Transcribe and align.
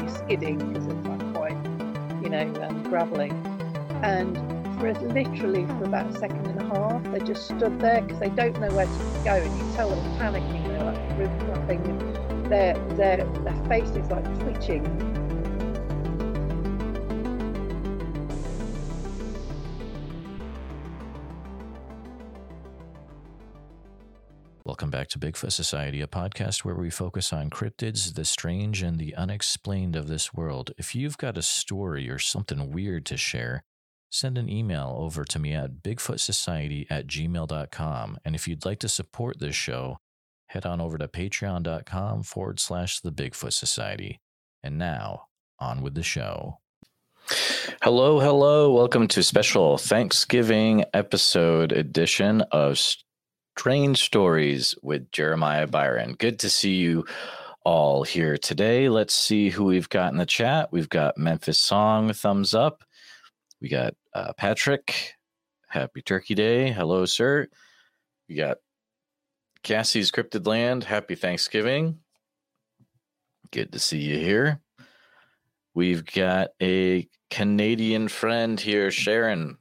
skidding 0.23 0.57
because 0.57 0.87
it's 0.87 1.07
like 1.07 1.33
quite, 1.33 1.57
you 2.23 2.29
know, 2.29 2.47
um, 2.63 2.83
gravelly. 2.83 3.31
And 4.03 4.37
for 4.79 4.93
literally 4.93 5.65
for 5.65 5.83
about 5.83 6.07
a 6.07 6.17
second 6.17 6.45
and 6.47 6.59
a 6.59 6.65
half, 6.65 7.03
they 7.11 7.19
just 7.19 7.45
stood 7.45 7.79
there 7.79 8.01
because 8.01 8.19
they 8.19 8.29
don't 8.29 8.59
know 8.59 8.73
where 8.75 8.85
to 8.85 9.21
go, 9.23 9.33
and 9.35 9.57
you 9.57 9.75
tell 9.75 9.89
them 9.89 10.17
panicking. 10.17 10.67
They're 10.67 10.83
like 10.83 11.17
really 11.17 11.47
nothing. 11.47 11.85
And 11.85 12.45
their 12.51 12.73
their 12.95 13.17
their 13.43 13.65
face 13.67 13.89
is 13.91 14.09
like 14.09 14.25
twitching. 14.39 15.10
Back 25.01 25.07
to 25.07 25.17
Bigfoot 25.17 25.51
Society, 25.51 25.99
a 25.99 26.05
podcast 26.05 26.59
where 26.59 26.75
we 26.75 26.91
focus 26.91 27.33
on 27.33 27.49
cryptids, 27.49 28.13
the 28.13 28.23
strange, 28.23 28.83
and 28.83 28.99
the 28.99 29.15
unexplained 29.15 29.95
of 29.95 30.07
this 30.07 30.31
world. 30.31 30.69
If 30.77 30.93
you've 30.93 31.17
got 31.17 31.39
a 31.39 31.41
story 31.41 32.07
or 32.07 32.19
something 32.19 32.71
weird 32.71 33.07
to 33.07 33.17
share, 33.17 33.63
send 34.11 34.37
an 34.37 34.47
email 34.47 34.95
over 34.99 35.23
to 35.23 35.39
me 35.39 35.53
at 35.53 35.81
bigfootsociety 35.81 36.85
at 36.91 37.07
gmail.com. 37.07 38.19
And 38.23 38.35
if 38.35 38.47
you'd 38.47 38.63
like 38.63 38.77
to 38.77 38.87
support 38.87 39.39
this 39.39 39.55
show, 39.55 39.97
head 40.49 40.67
on 40.67 40.79
over 40.79 40.99
to 40.99 41.07
patreon.com 41.07 42.21
forward 42.21 42.59
slash 42.59 42.99
the 42.99 43.11
Bigfoot 43.11 43.53
Society. 43.53 44.19
And 44.61 44.77
now, 44.77 45.23
on 45.57 45.81
with 45.81 45.95
the 45.95 46.03
show. 46.03 46.59
Hello, 47.81 48.19
hello. 48.19 48.71
Welcome 48.71 49.07
to 49.07 49.23
special 49.23 49.79
Thanksgiving 49.79 50.85
episode 50.93 51.71
edition 51.71 52.41
of 52.51 52.77
Strange 53.57 54.01
Stories 54.01 54.75
with 54.81 55.11
Jeremiah 55.11 55.67
Byron. 55.67 56.15
Good 56.17 56.39
to 56.39 56.49
see 56.49 56.75
you 56.75 57.05
all 57.63 58.03
here 58.03 58.37
today. 58.37 58.89
Let's 58.89 59.13
see 59.13 59.49
who 59.49 59.65
we've 59.65 59.89
got 59.89 60.11
in 60.11 60.17
the 60.17 60.25
chat. 60.25 60.69
We've 60.71 60.89
got 60.89 61.17
Memphis 61.17 61.59
Song, 61.59 62.11
thumbs 62.13 62.55
up. 62.55 62.83
We 63.61 63.69
got 63.69 63.93
uh, 64.15 64.33
Patrick, 64.33 65.15
Happy 65.67 66.01
Turkey 66.01 66.33
Day. 66.33 66.71
Hello, 66.71 67.05
sir. 67.05 67.47
We 68.27 68.35
got 68.35 68.57
Cassie's 69.63 70.11
Cryptid 70.11 70.47
Land, 70.47 70.85
Happy 70.85 71.15
Thanksgiving. 71.15 71.99
Good 73.51 73.73
to 73.73 73.79
see 73.79 73.99
you 73.99 74.17
here. 74.17 74.61
We've 75.75 76.05
got 76.05 76.49
a 76.61 77.07
Canadian 77.29 78.07
friend 78.07 78.59
here, 78.59 78.91
Sharon. 78.91 79.57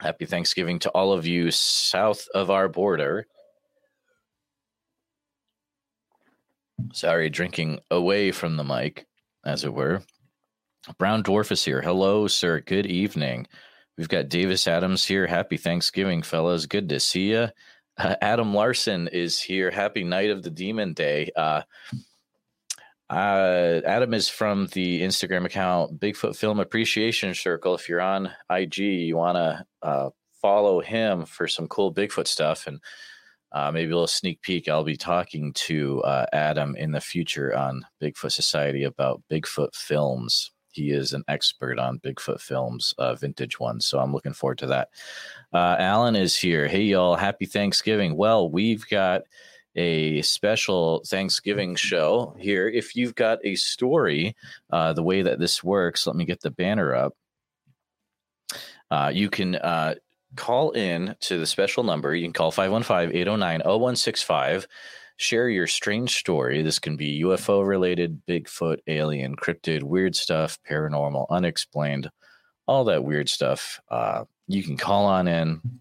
Happy 0.00 0.26
Thanksgiving 0.26 0.78
to 0.80 0.90
all 0.90 1.12
of 1.12 1.26
you 1.26 1.50
south 1.50 2.26
of 2.34 2.50
our 2.50 2.68
border. 2.68 3.26
Sorry, 6.92 7.30
drinking 7.30 7.80
away 7.90 8.32
from 8.32 8.56
the 8.56 8.64
mic, 8.64 9.06
as 9.44 9.64
it 9.64 9.72
were. 9.72 10.02
Brown 10.98 11.22
Dwarf 11.22 11.50
is 11.50 11.64
here. 11.64 11.80
Hello, 11.80 12.26
sir. 12.26 12.60
Good 12.60 12.86
evening. 12.86 13.46
We've 13.96 14.08
got 14.08 14.28
Davis 14.28 14.68
Adams 14.68 15.04
here. 15.04 15.26
Happy 15.26 15.56
Thanksgiving, 15.56 16.22
fellas. 16.22 16.66
Good 16.66 16.88
to 16.90 17.00
see 17.00 17.30
you. 17.30 17.48
Uh, 17.98 18.14
Adam 18.20 18.52
Larson 18.52 19.08
is 19.08 19.40
here. 19.40 19.70
Happy 19.70 20.04
Night 20.04 20.30
of 20.30 20.42
the 20.42 20.50
Demon 20.50 20.92
Day. 20.92 21.30
Uh, 21.34 21.62
uh, 23.10 23.80
Adam 23.84 24.14
is 24.14 24.28
from 24.28 24.66
the 24.68 25.02
Instagram 25.02 25.44
account 25.44 26.00
Bigfoot 26.00 26.36
Film 26.36 26.58
Appreciation 26.58 27.34
Circle. 27.34 27.74
If 27.74 27.88
you're 27.88 28.00
on 28.00 28.30
IG, 28.50 28.78
you 28.78 29.16
want 29.16 29.36
to 29.36 29.64
uh, 29.82 30.10
follow 30.42 30.80
him 30.80 31.24
for 31.24 31.46
some 31.46 31.68
cool 31.68 31.94
Bigfoot 31.94 32.26
stuff 32.26 32.66
and 32.66 32.80
uh, 33.52 33.70
maybe 33.70 33.90
a 33.90 33.94
little 33.94 34.06
sneak 34.06 34.42
peek. 34.42 34.68
I'll 34.68 34.84
be 34.84 34.96
talking 34.96 35.52
to 35.54 36.02
uh, 36.02 36.26
Adam 36.32 36.74
in 36.76 36.92
the 36.92 37.00
future 37.00 37.56
on 37.56 37.86
Bigfoot 38.02 38.32
Society 38.32 38.82
about 38.82 39.22
Bigfoot 39.30 39.74
films. 39.74 40.50
He 40.70 40.90
is 40.90 41.12
an 41.12 41.24
expert 41.28 41.78
on 41.78 42.00
Bigfoot 42.00 42.40
films, 42.40 42.92
uh, 42.98 43.14
vintage 43.14 43.58
ones. 43.58 43.86
So 43.86 43.98
I'm 43.98 44.12
looking 44.12 44.34
forward 44.34 44.58
to 44.58 44.66
that. 44.66 44.88
Uh, 45.52 45.76
Alan 45.78 46.16
is 46.16 46.36
here. 46.36 46.66
Hey, 46.66 46.82
y'all. 46.82 47.16
Happy 47.16 47.46
Thanksgiving. 47.46 48.16
Well, 48.16 48.50
we've 48.50 48.86
got 48.88 49.22
a 49.76 50.22
special 50.22 51.02
Thanksgiving 51.06 51.76
show 51.76 52.34
here. 52.38 52.68
If 52.68 52.96
you've 52.96 53.14
got 53.14 53.38
a 53.44 53.54
story, 53.56 54.34
uh, 54.70 54.94
the 54.94 55.02
way 55.02 55.22
that 55.22 55.38
this 55.38 55.62
works, 55.62 56.06
let 56.06 56.16
me 56.16 56.24
get 56.24 56.40
the 56.40 56.50
banner 56.50 56.94
up. 56.94 57.14
Uh, 58.90 59.10
you 59.12 59.28
can 59.28 59.56
uh, 59.56 59.94
call 60.36 60.70
in 60.70 61.14
to 61.20 61.38
the 61.38 61.46
special 61.46 61.82
number. 61.84 62.14
You 62.14 62.24
can 62.24 62.32
call 62.32 62.50
515 62.50 63.16
809 63.16 63.60
0165. 63.60 64.66
Share 65.18 65.48
your 65.48 65.66
strange 65.66 66.16
story. 66.16 66.62
This 66.62 66.78
can 66.78 66.96
be 66.96 67.22
UFO 67.22 67.66
related, 67.66 68.20
Bigfoot, 68.26 68.78
alien, 68.86 69.34
cryptid, 69.34 69.82
weird 69.82 70.14
stuff, 70.14 70.58
paranormal, 70.68 71.26
unexplained, 71.30 72.10
all 72.66 72.84
that 72.84 73.02
weird 73.02 73.28
stuff. 73.28 73.80
Uh, 73.90 74.24
you 74.46 74.62
can 74.62 74.76
call 74.76 75.06
on 75.06 75.26
in, 75.26 75.80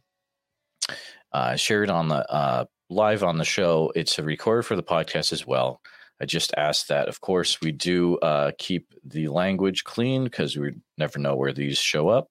uh, 1.33 1.57
share 1.57 1.83
it 1.83 1.89
on 1.89 2.07
the 2.07 2.31
uh, 2.31 2.65
live 2.89 3.23
on 3.23 3.37
the 3.37 3.45
show. 3.45 3.91
It's 3.95 4.19
a 4.19 4.23
record 4.23 4.65
for 4.65 4.75
the 4.75 4.83
podcast 4.83 5.33
as 5.33 5.45
well. 5.45 5.81
I 6.21 6.25
just 6.25 6.53
asked 6.55 6.87
that. 6.87 7.09
Of 7.09 7.21
course, 7.21 7.59
we 7.61 7.71
do 7.71 8.17
uh, 8.19 8.51
keep 8.57 8.93
the 9.03 9.27
language 9.27 9.83
clean 9.83 10.23
because 10.23 10.55
we 10.55 10.75
never 10.97 11.19
know 11.19 11.35
where 11.35 11.53
these 11.53 11.77
show 11.77 12.07
up. 12.07 12.29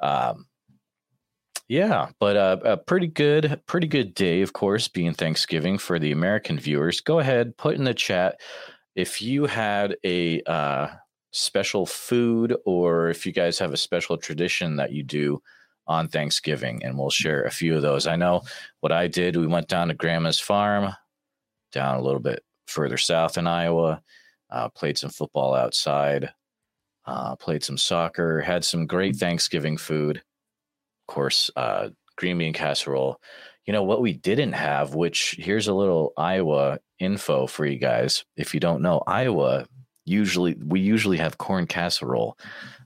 Um, 0.00 0.46
yeah, 1.68 2.10
but 2.20 2.36
uh, 2.36 2.58
a 2.64 2.76
pretty 2.76 3.08
good, 3.08 3.60
pretty 3.66 3.88
good 3.88 4.14
day, 4.14 4.42
of 4.42 4.52
course, 4.52 4.88
being 4.88 5.12
Thanksgiving 5.12 5.78
for 5.78 5.98
the 5.98 6.12
American 6.12 6.58
viewers. 6.58 7.00
Go 7.00 7.18
ahead, 7.18 7.56
put 7.56 7.74
in 7.74 7.84
the 7.84 7.94
chat 7.94 8.40
if 8.94 9.20
you 9.20 9.46
had 9.46 9.96
a 10.04 10.40
uh, 10.42 10.88
special 11.32 11.84
food 11.84 12.56
or 12.64 13.10
if 13.10 13.26
you 13.26 13.32
guys 13.32 13.58
have 13.58 13.72
a 13.72 13.76
special 13.76 14.16
tradition 14.16 14.76
that 14.76 14.92
you 14.92 15.02
do 15.02 15.42
on 15.86 16.08
Thanksgiving, 16.08 16.82
and 16.84 16.98
we'll 16.98 17.10
share 17.10 17.44
a 17.44 17.50
few 17.50 17.76
of 17.76 17.82
those. 17.82 18.06
I 18.06 18.16
know 18.16 18.42
what 18.80 18.92
I 18.92 19.06
did. 19.08 19.36
We 19.36 19.46
went 19.46 19.68
down 19.68 19.88
to 19.88 19.94
Grandma's 19.94 20.40
farm, 20.40 20.94
down 21.72 21.96
a 21.96 22.02
little 22.02 22.20
bit 22.20 22.42
further 22.66 22.96
south 22.96 23.38
in 23.38 23.46
Iowa, 23.46 24.02
uh, 24.50 24.68
played 24.70 24.98
some 24.98 25.10
football 25.10 25.54
outside, 25.54 26.32
uh, 27.06 27.36
played 27.36 27.62
some 27.62 27.78
soccer, 27.78 28.40
had 28.40 28.64
some 28.64 28.86
great 28.86 29.16
Thanksgiving 29.16 29.76
food. 29.76 30.16
Of 30.16 31.14
course, 31.14 31.50
uh, 31.56 31.90
green 32.16 32.38
bean 32.38 32.52
casserole. 32.52 33.20
You 33.64 33.72
know 33.72 33.82
what 33.82 34.00
we 34.00 34.12
didn't 34.12 34.52
have, 34.52 34.94
which 34.94 35.36
here's 35.38 35.68
a 35.68 35.74
little 35.74 36.12
Iowa 36.16 36.78
info 36.98 37.46
for 37.46 37.66
you 37.66 37.78
guys. 37.78 38.24
If 38.36 38.54
you 38.54 38.60
don't 38.60 38.82
know, 38.82 39.02
Iowa 39.06 39.66
usually 40.04 40.56
we 40.64 40.80
usually 40.80 41.18
have 41.18 41.38
corn 41.38 41.66
casserole 41.66 42.38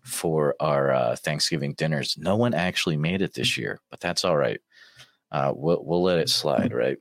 for 0.02 0.54
our 0.60 0.92
uh, 0.92 1.16
Thanksgiving 1.16 1.74
dinners. 1.74 2.16
No 2.18 2.36
one 2.36 2.54
actually 2.54 2.96
made 2.96 3.22
it 3.22 3.34
this 3.34 3.56
year, 3.56 3.80
but 3.90 4.00
that's 4.00 4.24
all 4.24 4.36
right. 4.36 4.60
Uh, 5.32 5.52
we'll 5.54 5.82
we'll 5.84 6.02
let 6.02 6.18
it 6.18 6.28
slide, 6.28 6.72
right? 6.72 6.98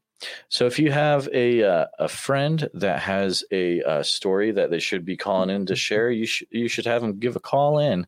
So 0.49 0.65
if 0.65 0.79
you 0.79 0.91
have 0.91 1.29
a 1.33 1.63
uh, 1.63 1.85
a 1.97 2.07
friend 2.07 2.69
that 2.73 2.99
has 2.99 3.43
a, 3.51 3.79
a, 3.79 4.03
story 4.03 4.51
that 4.51 4.69
they 4.69 4.77
should 4.79 5.05
be 5.05 5.17
calling 5.17 5.49
in 5.49 5.65
to 5.67 5.75
share, 5.75 6.11
you 6.11 6.25
should 6.25 6.47
you 6.51 6.67
should 6.67 6.85
have 6.85 7.01
them 7.01 7.19
give 7.19 7.35
a 7.35 7.39
call 7.39 7.79
in 7.79 8.05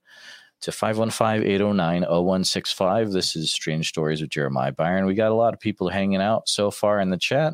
to 0.62 0.72
515-809-0165. 0.72 3.14
This 3.14 3.36
is 3.36 3.52
Strange 3.52 3.90
Stories 3.90 4.22
with 4.22 4.30
Jeremiah 4.30 4.72
Byron. 4.72 5.08
We 5.08 5.16
got 5.16 5.32
a 5.32 5.36
lot 5.36 5.56
of 5.56 5.60
people 5.60 5.90
hanging 5.90 6.22
out 6.22 6.48
so 6.48 6.70
far 6.70 7.00
in 7.00 7.10
the 7.10 7.18
chat. 7.18 7.54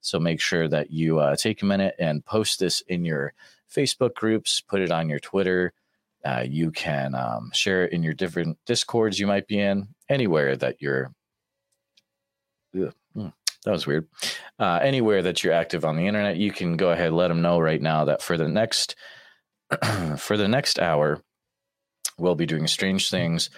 So 0.00 0.18
make 0.18 0.40
sure 0.40 0.66
that 0.68 0.90
you 0.90 1.20
uh, 1.20 1.36
take 1.36 1.62
a 1.62 1.66
minute 1.66 1.94
and 1.98 2.24
post 2.24 2.58
this 2.58 2.80
in 2.82 3.04
your 3.04 3.32
Facebook 3.72 4.14
groups, 4.14 4.60
put 4.60 4.80
it 4.80 4.90
on 4.90 5.08
your 5.08 5.20
Twitter, 5.20 5.72
uh, 6.24 6.44
you 6.46 6.70
can 6.70 7.14
um, 7.14 7.50
share 7.52 7.84
it 7.84 7.92
in 7.92 8.02
your 8.02 8.14
different 8.14 8.58
discords 8.66 9.18
you 9.18 9.26
might 9.26 9.46
be 9.46 9.58
in, 9.58 9.88
anywhere 10.08 10.56
that 10.56 10.76
you're. 10.80 11.12
Ugh, 12.76 12.92
hmm, 13.14 13.28
that 13.64 13.70
was 13.70 13.86
weird. 13.86 14.08
Uh, 14.58 14.80
anywhere 14.82 15.22
that 15.22 15.42
you're 15.42 15.52
active 15.52 15.84
on 15.84 15.96
the 15.96 16.06
internet, 16.06 16.36
you 16.36 16.52
can 16.52 16.76
go 16.76 16.90
ahead 16.90 17.12
let 17.12 17.28
them 17.28 17.42
know 17.42 17.58
right 17.58 17.80
now 17.80 18.04
that 18.06 18.22
for 18.22 18.36
the 18.36 18.48
next 18.48 18.96
for 20.16 20.36
the 20.36 20.48
next 20.48 20.78
hour, 20.78 21.22
we'll 22.18 22.34
be 22.34 22.46
doing 22.46 22.66
strange 22.66 23.10
things, 23.10 23.50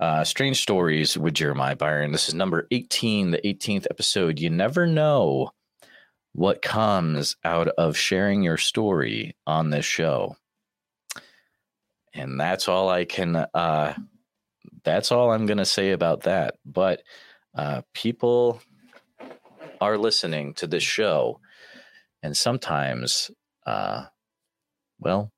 uh, 0.00 0.24
strange 0.24 0.60
stories 0.60 1.16
with 1.16 1.34
Jeremiah 1.34 1.76
Byron. 1.76 2.12
This 2.12 2.28
is 2.28 2.34
number 2.34 2.66
18, 2.70 3.30
the 3.30 3.38
18th 3.38 3.86
episode. 3.90 4.38
You 4.38 4.50
never 4.50 4.86
know 4.86 5.50
what 6.34 6.60
comes 6.60 7.36
out 7.44 7.68
of 7.68 7.96
sharing 7.96 8.42
your 8.42 8.58
story 8.58 9.34
on 9.46 9.70
this 9.70 9.86
show. 9.86 10.36
And 12.16 12.40
that's 12.40 12.68
all 12.68 12.88
I 12.88 13.04
can. 13.04 13.36
Uh, 13.36 13.94
that's 14.82 15.12
all 15.12 15.32
I'm 15.32 15.46
going 15.46 15.58
to 15.58 15.64
say 15.64 15.92
about 15.92 16.22
that. 16.22 16.54
But 16.64 17.02
uh, 17.54 17.82
people 17.92 18.60
are 19.80 19.98
listening 19.98 20.54
to 20.54 20.66
this 20.66 20.82
show, 20.82 21.40
and 22.22 22.36
sometimes, 22.36 23.30
uh, 23.66 24.06
well, 24.98 25.30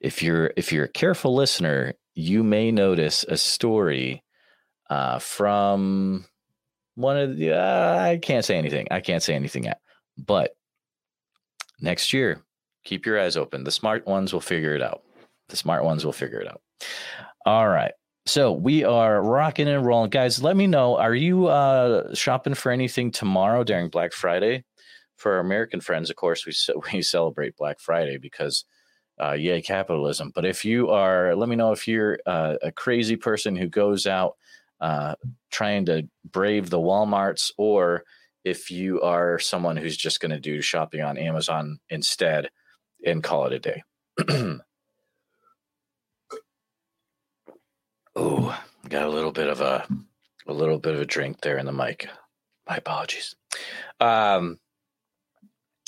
if 0.00 0.22
you're 0.22 0.52
if 0.56 0.72
you're 0.72 0.84
a 0.84 0.92
careful 0.92 1.34
listener, 1.34 1.94
you 2.14 2.42
may 2.42 2.72
notice 2.72 3.24
a 3.24 3.36
story 3.36 4.22
uh, 4.90 5.18
from 5.18 6.24
one 6.94 7.16
of 7.16 7.36
the. 7.36 7.52
Uh, 7.52 7.98
I 7.98 8.18
can't 8.18 8.44
say 8.44 8.56
anything. 8.56 8.88
I 8.90 9.00
can't 9.00 9.22
say 9.22 9.34
anything 9.34 9.64
yet, 9.64 9.80
but 10.16 10.56
next 11.80 12.12
year, 12.12 12.42
keep 12.84 13.06
your 13.06 13.20
eyes 13.20 13.36
open. 13.36 13.64
The 13.64 13.70
smart 13.70 14.06
ones 14.06 14.32
will 14.32 14.40
figure 14.40 14.74
it 14.74 14.82
out. 14.82 15.02
The 15.48 15.56
smart 15.56 15.84
ones 15.84 16.04
will 16.04 16.12
figure 16.12 16.40
it 16.40 16.48
out. 16.48 16.60
All 17.44 17.68
right. 17.68 17.92
So 18.26 18.52
we 18.52 18.84
are 18.84 19.22
rocking 19.22 19.68
and 19.68 19.84
rolling, 19.84 20.10
guys. 20.10 20.42
Let 20.42 20.56
me 20.56 20.66
know. 20.66 20.96
Are 20.96 21.14
you 21.14 21.48
uh, 21.48 22.14
shopping 22.14 22.54
for 22.54 22.72
anything 22.72 23.10
tomorrow 23.10 23.64
during 23.64 23.88
Black 23.88 24.12
Friday? 24.12 24.64
For 25.16 25.34
our 25.34 25.40
American 25.40 25.80
friends, 25.80 26.10
of 26.10 26.16
course, 26.16 26.46
we 26.46 26.54
we 26.92 27.02
celebrate 27.02 27.56
Black 27.56 27.80
Friday 27.80 28.16
because 28.16 28.64
uh, 29.22 29.32
yay 29.32 29.60
capitalism. 29.60 30.32
But 30.34 30.46
if 30.46 30.64
you 30.64 30.90
are, 30.90 31.36
let 31.36 31.48
me 31.48 31.56
know 31.56 31.72
if 31.72 31.86
you're 31.86 32.18
uh, 32.26 32.56
a 32.62 32.72
crazy 32.72 33.16
person 33.16 33.54
who 33.54 33.68
goes 33.68 34.06
out 34.06 34.36
uh, 34.80 35.14
trying 35.50 35.86
to 35.86 36.08
brave 36.30 36.70
the 36.70 36.78
WalMarts, 36.78 37.52
or 37.56 38.04
if 38.42 38.70
you 38.70 39.00
are 39.02 39.38
someone 39.38 39.76
who's 39.76 39.96
just 39.96 40.20
going 40.20 40.32
to 40.32 40.40
do 40.40 40.60
shopping 40.60 41.02
on 41.02 41.16
Amazon 41.16 41.78
instead 41.90 42.50
and 43.04 43.22
call 43.22 43.46
it 43.46 43.52
a 43.52 43.58
day. 43.58 43.82
oh, 48.16 48.60
got 48.88 49.02
a 49.04 49.08
little 49.08 49.32
bit 49.32 49.48
of 49.48 49.60
a 49.60 49.86
a 50.46 50.52
little 50.52 50.78
bit 50.78 50.94
of 50.94 51.00
a 51.00 51.06
drink 51.06 51.40
there 51.40 51.58
in 51.58 51.66
the 51.66 51.72
mic. 51.72 52.08
My 52.68 52.76
apologies. 52.76 53.34
Um, 54.00 54.58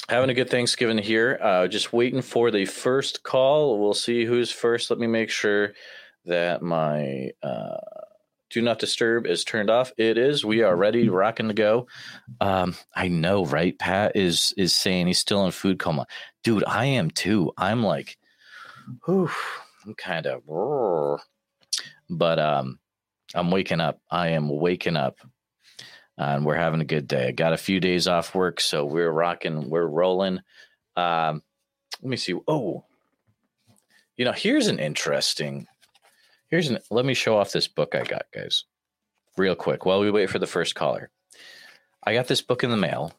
having 0.09 0.31
a 0.31 0.35
good 0.35 0.51
Thanksgiving 0.51 0.99
here. 0.99 1.39
Uh, 1.43 1.69
just 1.69 1.93
waiting 1.93 2.23
for 2.23 2.51
the 2.51 2.65
first 2.65 3.23
call. 3.23 3.79
We'll 3.81 3.95
see 3.95 4.25
who's 4.25 4.51
first. 4.51 4.91
Let 4.91 4.99
me 4.99 5.07
make 5.07 5.31
sure 5.31 5.73
that 6.25 6.63
my 6.63 7.31
uh, 7.43 7.77
do 8.51 8.63
not 8.63 8.79
disturb 8.79 9.27
is 9.27 9.45
turned 9.45 9.71
off. 9.71 9.93
It 9.97 10.19
is. 10.19 10.45
We 10.45 10.63
are 10.63 10.77
ready, 10.77 11.09
rocking 11.09 11.49
to 11.49 11.55
go. 11.55 11.87
Um, 12.41 12.75
I 12.95 13.09
know, 13.09 13.45
right? 13.45 13.79
Pat 13.79 14.13
is 14.15 14.55
is 14.57 14.75
saying 14.75 15.07
he's 15.07 15.19
still 15.19 15.45
in 15.45 15.53
food 15.53 15.79
coma. 15.79 16.07
Dude, 16.45 16.65
I 16.67 16.87
am 16.87 17.11
too. 17.11 17.53
I'm 17.57 17.83
like, 17.83 18.17
whew, 19.05 19.31
I'm 19.85 19.95
kind 19.95 20.27
of, 20.27 20.43
but 22.09 22.39
um, 22.39 22.79
I'm 23.35 23.51
waking 23.51 23.81
up. 23.81 24.01
I 24.11 24.29
am 24.29 24.49
waking 24.49 24.97
up 24.97 25.19
and 26.19 26.45
we're 26.45 26.57
having 26.57 26.81
a 26.81 26.85
good 26.87 27.07
day. 27.07 27.29
I 27.29 27.33
got 27.33 27.53
a 27.53 27.59
few 27.59 27.81
days 27.81 28.09
off 28.09 28.35
work, 28.35 28.61
so 28.61 28.85
we're 28.85 29.11
rocking, 29.11 29.69
we're 29.69 29.87
rolling. 29.87 30.41
Um, 30.97 31.43
let 32.03 32.11
me 32.11 32.17
see. 32.17 32.35
Oh, 32.49 32.85
you 34.17 34.25
know, 34.25 34.33
here's 34.33 34.69
an 34.69 34.79
interesting. 34.79 35.67
Here's 36.49 36.69
an. 36.69 36.79
Let 36.91 37.05
me 37.05 37.15
show 37.15 37.37
off 37.39 37.53
this 37.53 37.69
book 37.69 37.95
I 37.95 38.05
got, 38.05 38.27
guys, 38.33 38.65
real 39.37 39.55
quick 39.55 39.85
while 39.85 40.01
we 40.01 40.11
wait 40.11 40.31
for 40.31 40.39
the 40.39 40.47
first 40.47 40.75
caller. 40.75 41.11
I 42.03 42.15
got 42.15 42.29
this 42.29 42.43
book 42.43 42.63
in 42.63 42.71
the 42.71 42.77
mail. 42.77 43.13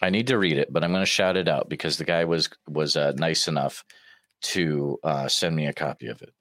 I 0.00 0.10
need 0.10 0.26
to 0.28 0.38
read 0.38 0.58
it, 0.58 0.72
but 0.72 0.84
I'm 0.84 0.92
going 0.92 1.02
to 1.02 1.06
shout 1.06 1.36
it 1.36 1.48
out 1.48 1.68
because 1.68 1.96
the 1.98 2.04
guy 2.04 2.24
was 2.24 2.48
was 2.68 2.96
uh, 2.96 3.12
nice 3.16 3.48
enough 3.48 3.84
to 4.42 4.98
uh, 5.02 5.28
send 5.28 5.56
me 5.56 5.66
a 5.66 5.72
copy 5.72 6.06
of 6.08 6.22
it. 6.22 6.32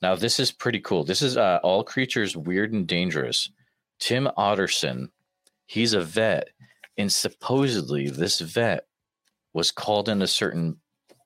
Now, 0.00 0.14
this 0.14 0.38
is 0.38 0.52
pretty 0.52 0.80
cool. 0.80 1.02
This 1.04 1.22
is 1.22 1.36
uh, 1.36 1.58
All 1.62 1.82
Creatures 1.82 2.36
Weird 2.36 2.72
and 2.72 2.86
Dangerous 2.86 3.50
Tim 3.98 4.28
Otterson, 4.36 5.08
he's 5.66 5.92
a 5.92 6.00
vet, 6.00 6.50
and 6.96 7.12
supposedly 7.12 8.08
this 8.08 8.40
vet 8.40 8.86
was 9.52 9.70
called 9.70 10.08
into 10.08 10.26
certain 10.26 10.76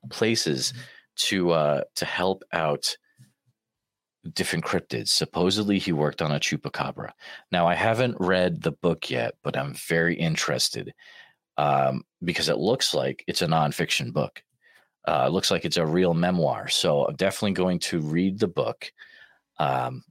places 0.09 0.73
to 1.15 1.51
uh, 1.51 1.83
to 1.95 2.05
help 2.05 2.43
out 2.51 2.97
different 4.31 4.65
cryptids. 4.65 5.09
Supposedly, 5.09 5.79
he 5.79 5.91
worked 5.91 6.21
on 6.21 6.31
a 6.31 6.39
chupacabra. 6.39 7.11
Now, 7.51 7.67
I 7.67 7.75
haven't 7.75 8.17
read 8.19 8.61
the 8.61 8.71
book 8.71 9.09
yet, 9.09 9.35
but 9.43 9.57
I'm 9.57 9.73
very 9.73 10.15
interested 10.15 10.93
um, 11.57 12.03
because 12.23 12.49
it 12.49 12.57
looks 12.57 12.93
like 12.93 13.23
it's 13.27 13.41
a 13.41 13.47
nonfiction 13.47 14.13
book. 14.13 14.43
Uh, 15.05 15.25
it 15.27 15.31
looks 15.33 15.51
like 15.51 15.65
it's 15.65 15.77
a 15.77 15.85
real 15.85 16.13
memoir. 16.13 16.69
So 16.69 17.05
I'm 17.05 17.15
definitely 17.15 17.53
going 17.53 17.79
to 17.79 17.99
read 17.99 18.39
the 18.39 18.47
book. 18.47 18.91
Um, 19.59 20.03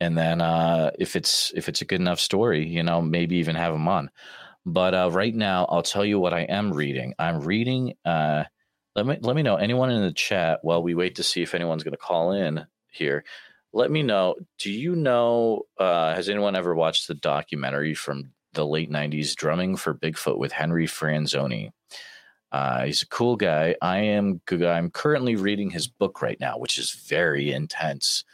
and 0.00 0.18
then 0.18 0.40
uh, 0.40 0.90
if 0.98 1.14
it's 1.14 1.52
if 1.54 1.68
it's 1.68 1.80
a 1.80 1.84
good 1.84 2.00
enough 2.00 2.18
story, 2.18 2.66
you 2.66 2.82
know, 2.82 3.00
maybe 3.00 3.36
even 3.36 3.54
have 3.54 3.72
them 3.72 3.88
on. 3.88 4.10
But 4.66 4.94
uh, 4.94 5.10
right 5.12 5.34
now, 5.34 5.66
I'll 5.66 5.82
tell 5.82 6.04
you 6.04 6.18
what 6.18 6.34
I 6.34 6.40
am 6.40 6.72
reading. 6.72 7.14
I'm 7.18 7.40
reading. 7.40 7.94
Uh, 8.04 8.44
let 8.96 9.06
me 9.06 9.18
let 9.20 9.36
me 9.36 9.42
know 9.42 9.56
anyone 9.56 9.90
in 9.90 10.02
the 10.02 10.12
chat 10.12 10.60
while 10.62 10.82
we 10.82 10.94
wait 10.94 11.16
to 11.16 11.22
see 11.22 11.42
if 11.42 11.54
anyone's 11.54 11.84
going 11.84 11.92
to 11.92 11.98
call 11.98 12.32
in 12.32 12.66
here. 12.94 13.24
Let 13.72 13.90
me 13.90 14.02
know. 14.02 14.36
Do 14.58 14.70
you 14.70 14.94
know? 14.94 15.62
Uh, 15.78 16.14
has 16.14 16.28
anyone 16.28 16.56
ever 16.56 16.74
watched 16.74 17.08
the 17.08 17.14
documentary 17.14 17.94
from 17.94 18.32
the 18.52 18.66
late 18.66 18.90
'90s, 18.90 19.34
"Drumming 19.34 19.76
for 19.76 19.94
Bigfoot" 19.94 20.38
with 20.38 20.52
Henry 20.52 20.86
Franzoni? 20.86 21.70
Uh, 22.52 22.84
he's 22.84 23.02
a 23.02 23.08
cool 23.08 23.36
guy. 23.36 23.74
I 23.82 23.98
am. 23.98 24.40
I'm 24.50 24.90
currently 24.90 25.34
reading 25.34 25.70
his 25.70 25.88
book 25.88 26.22
right 26.22 26.38
now, 26.38 26.58
which 26.58 26.78
is 26.78 26.92
very 26.92 27.52
intense 27.52 28.24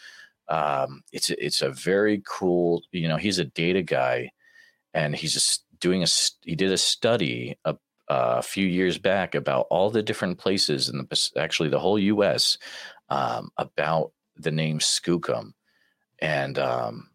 um, 0.50 1.02
it's 1.12 1.30
it's 1.30 1.62
a 1.62 1.70
very 1.70 2.22
cool. 2.26 2.82
You 2.90 3.08
know, 3.08 3.16
he's 3.16 3.38
a 3.38 3.44
data 3.44 3.82
guy, 3.82 4.32
and 4.92 5.14
he's 5.14 5.32
just 5.32 5.64
doing 5.78 6.02
a. 6.02 6.06
He 6.44 6.56
did 6.56 6.72
a 6.72 6.76
study 6.76 7.56
a, 7.64 7.76
a 8.08 8.42
few 8.42 8.66
years 8.66 8.98
back 8.98 9.34
about 9.36 9.68
all 9.70 9.90
the 9.90 10.02
different 10.02 10.38
places 10.38 10.88
in 10.88 10.98
the 10.98 11.30
actually 11.38 11.68
the 11.68 11.78
whole 11.78 11.98
U.S. 11.98 12.58
Um, 13.08 13.50
about 13.56 14.12
the 14.42 14.50
name 14.50 14.78
Skookum, 14.78 15.52
and 16.20 16.58
um, 16.58 17.10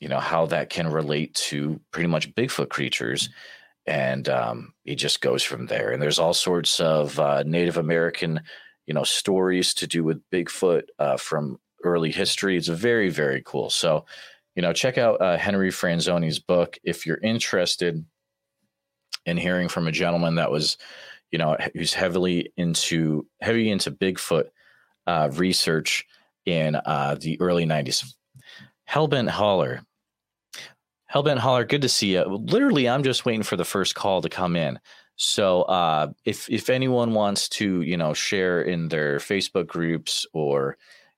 you 0.00 0.08
know 0.08 0.20
how 0.20 0.46
that 0.46 0.70
can 0.70 0.88
relate 0.88 1.34
to 1.34 1.80
pretty 1.90 2.08
much 2.08 2.34
Bigfoot 2.34 2.68
creatures. 2.68 3.28
And 3.86 4.28
um, 4.28 4.74
he 4.84 4.94
just 4.94 5.20
goes 5.20 5.42
from 5.42 5.66
there. 5.66 5.90
And 5.90 6.02
there's 6.02 6.18
all 6.18 6.34
sorts 6.34 6.80
of 6.80 7.18
uh, 7.18 7.42
Native 7.44 7.76
American, 7.76 8.40
you 8.86 8.94
know, 8.94 9.04
stories 9.04 9.74
to 9.74 9.86
do 9.86 10.04
with 10.04 10.22
Bigfoot 10.30 10.82
uh, 10.98 11.16
from 11.16 11.58
early 11.82 12.12
history. 12.12 12.56
It's 12.56 12.68
very, 12.68 13.08
very 13.10 13.42
cool. 13.44 13.70
So, 13.70 14.04
you 14.54 14.62
know, 14.62 14.72
check 14.72 14.98
out 14.98 15.20
uh, 15.20 15.38
Henry 15.38 15.70
Franzoni's 15.70 16.38
book 16.38 16.78
if 16.84 17.06
you're 17.06 17.18
interested 17.18 18.04
in 19.26 19.36
hearing 19.36 19.68
from 19.68 19.86
a 19.86 19.92
gentleman 19.92 20.36
that 20.36 20.50
was, 20.50 20.76
you 21.30 21.38
know, 21.38 21.56
who's 21.74 21.94
heavily 21.94 22.52
into 22.56 23.26
heavy 23.40 23.70
into 23.70 23.90
Bigfoot 23.90 24.50
uh, 25.06 25.30
research 25.32 26.06
in 26.50 26.76
uh, 26.76 27.16
the 27.20 27.40
early 27.40 27.64
'90s. 27.64 28.04
Hellbent 28.88 29.28
Holler, 29.28 29.82
Hellbent 31.12 31.38
Holler, 31.38 31.64
good 31.64 31.82
to 31.82 31.88
see 31.88 32.14
you. 32.14 32.24
Literally, 32.24 32.88
I'm 32.88 33.02
just 33.02 33.24
waiting 33.24 33.42
for 33.42 33.56
the 33.56 33.64
first 33.64 33.94
call 33.94 34.22
to 34.22 34.28
come 34.28 34.56
in. 34.56 34.78
So 35.16 35.62
uh, 35.62 36.12
if 36.24 36.48
if 36.48 36.70
anyone 36.70 37.14
wants 37.14 37.48
to, 37.50 37.82
you 37.82 37.96
know, 37.96 38.14
share 38.14 38.62
in 38.62 38.88
their 38.88 39.18
Facebook 39.18 39.66
groups 39.66 40.26
or 40.32 40.76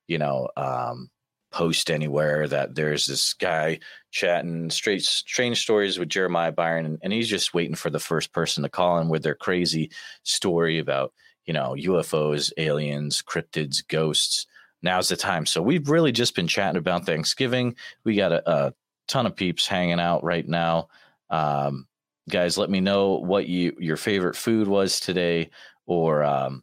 you 0.08 0.18
know, 0.18 0.48
um, 0.56 1.10
post 1.52 1.90
anywhere 1.90 2.48
that 2.48 2.74
there's 2.74 3.06
this 3.06 3.34
guy 3.34 3.78
chatting 4.10 4.70
straight 4.70 5.02
strange 5.02 5.60
stories 5.60 5.98
with 5.98 6.08
Jeremiah 6.08 6.52
Byron, 6.52 6.98
and 7.02 7.12
he's 7.12 7.28
just 7.28 7.54
waiting 7.54 7.74
for 7.76 7.90
the 7.90 8.00
first 8.00 8.32
person 8.32 8.62
to 8.62 8.68
call 8.68 8.98
in 8.98 9.08
with 9.08 9.22
their 9.22 9.34
crazy 9.34 9.90
story 10.22 10.78
about 10.78 11.12
you 11.46 11.52
know 11.52 11.74
UFOs, 11.78 12.50
aliens, 12.56 13.22
cryptids, 13.22 13.86
ghosts. 13.86 14.46
Now's 14.82 15.08
the 15.08 15.16
time. 15.16 15.46
So 15.46 15.62
we've 15.62 15.88
really 15.88 16.12
just 16.12 16.34
been 16.34 16.48
chatting 16.48 16.78
about 16.78 17.06
Thanksgiving. 17.06 17.76
We 18.04 18.16
got 18.16 18.32
a, 18.32 18.50
a 18.50 18.74
ton 19.08 19.26
of 19.26 19.36
peeps 19.36 19.66
hanging 19.66 20.00
out 20.00 20.24
right 20.24 20.46
now. 20.46 20.88
Um, 21.30 21.86
guys, 22.28 22.58
let 22.58 22.70
me 22.70 22.80
know 22.80 23.18
what 23.18 23.46
you 23.46 23.76
your 23.78 23.96
favorite 23.96 24.36
food 24.36 24.68
was 24.68 25.00
today, 25.00 25.50
or 25.86 26.24
um, 26.24 26.62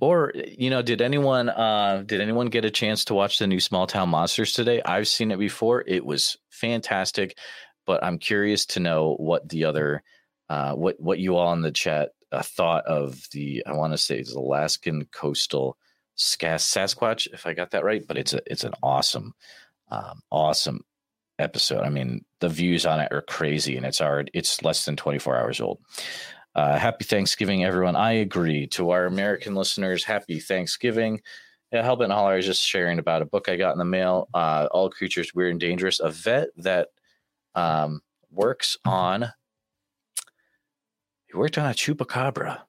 or 0.00 0.32
you 0.34 0.68
know, 0.68 0.82
did 0.82 1.00
anyone 1.00 1.48
uh, 1.48 2.02
did 2.04 2.20
anyone 2.20 2.48
get 2.48 2.64
a 2.64 2.70
chance 2.70 3.04
to 3.06 3.14
watch 3.14 3.38
the 3.38 3.46
new 3.46 3.60
Small 3.60 3.86
Town 3.86 4.08
Monsters 4.08 4.52
today? 4.52 4.82
I've 4.84 5.08
seen 5.08 5.30
it 5.30 5.38
before. 5.38 5.84
It 5.86 6.04
was 6.04 6.36
fantastic, 6.50 7.38
but 7.86 8.04
I'm 8.04 8.18
curious 8.18 8.66
to 8.66 8.80
know 8.80 9.14
what 9.18 9.48
the 9.48 9.64
other 9.64 10.02
uh, 10.48 10.74
what 10.74 10.96
what 10.98 11.18
you 11.18 11.36
all 11.36 11.52
in 11.52 11.62
the 11.62 11.72
chat 11.72 12.10
uh, 12.30 12.42
thought 12.42 12.84
of 12.86 13.26
the 13.32 13.62
I 13.66 13.72
want 13.72 13.92
to 13.92 13.98
say 13.98 14.18
it's 14.18 14.34
Alaskan 14.34 15.06
coastal 15.12 15.76
Sasquatch, 16.22 17.28
if 17.32 17.46
I 17.46 17.54
got 17.54 17.70
that 17.72 17.84
right. 17.84 18.06
But 18.06 18.18
it's 18.18 18.32
a 18.32 18.40
it's 18.46 18.64
an 18.64 18.74
awesome, 18.82 19.34
um, 19.90 20.22
awesome 20.30 20.84
episode. 21.38 21.82
I 21.82 21.90
mean, 21.90 22.24
the 22.40 22.48
views 22.48 22.86
on 22.86 23.00
it 23.00 23.12
are 23.12 23.22
crazy, 23.22 23.76
and 23.76 23.86
it's 23.86 24.00
already 24.00 24.30
it's 24.34 24.62
less 24.62 24.84
than 24.84 24.96
24 24.96 25.36
hours 25.36 25.60
old. 25.60 25.78
Uh, 26.54 26.78
happy 26.78 27.04
Thanksgiving, 27.04 27.64
everyone. 27.64 27.96
I 27.96 28.12
agree. 28.12 28.66
To 28.68 28.90
our 28.90 29.06
American 29.06 29.54
listeners, 29.54 30.04
happy 30.04 30.38
Thanksgiving. 30.38 31.22
Yeah, 31.72 31.82
Hellbent 31.82 32.12
Holler 32.12 32.36
is 32.36 32.44
just 32.44 32.62
sharing 32.62 32.98
about 32.98 33.22
a 33.22 33.26
book 33.26 33.48
I 33.48 33.56
got 33.56 33.72
in 33.72 33.78
the 33.78 33.84
mail. 33.86 34.28
Uh, 34.34 34.68
All 34.70 34.90
Creatures 34.90 35.34
Weird 35.34 35.52
and 35.52 35.60
Dangerous. 35.60 36.00
A 36.00 36.10
vet 36.10 36.48
that 36.58 36.88
um, 37.54 38.02
works 38.30 38.76
on. 38.84 39.32
He 41.26 41.36
worked 41.38 41.56
on 41.56 41.70
a 41.70 41.74
chupacabra. 41.74 42.60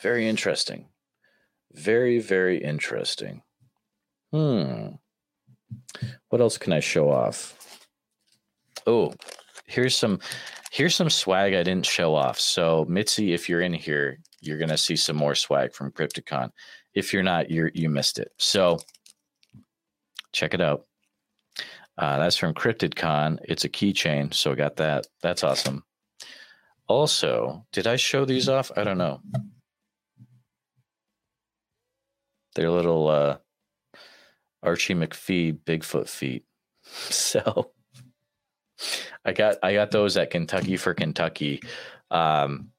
Very 0.00 0.28
interesting. 0.28 0.86
Very, 1.74 2.20
very 2.20 2.58
interesting. 2.58 3.42
Hmm. 4.32 4.94
What 6.28 6.40
else 6.40 6.56
can 6.56 6.72
I 6.72 6.80
show 6.80 7.10
off? 7.10 7.78
Oh, 8.86 9.14
here's 9.66 9.96
some 9.96 10.20
here's 10.70 10.94
some 10.94 11.10
swag 11.10 11.54
I 11.54 11.62
didn't 11.62 11.86
show 11.86 12.14
off. 12.14 12.38
So 12.38 12.84
Mitzi, 12.88 13.32
if 13.32 13.48
you're 13.48 13.60
in 13.60 13.72
here, 13.72 14.18
you're 14.40 14.58
gonna 14.58 14.78
see 14.78 14.96
some 14.96 15.16
more 15.16 15.34
swag 15.34 15.72
from 15.72 15.92
CryptidCon. 15.92 16.50
If 16.94 17.12
you're 17.12 17.22
not, 17.22 17.50
you're 17.50 17.70
you 17.74 17.88
missed 17.88 18.18
it. 18.18 18.32
So 18.38 18.78
check 20.32 20.54
it 20.54 20.60
out. 20.60 20.86
Uh, 21.96 22.18
that's 22.18 22.36
from 22.36 22.54
CryptidCon. 22.54 23.38
It's 23.44 23.64
a 23.64 23.68
keychain, 23.68 24.34
so 24.34 24.54
got 24.54 24.76
that. 24.76 25.06
That's 25.22 25.44
awesome. 25.44 25.84
Also, 26.88 27.64
did 27.72 27.86
I 27.86 27.96
show 27.96 28.24
these 28.24 28.48
off? 28.48 28.70
I 28.76 28.84
don't 28.84 28.98
know. 28.98 29.20
They're 32.54 32.70
little 32.70 33.08
uh, 33.08 33.36
Archie 34.62 34.94
McPhee 34.94 35.58
Bigfoot 35.58 36.08
feet. 36.08 36.44
So 36.86 37.72
I 39.24 39.32
got 39.32 39.56
I 39.62 39.72
got 39.72 39.90
those 39.90 40.16
at 40.16 40.30
Kentucky 40.30 40.76
for 40.76 40.92
Kentucky. 40.92 41.62
Um, 42.10 42.70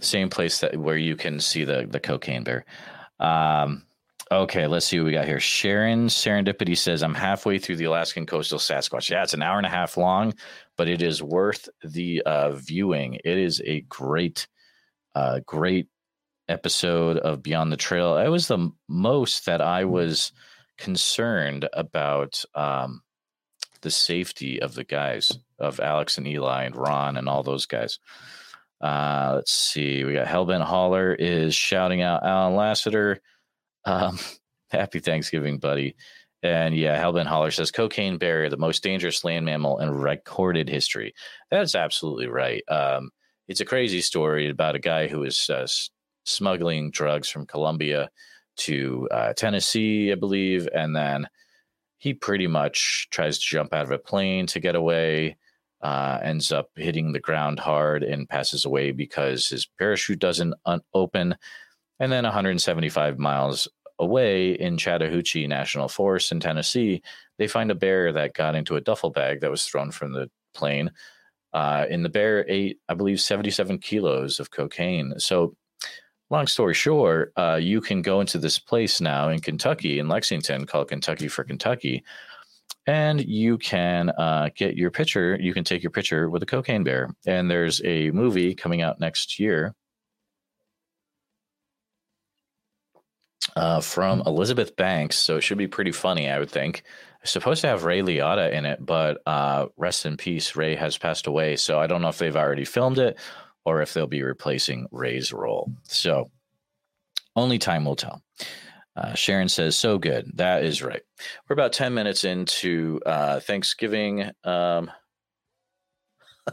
same 0.00 0.28
place 0.28 0.60
that 0.60 0.76
where 0.76 0.96
you 0.96 1.16
can 1.16 1.40
see 1.40 1.64
the 1.64 1.86
the 1.88 2.00
cocaine 2.00 2.44
bear. 2.44 2.64
Um, 3.18 3.84
okay, 4.30 4.66
let's 4.66 4.86
see 4.86 4.98
what 4.98 5.06
we 5.06 5.12
got 5.12 5.26
here. 5.26 5.40
Sharon 5.40 6.08
Serendipity 6.08 6.76
says, 6.76 7.02
"I'm 7.02 7.14
halfway 7.14 7.58
through 7.58 7.76
the 7.76 7.84
Alaskan 7.84 8.26
coastal 8.26 8.58
Sasquatch. 8.58 9.10
Yeah, 9.10 9.22
it's 9.22 9.34
an 9.34 9.42
hour 9.42 9.56
and 9.56 9.66
a 9.66 9.70
half 9.70 9.96
long, 9.96 10.34
but 10.76 10.88
it 10.88 11.02
is 11.02 11.22
worth 11.22 11.68
the 11.82 12.22
uh, 12.26 12.52
viewing. 12.52 13.14
It 13.24 13.38
is 13.38 13.62
a 13.64 13.80
great, 13.82 14.46
uh, 15.14 15.40
great 15.46 15.88
episode 16.48 17.18
of 17.18 17.42
Beyond 17.42 17.72
the 17.72 17.76
Trail. 17.76 18.16
It 18.16 18.28
was 18.28 18.48
the 18.48 18.70
most 18.88 19.46
that 19.46 19.60
I 19.60 19.84
was 19.84 20.32
concerned 20.78 21.68
about 21.72 22.44
um, 22.54 23.02
the 23.82 23.90
safety 23.90 24.60
of 24.60 24.74
the 24.74 24.84
guys 24.84 25.32
of 25.58 25.80
Alex 25.80 26.18
and 26.18 26.26
Eli 26.26 26.64
and 26.64 26.76
Ron 26.76 27.16
and 27.16 27.28
all 27.28 27.42
those 27.42 27.66
guys." 27.66 27.98
Uh, 28.82 29.34
let's 29.36 29.52
see. 29.52 30.02
We 30.02 30.14
got 30.14 30.26
Hellbent 30.26 30.64
Holler 30.64 31.14
is 31.14 31.54
shouting 31.54 32.02
out 32.02 32.24
Alan 32.24 32.56
Lassiter. 32.56 33.20
Um, 33.84 34.18
happy 34.70 34.98
Thanksgiving, 34.98 35.58
buddy. 35.58 35.94
And 36.42 36.74
yeah, 36.74 37.00
Hellbent 37.00 37.26
Holler 37.26 37.52
says 37.52 37.70
cocaine 37.70 38.18
bear, 38.18 38.50
the 38.50 38.56
most 38.56 38.82
dangerous 38.82 39.22
land 39.22 39.46
mammal 39.46 39.78
in 39.78 39.90
recorded 39.90 40.68
history. 40.68 41.14
That's 41.50 41.76
absolutely 41.76 42.26
right. 42.26 42.64
Um, 42.68 43.10
it's 43.48 43.60
a 43.60 43.66
crazy 43.66 44.00
story 44.00 44.48
about 44.48 44.76
a 44.76 44.80
guy 44.80 45.08
who 45.08 45.20
was 45.20 45.50
uh, 45.50 45.66
smuggling 46.24 46.90
drugs 46.90 47.28
from 47.28 47.46
Colombia 47.46 48.10
to 48.58 49.08
uh, 49.10 49.32
Tennessee, 49.32 50.12
I 50.12 50.14
believe, 50.14 50.68
and 50.74 50.94
then 50.94 51.28
he 51.98 52.14
pretty 52.14 52.46
much 52.46 53.08
tries 53.10 53.38
to 53.38 53.46
jump 53.46 53.72
out 53.72 53.84
of 53.84 53.90
a 53.90 53.98
plane 53.98 54.46
to 54.48 54.60
get 54.60 54.74
away 54.74 55.36
uh, 55.82 56.20
ends 56.22 56.52
up 56.52 56.70
hitting 56.76 57.12
the 57.12 57.20
ground 57.20 57.58
hard 57.58 58.04
and 58.04 58.28
passes 58.28 58.64
away 58.64 58.92
because 58.92 59.48
his 59.48 59.66
parachute 59.78 60.20
doesn't 60.20 60.54
un- 60.64 60.80
open. 60.94 61.36
And 61.98 62.12
then 62.12 62.24
175 62.24 63.18
miles 63.18 63.68
away 63.98 64.52
in 64.52 64.78
Chattahoochee 64.78 65.46
National 65.46 65.88
Forest 65.88 66.32
in 66.32 66.40
Tennessee, 66.40 67.02
they 67.38 67.48
find 67.48 67.70
a 67.70 67.74
bear 67.74 68.12
that 68.12 68.34
got 68.34 68.54
into 68.54 68.76
a 68.76 68.80
duffel 68.80 69.10
bag 69.10 69.40
that 69.40 69.50
was 69.50 69.64
thrown 69.64 69.90
from 69.90 70.12
the 70.12 70.30
plane. 70.54 70.92
Uh, 71.52 71.86
and 71.90 72.04
the 72.04 72.08
bear 72.08 72.48
ate, 72.48 72.78
I 72.88 72.94
believe, 72.94 73.20
77 73.20 73.78
kilos 73.78 74.40
of 74.40 74.50
cocaine. 74.50 75.14
So, 75.18 75.54
long 76.30 76.46
story 76.46 76.74
short, 76.74 77.32
uh, 77.36 77.58
you 77.60 77.80
can 77.80 78.02
go 78.02 78.20
into 78.20 78.38
this 78.38 78.58
place 78.58 79.00
now 79.00 79.28
in 79.28 79.40
Kentucky, 79.40 79.98
in 79.98 80.08
Lexington, 80.08 80.66
called 80.66 80.88
Kentucky 80.88 81.28
for 81.28 81.44
Kentucky, 81.44 82.04
and 82.86 83.20
you 83.24 83.58
can 83.58 84.10
uh, 84.10 84.48
get 84.56 84.76
your 84.76 84.90
picture. 84.90 85.36
You 85.40 85.54
can 85.54 85.64
take 85.64 85.82
your 85.82 85.90
picture 85.90 86.28
with 86.28 86.42
a 86.42 86.46
cocaine 86.46 86.84
bear. 86.84 87.14
And 87.26 87.50
there's 87.50 87.80
a 87.84 88.10
movie 88.10 88.54
coming 88.54 88.82
out 88.82 88.98
next 88.98 89.38
year 89.38 89.74
uh, 93.54 93.80
from 93.80 94.22
Elizabeth 94.26 94.74
Banks. 94.76 95.16
So 95.16 95.36
it 95.36 95.42
should 95.42 95.58
be 95.58 95.68
pretty 95.68 95.92
funny, 95.92 96.28
I 96.28 96.38
would 96.38 96.50
think. 96.50 96.82
Supposed 97.24 97.60
to 97.60 97.68
have 97.68 97.84
Ray 97.84 98.00
Liotta 98.00 98.52
in 98.52 98.64
it, 98.64 98.84
but 98.84 99.22
uh, 99.26 99.66
rest 99.76 100.06
in 100.06 100.16
peace, 100.16 100.56
Ray 100.56 100.74
has 100.74 100.98
passed 100.98 101.28
away. 101.28 101.56
So 101.56 101.78
I 101.78 101.86
don't 101.86 102.02
know 102.02 102.08
if 102.08 102.18
they've 102.18 102.36
already 102.36 102.64
filmed 102.64 102.98
it 102.98 103.16
or 103.64 103.80
if 103.80 103.94
they'll 103.94 104.08
be 104.08 104.22
replacing 104.22 104.88
Ray's 104.90 105.32
role. 105.32 105.72
So 105.84 106.30
only 107.36 107.58
time 107.58 107.84
will 107.84 107.96
tell. 107.96 108.22
Uh, 108.96 109.14
Sharon 109.14 109.48
says, 109.48 109.76
so 109.76 109.98
good. 109.98 110.32
That 110.34 110.64
is 110.64 110.82
right. 110.82 111.02
We're 111.48 111.54
about 111.54 111.72
10 111.72 111.94
minutes 111.94 112.24
into 112.24 113.00
uh, 113.06 113.40
Thanksgiving. 113.40 114.30
Um, 114.44 114.90
uh, 116.48 116.52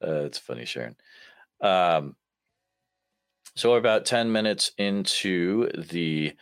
it's 0.00 0.38
funny, 0.38 0.64
Sharon. 0.64 0.96
Um, 1.60 2.16
so 3.54 3.70
we're 3.70 3.78
about 3.78 4.06
10 4.06 4.32
minutes 4.32 4.72
into 4.78 5.68
the 5.76 6.32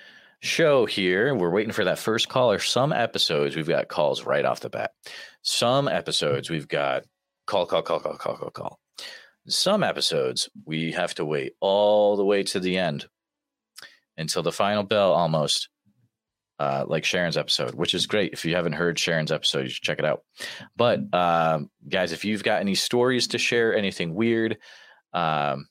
show 0.41 0.87
here. 0.87 1.35
We're 1.35 1.51
waiting 1.51 1.73
for 1.73 1.85
that 1.85 1.99
first 1.99 2.29
caller. 2.29 2.59
Some 2.59 2.93
episodes, 2.93 3.57
we've 3.57 3.69
got 3.69 3.89
calls 3.89 4.25
right 4.25 4.45
off 4.45 4.61
the 4.61 4.71
bat. 4.71 4.93
Some 5.43 5.89
episodes, 5.89 6.51
we've 6.51 6.69
got 6.69 7.05
call, 7.47 7.67
call, 7.67 7.83
call, 7.83 8.01
call, 8.01 8.17
call, 8.17 8.37
call, 8.37 8.51
call. 8.51 8.79
Some 9.49 9.83
episodes, 9.83 10.49
we 10.67 10.93
have 10.93 11.15
to 11.15 11.25
wait 11.25 11.55
all 11.61 12.17
the 12.17 12.25
way 12.25 12.43
to 12.45 12.61
the 12.61 12.77
end 12.77 13.07
until 14.17 14.43
the 14.43 14.53
final 14.53 14.83
bell 14.83 15.13
almost. 15.13 15.69
Uh, 16.61 16.85
like 16.89 17.05
Sharon's 17.05 17.37
episode, 17.37 17.77
which 17.77 17.95
is 17.95 18.09
great. 18.09 18.33
If 18.33 18.45
you 18.45 18.57
haven't 18.57 18.73
heard 18.73 18.99
Sharon's 18.99 19.31
episode, 19.31 19.61
you 19.61 19.69
should 19.69 19.85
check 19.85 20.01
it 20.01 20.05
out. 20.05 20.23
But 20.77 20.99
um, 21.15 21.71
guys, 21.89 22.11
if 22.11 22.25
you've 22.25 22.43
got 22.43 22.61
any 22.61 22.75
stories 22.75 23.29
to 23.29 23.39
share, 23.39 23.77
anything 23.77 24.13
weird, 24.13 24.59
um, 25.13 25.69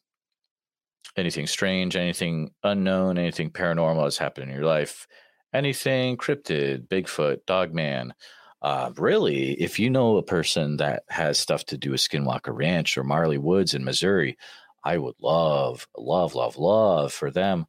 anything 1.18 1.48
strange, 1.48 1.96
anything 1.96 2.52
unknown, 2.64 3.18
anything 3.18 3.50
paranormal 3.50 4.04
has 4.04 4.18
happened 4.18 4.50
in 4.50 4.56
your 4.56 4.66
life, 4.66 5.08
anything 5.54 6.18
cryptid, 6.18 6.88
Bigfoot, 6.88 7.40
Dogman, 7.46 8.14
uh, 8.62 8.92
really, 8.98 9.54
if 9.62 9.78
you 9.78 9.90
know 9.90 10.18
a 10.18 10.24
person 10.24 10.78
that 10.78 11.04
has 11.10 11.38
stuff 11.38 11.64
to 11.66 11.78
do 11.78 11.92
with 11.92 12.02
Skinwalker 12.02 12.56
Ranch 12.56 12.98
or 12.98 13.04
Marley 13.04 13.38
Woods 13.38 13.74
in 13.74 13.84
Missouri, 13.84 14.38
I 14.84 14.98
would 14.98 15.16
love, 15.22 15.88
love, 15.96 16.34
love, 16.34 16.58
love 16.58 17.14
for 17.14 17.30
them 17.30 17.68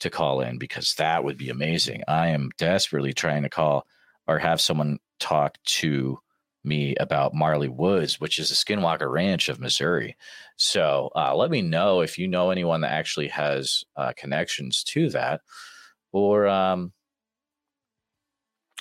to 0.00 0.10
call 0.10 0.42
in 0.42 0.58
because 0.58 0.94
that 0.94 1.24
would 1.24 1.38
be 1.38 1.48
amazing. 1.48 2.02
I 2.06 2.28
am 2.28 2.50
desperately 2.58 3.14
trying 3.14 3.44
to 3.44 3.48
call 3.48 3.86
or 4.26 4.38
have 4.38 4.60
someone 4.60 4.98
talk 5.18 5.56
to 5.64 6.18
me 6.66 6.94
about 6.96 7.34
Marley 7.34 7.68
Woods, 7.68 8.20
which 8.20 8.38
is 8.38 8.50
a 8.50 8.54
Skinwalker 8.54 9.10
Ranch 9.10 9.48
of 9.48 9.60
Missouri. 9.60 10.16
So 10.56 11.10
uh, 11.14 11.34
let 11.34 11.50
me 11.50 11.62
know 11.62 12.00
if 12.00 12.18
you 12.18 12.28
know 12.28 12.50
anyone 12.50 12.80
that 12.82 12.92
actually 12.92 13.28
has 13.28 13.84
uh, 13.96 14.12
connections 14.16 14.82
to 14.84 15.10
that, 15.10 15.40
or 16.12 16.46
um, 16.46 16.92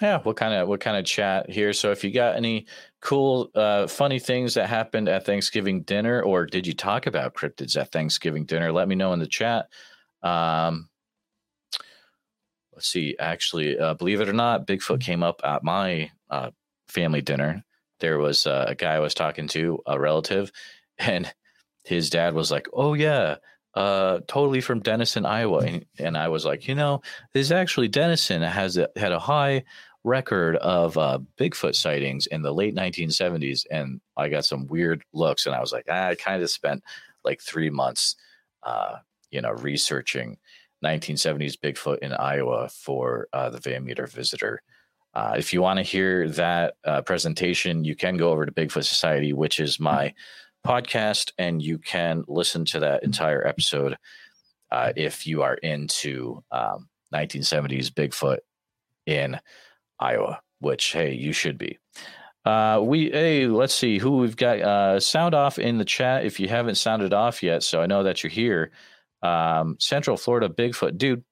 yeah, 0.01 0.19
what 0.19 0.35
kind 0.35 0.53
of 0.53 0.67
what 0.67 0.81
kind 0.81 0.97
of 0.97 1.05
chat 1.05 1.49
here? 1.49 1.71
So 1.73 1.91
if 1.91 2.03
you 2.03 2.11
got 2.11 2.35
any 2.35 2.67
cool, 3.01 3.49
uh, 3.55 3.87
funny 3.87 4.19
things 4.19 4.53
that 4.55 4.67
happened 4.67 5.07
at 5.07 5.25
Thanksgiving 5.25 5.83
dinner, 5.83 6.21
or 6.21 6.45
did 6.45 6.67
you 6.67 6.73
talk 6.73 7.07
about 7.07 7.33
cryptids 7.33 7.79
at 7.79 7.91
Thanksgiving 7.91 8.45
dinner? 8.45 8.71
Let 8.71 8.87
me 8.87 8.95
know 8.95 9.13
in 9.13 9.19
the 9.19 9.27
chat. 9.27 9.67
Um, 10.21 10.89
let's 12.73 12.87
see, 12.87 13.15
actually, 13.19 13.79
uh, 13.79 13.93
believe 13.93 14.19
it 14.19 14.29
or 14.29 14.33
not, 14.33 14.67
Bigfoot 14.67 14.99
came 14.99 15.23
up 15.23 15.39
at 15.43 15.63
my 15.63 16.11
uh, 16.29 16.51
family 16.87 17.21
dinner. 17.21 17.64
There 17.99 18.17
was 18.17 18.45
a 18.45 18.75
guy 18.77 18.95
I 18.95 18.99
was 18.99 19.13
talking 19.13 19.47
to, 19.49 19.79
a 19.85 19.99
relative, 19.99 20.51
and 20.97 21.31
his 21.83 22.09
dad 22.09 22.33
was 22.33 22.51
like, 22.51 22.67
"Oh 22.73 22.93
yeah, 22.93 23.35
uh, 23.73 24.19
totally 24.27 24.61
from 24.61 24.79
Denison, 24.79 25.25
Iowa." 25.25 25.59
And, 25.59 25.85
and, 25.99 26.17
I 26.17 26.29
was 26.29 26.45
like, 26.45 26.67
"You 26.67 26.75
know, 26.75 27.01
this 27.33 27.51
actually 27.51 27.87
Denison 27.87 28.41
has 28.41 28.77
a, 28.77 28.89
had 28.95 29.11
a 29.11 29.19
high 29.19 29.63
record 30.03 30.55
of 30.57 30.97
uh, 30.97 31.19
Bigfoot 31.39 31.75
sightings 31.75 32.27
in 32.27 32.41
the 32.41 32.53
late 32.53 32.75
1970s." 32.75 33.65
And 33.69 34.01
I 34.17 34.29
got 34.29 34.45
some 34.45 34.67
weird 34.67 35.03
looks, 35.13 35.45
and 35.45 35.55
I 35.55 35.61
was 35.61 35.71
like, 35.71 35.89
"I 35.89 36.15
kind 36.15 36.41
of 36.43 36.49
spent 36.49 36.83
like 37.23 37.41
three 37.41 37.69
months, 37.69 38.15
uh, 38.63 38.97
you 39.31 39.41
know, 39.41 39.51
researching." 39.51 40.37
1970s 40.83 41.57
Bigfoot 41.57 41.99
in 41.99 42.13
Iowa 42.13 42.69
for 42.69 43.27
uh, 43.33 43.49
the 43.49 43.59
Van 43.59 43.83
Meter 43.83 44.05
Visitor 44.05 44.61
Uh, 45.15 45.35
if 45.37 45.53
you 45.53 45.61
want 45.61 45.77
to 45.77 45.83
hear 45.83 46.29
that 46.29 46.75
uh, 46.83 47.01
presentation, 47.01 47.85
you 47.85 47.95
can 47.95 48.17
go 48.17 48.31
over 48.31 48.45
to 48.45 48.51
Bigfoot 48.51 48.83
Society, 48.83 49.31
which 49.31 49.59
is 49.59 49.79
my 49.79 50.13
podcast, 50.65 51.31
and 51.37 51.61
you 51.61 51.77
can 51.77 52.25
listen 52.27 52.65
to 52.65 52.81
that 52.81 53.03
entire 53.03 53.45
episode 53.47 53.97
uh, 54.71 54.91
if 54.95 55.25
you 55.25 55.43
are 55.43 55.53
into 55.55 56.43
um, 56.51 56.89
1970s 57.13 57.91
Bigfoot 57.91 58.39
in 59.05 59.39
Iowa, 59.99 60.41
which, 60.59 60.91
hey, 60.91 61.13
you 61.13 61.31
should 61.31 61.57
be. 61.57 61.79
Uh, 62.43 62.79
we 62.83 63.09
hey, 63.09 63.47
let's 63.47 63.73
see 63.73 63.97
who 63.97 64.17
we've 64.17 64.37
got. 64.37 64.59
Uh, 64.59 64.99
sound 64.99 65.33
off 65.33 65.57
in 65.57 65.77
the 65.77 65.85
chat 65.85 66.25
if 66.25 66.39
you 66.39 66.47
haven't 66.47 66.75
sounded 66.75 67.11
off 67.11 67.41
yet. 67.41 67.63
So 67.63 67.81
I 67.81 67.87
know 67.87 68.03
that 68.03 68.21
you're 68.21 68.29
here. 68.29 68.71
Um, 69.23 69.77
Central 69.79 70.15
Florida 70.15 70.49
Bigfoot, 70.49 70.97
dude. 70.97 71.23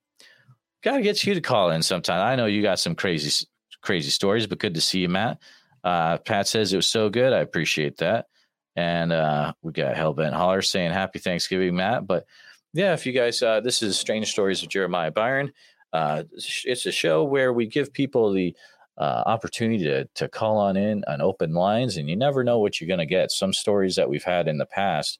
Got 0.83 0.97
to 0.97 1.03
get 1.03 1.23
you 1.23 1.35
to 1.35 1.41
call 1.41 1.69
in 1.69 1.83
sometime. 1.83 2.19
I 2.19 2.35
know 2.35 2.45
you 2.45 2.61
got 2.61 2.79
some 2.79 2.95
crazy, 2.95 3.45
crazy 3.83 4.09
stories, 4.09 4.47
but 4.47 4.59
good 4.59 4.73
to 4.73 4.81
see 4.81 4.99
you, 4.99 5.09
Matt. 5.09 5.39
Uh, 5.83 6.17
Pat 6.17 6.47
says 6.47 6.73
it 6.73 6.77
was 6.77 6.87
so 6.87 7.09
good. 7.09 7.33
I 7.33 7.39
appreciate 7.39 7.97
that. 7.97 8.27
And 8.75 9.11
uh, 9.11 9.53
we 9.61 9.71
got 9.73 9.95
Hellbent 9.95 10.33
Holler 10.33 10.63
saying 10.63 10.91
Happy 10.91 11.19
Thanksgiving, 11.19 11.75
Matt. 11.75 12.07
But 12.07 12.25
yeah, 12.73 12.93
if 12.93 13.05
you 13.05 13.11
guys, 13.11 13.43
uh, 13.43 13.59
this 13.59 13.83
is 13.83 13.99
Strange 13.99 14.31
Stories 14.31 14.63
of 14.63 14.69
Jeremiah 14.69 15.11
Byron. 15.11 15.53
Uh, 15.91 16.23
it's 16.33 16.87
a 16.87 16.91
show 16.91 17.23
where 17.23 17.53
we 17.53 17.67
give 17.67 17.93
people 17.93 18.33
the 18.33 18.55
uh, 18.97 19.23
opportunity 19.25 19.83
to 19.83 20.05
to 20.15 20.27
call 20.27 20.57
on 20.57 20.75
in 20.75 21.03
on 21.07 21.21
open 21.21 21.53
lines, 21.53 21.97
and 21.97 22.09
you 22.09 22.15
never 22.15 22.43
know 22.43 22.59
what 22.59 22.79
you're 22.79 22.87
going 22.87 22.99
to 22.99 23.05
get. 23.05 23.31
Some 23.31 23.53
stories 23.53 23.95
that 23.95 24.09
we've 24.09 24.23
had 24.23 24.47
in 24.47 24.57
the 24.57 24.65
past 24.65 25.19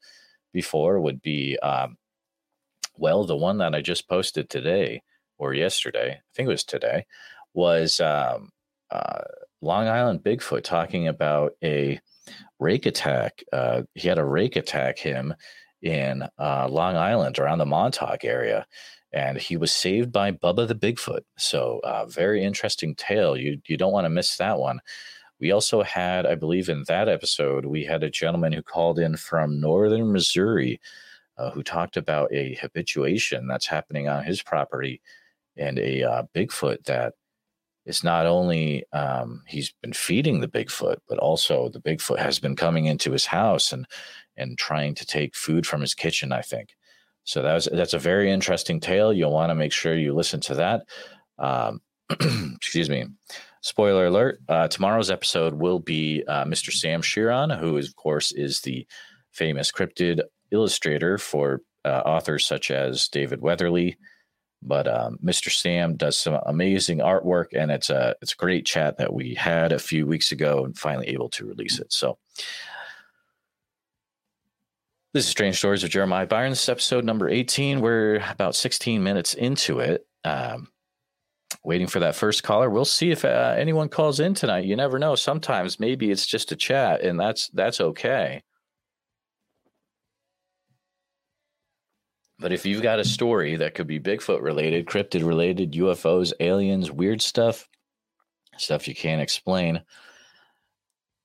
before 0.51 0.99
would 0.99 1.21
be, 1.21 1.57
um, 1.59 1.97
well, 2.97 3.25
the 3.25 3.35
one 3.35 3.57
that 3.59 3.75
I 3.75 3.81
just 3.81 4.07
posted 4.07 4.49
today 4.49 5.03
or 5.37 5.53
yesterday, 5.53 6.13
I 6.13 6.21
think 6.35 6.47
it 6.47 6.51
was 6.51 6.63
today, 6.63 7.05
was 7.53 7.99
um, 7.99 8.51
uh, 8.93 9.23
Long 9.61 9.87
Island 9.87 10.21
Bigfoot 10.23 10.63
talking 10.63 11.07
about 11.07 11.53
a 11.63 11.99
rake 12.59 12.85
attack. 12.85 13.43
Uh, 13.51 13.83
he 13.95 14.07
had 14.07 14.19
a 14.19 14.25
rake 14.25 14.55
attack 14.55 14.97
him 14.97 15.33
in 15.81 16.23
uh, 16.39 16.67
Long 16.69 16.95
Island 16.95 17.39
around 17.39 17.57
the 17.57 17.65
Montauk 17.65 18.23
area 18.23 18.65
and 19.13 19.37
he 19.37 19.55
was 19.55 19.71
saved 19.71 20.11
by 20.11 20.31
Bubba 20.31 20.67
the 20.67 20.75
Bigfoot. 20.75 21.21
So, 21.37 21.79
uh, 21.83 22.05
very 22.07 22.43
interesting 22.43 22.95
tale. 22.95 23.37
You 23.37 23.61
you 23.67 23.77
don't 23.77 23.93
want 23.93 24.05
to 24.05 24.09
miss 24.09 24.37
that 24.37 24.57
one. 24.57 24.81
We 25.39 25.51
also 25.51 25.83
had, 25.83 26.25
I 26.25 26.35
believe, 26.35 26.69
in 26.69 26.83
that 26.87 27.09
episode, 27.09 27.65
we 27.65 27.83
had 27.85 28.03
a 28.03 28.09
gentleman 28.09 28.53
who 28.53 28.63
called 28.63 28.99
in 28.99 29.17
from 29.17 29.59
northern 29.59 30.11
Missouri, 30.11 30.81
uh, 31.37 31.51
who 31.51 31.63
talked 31.63 31.97
about 31.97 32.33
a 32.33 32.55
habituation 32.55 33.47
that's 33.47 33.67
happening 33.67 34.07
on 34.07 34.23
his 34.23 34.41
property, 34.41 35.01
and 35.57 35.77
a 35.79 36.03
uh, 36.03 36.23
Bigfoot 36.33 36.83
that 36.85 37.13
is 37.85 38.03
not 38.03 38.25
only 38.25 38.83
um, 38.93 39.43
he's 39.47 39.73
been 39.81 39.93
feeding 39.93 40.39
the 40.39 40.47
Bigfoot, 40.47 40.97
but 41.07 41.17
also 41.19 41.69
the 41.69 41.81
Bigfoot 41.81 42.19
has 42.19 42.39
been 42.39 42.55
coming 42.55 42.85
into 42.85 43.11
his 43.11 43.25
house 43.25 43.71
and 43.71 43.85
and 44.35 44.57
trying 44.57 44.95
to 44.95 45.05
take 45.05 45.35
food 45.35 45.67
from 45.67 45.81
his 45.81 45.93
kitchen. 45.93 46.31
I 46.31 46.41
think. 46.41 46.75
So 47.23 47.41
that 47.41 47.53
was 47.53 47.69
that's 47.71 47.93
a 47.93 47.99
very 47.99 48.31
interesting 48.31 48.79
tale. 48.79 49.13
You'll 49.13 49.31
want 49.31 49.49
to 49.49 49.55
make 49.55 49.71
sure 49.71 49.95
you 49.95 50.13
listen 50.13 50.39
to 50.41 50.55
that. 50.55 50.83
Um, 51.37 51.81
excuse 52.55 52.89
me. 52.89 53.05
Spoiler 53.61 54.07
alert: 54.07 54.39
uh, 54.49 54.67
Tomorrow's 54.67 55.09
episode 55.09 55.53
will 55.53 55.79
be 55.79 56.23
uh, 56.27 56.43
Mr. 56.43 56.71
Sam 56.71 57.01
Shearon, 57.01 57.57
who, 57.57 57.77
is, 57.77 57.87
of 57.87 57.95
course, 57.95 58.33
is 58.33 58.59
the 58.61 58.85
famous 59.31 59.71
cryptid 59.71 60.21
illustrator 60.51 61.17
for 61.17 61.61
uh, 61.85 62.01
authors 62.05 62.45
such 62.45 62.71
as 62.71 63.07
David 63.07 63.41
Weatherly. 63.41 63.97
But 64.65 64.87
um, 64.87 65.19
Mr. 65.23 65.51
Sam 65.51 65.95
does 65.95 66.17
some 66.17 66.39
amazing 66.45 66.99
artwork, 66.99 67.47
and 67.53 67.71
it's 67.71 67.89
a 67.89 68.15
it's 68.21 68.33
a 68.33 68.37
great 68.37 68.65
chat 68.65 68.97
that 68.97 69.13
we 69.13 69.33
had 69.33 69.71
a 69.71 69.79
few 69.79 70.07
weeks 70.07 70.31
ago, 70.31 70.65
and 70.65 70.77
finally 70.77 71.09
able 71.09 71.29
to 71.29 71.45
release 71.45 71.79
it. 71.79 71.91
So 71.91 72.17
this 75.13 75.25
is 75.25 75.29
Strange 75.29 75.57
Stories 75.57 75.83
of 75.83 75.89
Jeremiah 75.89 76.25
Byron. 76.25 76.51
This 76.51 76.63
is 76.63 76.69
episode 76.69 77.05
number 77.05 77.29
18. 77.29 77.81
We're 77.81 78.23
about 78.31 78.55
16 78.55 79.03
minutes 79.03 79.35
into 79.35 79.79
it. 79.79 80.07
Um, 80.23 80.69
waiting 81.63 81.87
for 81.87 81.99
that 81.99 82.15
first 82.15 82.43
caller. 82.43 82.69
We'll 82.69 82.85
see 82.85 83.11
if 83.11 83.23
uh, 83.23 83.55
anyone 83.57 83.89
calls 83.89 84.19
in 84.19 84.33
tonight. 84.33 84.65
You 84.65 84.75
never 84.75 84.97
know. 84.99 85.15
Sometimes 85.15 85.79
maybe 85.79 86.09
it's 86.11 86.25
just 86.25 86.51
a 86.51 86.55
chat, 86.55 87.01
and 87.01 87.19
that's 87.19 87.49
that's 87.49 87.79
okay. 87.79 88.41
But 92.43 92.51
if 92.51 92.65
you've 92.65 92.83
got 92.83 92.99
a 92.99 93.05
story 93.05 93.55
that 93.55 93.73
could 93.73 93.87
be 93.87 94.01
Bigfoot 94.01 94.41
related, 94.41 94.85
cryptid 94.85 95.25
related, 95.25 95.71
UFOs, 95.71 96.33
aliens, 96.41 96.91
weird 96.91 97.21
stuff, 97.21 97.69
stuff 98.57 98.85
you 98.85 98.93
can't 98.93 99.21
explain, 99.21 99.81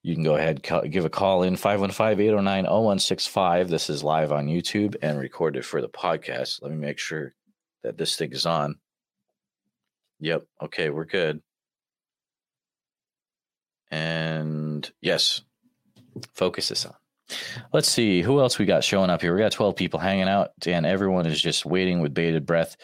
you 0.05 0.15
can 0.15 0.23
go 0.23 0.37
ahead 0.37 0.63
give 0.89 1.05
a 1.05 1.11
call 1.11 1.43
in 1.43 1.57
515-809-0165 1.57 3.69
this 3.69 3.91
is 3.91 4.05
live 4.05 4.31
on 4.31 4.47
youtube 4.47 4.95
and 5.03 5.19
recorded 5.19 5.67
for 5.67 5.81
the 5.81 5.89
podcast. 5.89 6.63
Let 6.63 6.71
me 6.71 6.79
make 6.79 7.01
sure 7.01 7.35
that 7.83 7.99
this 7.99 8.15
thing 8.15 8.31
is 8.31 8.47
on. 8.47 8.77
Yep 10.21 10.47
okay 10.63 10.91
we're 10.91 11.05
good. 11.05 11.43
And 13.91 14.89
yes 15.03 15.41
focus 16.33 16.71
is 16.71 16.87
on 16.87 16.95
let's 17.73 17.89
see 17.89 18.23
who 18.23 18.41
else 18.41 18.59
we 18.59 18.65
got 18.65 18.83
showing 18.83 19.11
up 19.11 19.21
here 19.21 19.35
we 19.35 19.41
got 19.41 19.53
12 19.53 19.77
people 19.77 20.01
hanging 20.01 20.29
out 20.29 20.51
and 20.67 20.87
everyone 20.87 21.27
is 21.27 21.41
just 21.41 21.67
waiting 21.67 22.01
with 22.01 22.15
bated 22.15 22.47
breath 22.47 22.77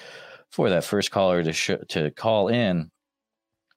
for 0.51 0.71
that 0.71 0.85
first 0.85 1.11
caller 1.11 1.43
to 1.43 1.53
sh- 1.53 1.71
to 1.89 2.11
call 2.11 2.49
in 2.49 2.91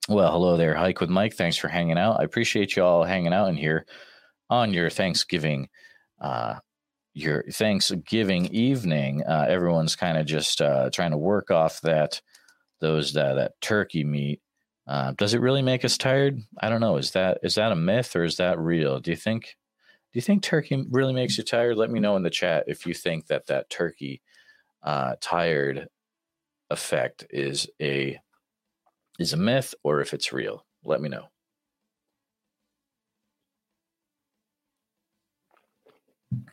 well, 0.08 0.32
hello 0.32 0.56
there, 0.56 0.74
Hike 0.74 1.02
with 1.02 1.10
Mike. 1.10 1.34
Thanks 1.34 1.58
for 1.58 1.68
hanging 1.68 1.98
out. 1.98 2.18
I 2.18 2.24
appreciate 2.24 2.74
you 2.74 2.82
all 2.82 3.04
hanging 3.04 3.34
out 3.34 3.50
in 3.50 3.56
here 3.58 3.84
on 4.48 4.72
your 4.72 4.88
Thanksgiving, 4.88 5.68
uh, 6.18 6.54
your 7.12 7.44
Thanksgiving 7.52 8.46
evening. 8.46 9.22
Uh, 9.24 9.44
everyone's 9.46 9.96
kind 9.96 10.16
of 10.16 10.24
just 10.24 10.62
uh, 10.62 10.88
trying 10.88 11.10
to 11.10 11.18
work 11.18 11.50
off 11.50 11.82
that 11.82 12.22
those 12.80 13.12
that 13.12 13.34
that 13.34 13.60
turkey 13.60 14.02
meat. 14.02 14.40
Uh, 14.86 15.12
does 15.18 15.34
it 15.34 15.42
really 15.42 15.60
make 15.60 15.84
us 15.84 15.98
tired? 15.98 16.40
I 16.58 16.70
don't 16.70 16.80
know. 16.80 16.96
Is 16.96 17.10
that 17.10 17.40
is 17.42 17.56
that 17.56 17.72
a 17.72 17.76
myth 17.76 18.16
or 18.16 18.24
is 18.24 18.36
that 18.36 18.58
real? 18.58 19.00
Do 19.00 19.10
you 19.10 19.16
think 19.16 19.56
do 20.12 20.18
you 20.18 20.22
think 20.22 20.42
turkey 20.42 20.86
really 20.90 21.12
makes 21.12 21.36
you 21.36 21.44
tired? 21.44 21.76
Let 21.76 21.90
me 21.90 22.00
know 22.00 22.16
in 22.16 22.22
the 22.22 22.30
chat 22.30 22.64
if 22.66 22.86
you 22.86 22.94
think 22.94 23.26
that 23.26 23.46
that 23.46 23.68
turkey 23.68 24.22
uh, 24.82 25.16
tired 25.20 25.88
effect 26.70 27.26
is 27.30 27.68
a 27.80 28.18
is 29.18 29.32
a 29.32 29.36
myth 29.36 29.74
or 29.82 30.00
if 30.00 30.14
it's 30.14 30.32
real. 30.32 30.64
Let 30.84 31.00
me 31.00 31.08
know. 31.08 31.24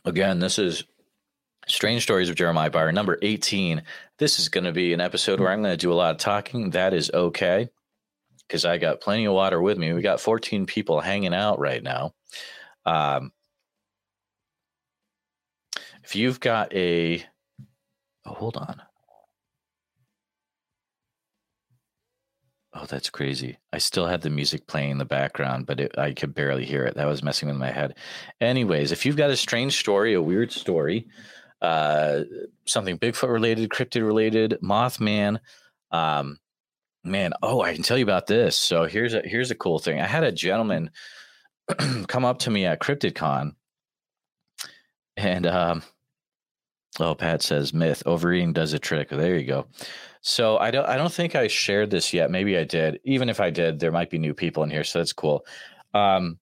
Again, 0.04 0.38
this 0.38 0.58
is 0.58 0.84
Strange 1.68 2.02
Stories 2.02 2.28
of 2.28 2.36
Jeremiah 2.36 2.70
Byron, 2.70 2.94
number 2.94 3.18
18. 3.22 3.82
This 4.18 4.38
is 4.38 4.48
going 4.48 4.64
to 4.64 4.72
be 4.72 4.92
an 4.92 5.00
episode 5.00 5.40
where 5.40 5.50
I'm 5.50 5.62
going 5.62 5.72
to 5.72 5.76
do 5.76 5.92
a 5.92 5.94
lot 5.94 6.14
of 6.14 6.18
talking. 6.18 6.70
That 6.70 6.94
is 6.94 7.10
okay 7.12 7.68
because 8.46 8.64
I 8.64 8.78
got 8.78 9.00
plenty 9.00 9.26
of 9.26 9.34
water 9.34 9.60
with 9.60 9.78
me. 9.78 9.92
We 9.92 10.02
got 10.02 10.20
14 10.20 10.66
people 10.66 11.00
hanging 11.00 11.34
out 11.34 11.58
right 11.58 11.82
now. 11.82 12.14
Um, 12.84 13.32
if 16.06 16.14
you've 16.14 16.38
got 16.38 16.72
a, 16.72 17.24
oh, 18.24 18.34
hold 18.34 18.56
on. 18.56 18.80
Oh, 22.72 22.86
that's 22.86 23.10
crazy. 23.10 23.58
I 23.72 23.78
still 23.78 24.06
had 24.06 24.20
the 24.20 24.30
music 24.30 24.68
playing 24.68 24.92
in 24.92 24.98
the 24.98 25.04
background, 25.04 25.66
but 25.66 25.80
it, 25.80 25.98
I 25.98 26.12
could 26.12 26.32
barely 26.32 26.64
hear 26.64 26.84
it. 26.84 26.94
That 26.94 27.08
was 27.08 27.24
messing 27.24 27.48
with 27.48 27.56
my 27.56 27.72
head. 27.72 27.96
Anyways, 28.40 28.92
if 28.92 29.04
you've 29.04 29.16
got 29.16 29.30
a 29.30 29.36
strange 29.36 29.78
story, 29.78 30.14
a 30.14 30.22
weird 30.22 30.52
story, 30.52 31.08
uh, 31.60 32.20
something 32.66 33.00
Bigfoot 33.00 33.32
related, 33.32 33.68
cryptid 33.70 34.06
related, 34.06 34.58
Mothman, 34.62 35.40
um, 35.90 36.38
man, 37.02 37.32
oh, 37.42 37.62
I 37.62 37.74
can 37.74 37.82
tell 37.82 37.98
you 37.98 38.04
about 38.04 38.28
this. 38.28 38.56
So 38.56 38.84
here's 38.84 39.14
a 39.14 39.22
here's 39.24 39.50
a 39.50 39.56
cool 39.56 39.80
thing. 39.80 40.00
I 40.00 40.06
had 40.06 40.22
a 40.22 40.30
gentleman 40.30 40.90
come 42.06 42.24
up 42.24 42.38
to 42.40 42.50
me 42.50 42.64
at 42.64 42.80
CryptidCon, 42.80 43.56
and 45.16 45.46
um, 45.46 45.82
oh, 47.00 47.14
Pat 47.14 47.42
says 47.42 47.74
myth 47.74 48.02
overeating 48.06 48.52
does 48.52 48.72
a 48.72 48.78
trick. 48.78 49.10
There 49.10 49.36
you 49.36 49.46
go. 49.46 49.66
So 50.22 50.58
I 50.58 50.70
don't 50.70 50.86
I 50.86 50.96
don't 50.96 51.12
think 51.12 51.34
I 51.34 51.46
shared 51.46 51.90
this 51.90 52.12
yet. 52.12 52.30
Maybe 52.30 52.58
I 52.58 52.64
did. 52.64 52.98
Even 53.04 53.28
if 53.28 53.40
I 53.40 53.50
did, 53.50 53.78
there 53.78 53.92
might 53.92 54.10
be 54.10 54.18
new 54.18 54.34
people 54.34 54.62
in 54.64 54.70
here, 54.70 54.84
so 54.84 54.98
that's 54.98 55.12
cool. 55.12 55.46
Um, 55.94 56.38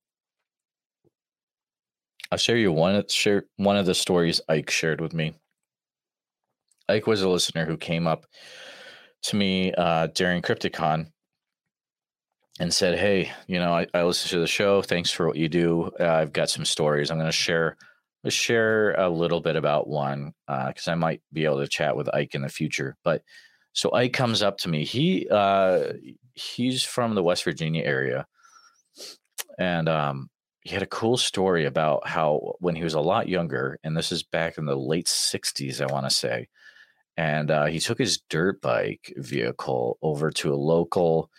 I'll 2.33 2.39
share 2.39 2.57
you 2.57 2.73
one 2.73 3.07
share 3.09 3.45
one 3.57 3.77
of 3.77 3.87
the 3.87 3.95
stories 3.95 4.41
Ike 4.49 4.71
shared 4.71 5.01
with 5.01 5.13
me. 5.13 5.35
Ike 6.89 7.07
was 7.07 7.23
a 7.23 7.29
listener 7.29 7.67
who 7.67 7.77
came 7.77 8.07
up 8.07 8.27
to 9.25 9.37
me 9.37 9.73
uh, 9.73 10.09
during 10.09 10.43
CryptidCon 10.43 11.07
and 12.61 12.73
said, 12.73 12.99
"Hey, 12.99 13.33
you 13.47 13.59
know, 13.59 13.73
I, 13.73 13.87
I 13.95 14.03
listened 14.05 14.31
to 14.31 14.39
the 14.41 14.47
show. 14.47 14.83
Thanks 14.83 15.11
for 15.11 15.27
what 15.27 15.37
you 15.37 15.49
do. 15.49 15.91
Uh, 16.01 16.09
I've 16.09 16.33
got 16.33 16.51
some 16.51 16.65
stories. 16.65 17.11
I'm 17.11 17.19
going 17.19 17.29
to 17.29 17.33
share." 17.33 17.77
Share 18.31 18.95
a 18.95 19.09
little 19.09 19.41
bit 19.41 19.57
about 19.57 19.89
one 19.89 20.33
because 20.47 20.89
uh, 20.89 20.93
I 20.93 20.95
might 20.95 21.23
be 21.33 21.45
able 21.45 21.61
to 21.61 21.69
chat 21.69 21.97
with 21.97 22.15
Ike 22.15 22.35
in 22.35 22.43
the 22.43 22.49
future. 22.49 22.97
But 23.05 23.23
So 23.73 23.93
Ike 23.93 24.13
comes 24.13 24.43
up 24.43 24.59
to 24.59 24.69
me. 24.69 24.85
He 24.85 25.29
uh, 25.31 25.95
he's 26.35 26.83
from 26.85 27.15
the 27.15 27.23
West 27.23 27.45
Virginia 27.45 27.85
area, 27.85 28.27
and 29.59 29.89
um, 29.89 30.31
he 30.63 30.71
had 30.71 30.83
a 30.83 30.87
cool 30.87 31.17
story 31.17 31.67
about 31.67 32.07
how 32.07 32.55
when 32.61 32.75
he 32.75 32.85
was 32.85 32.95
a 32.95 33.01
lot 33.01 33.29
younger, 33.29 33.79
and 33.85 33.97
this 33.97 34.13
is 34.13 34.23
back 34.23 34.59
in 34.59 34.65
the 34.67 34.77
late 34.77 35.07
'60s, 35.07 35.81
I 35.81 35.93
want 35.93 36.07
to 36.07 36.11
say, 36.15 36.49
and 37.17 37.51
uh, 37.51 37.67
he 37.67 37.79
took 37.79 37.99
his 37.99 38.19
dirt 38.31 38.61
bike 38.61 39.13
vehicle 39.17 39.99
over 40.03 40.31
to 40.31 40.55
a 40.55 40.57
local 40.57 41.31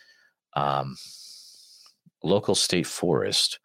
um, 0.56 0.95
local 2.24 2.56
state 2.56 2.88
forest 2.88 3.60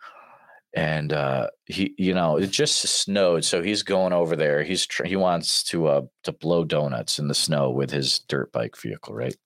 and 0.75 1.13
uh, 1.13 1.49
he 1.67 1.95
you 1.99 2.15
know 2.15 2.37
it 2.37 2.51
just 2.51 2.83
snowed 2.83 3.45
so 3.45 3.63
he's 3.63 3.83
going 3.83 4.13
over 4.13 4.37
there. 4.37 4.63
He's 4.63 4.87
tr- 4.87 5.05
he 5.05 5.17
wants 5.17 5.63
to 5.65 5.87
uh 5.87 6.03
to 6.25 6.33
blow 6.33 6.65
donuts 6.65 7.19
in 7.19 7.29
the 7.29 7.35
snow 7.35 7.71
with 7.71 7.91
his 7.91 8.21
dirt 8.21 8.53
bike 8.53 8.77
vehicle 8.77 9.15
right? 9.15 9.37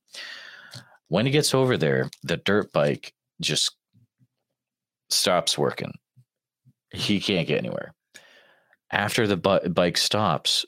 When 1.08 1.26
he 1.26 1.32
gets 1.32 1.54
over 1.54 1.76
there 1.76 2.10
the 2.22 2.36
dirt 2.36 2.72
bike 2.72 3.14
just 3.40 3.74
stops 5.10 5.56
working. 5.56 5.92
He 6.92 7.20
can't 7.20 7.48
get 7.48 7.58
anywhere. 7.58 7.94
After 8.90 9.26
the 9.26 9.36
bu- 9.36 9.68
bike 9.70 9.96
stops 9.96 10.66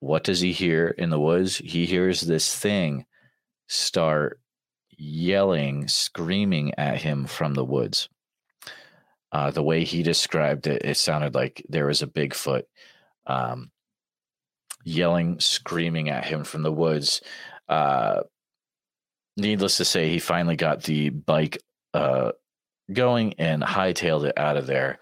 what 0.00 0.24
does 0.24 0.40
he 0.40 0.52
hear 0.52 0.88
in 0.88 1.08
the 1.08 1.20
woods? 1.20 1.56
He 1.56 1.86
hears 1.86 2.20
this 2.20 2.54
thing 2.54 3.06
start 3.68 4.40
yelling 4.98 5.88
screaming 5.88 6.72
at 6.78 7.00
him 7.00 7.26
from 7.26 7.54
the 7.54 7.64
woods 7.64 8.08
uh, 9.32 9.50
the 9.50 9.62
way 9.62 9.84
he 9.84 10.02
described 10.02 10.66
it, 10.66 10.82
it 10.84 10.96
sounded 10.96 11.34
like 11.34 11.64
there 11.68 11.86
was 11.86 12.02
a 12.02 12.06
Bigfoot 12.06 12.62
um, 13.26 13.70
yelling, 14.84 15.40
screaming 15.40 16.08
at 16.08 16.24
him 16.24 16.44
from 16.44 16.62
the 16.62 16.72
woods. 16.72 17.20
Uh, 17.68 18.22
needless 19.36 19.76
to 19.78 19.84
say, 19.84 20.08
he 20.08 20.18
finally 20.18 20.56
got 20.56 20.84
the 20.84 21.10
bike 21.10 21.58
uh, 21.92 22.32
going 22.92 23.34
and 23.38 23.62
hightailed 23.62 24.26
it 24.26 24.38
out 24.38 24.56
of 24.56 24.66
there. 24.66 24.98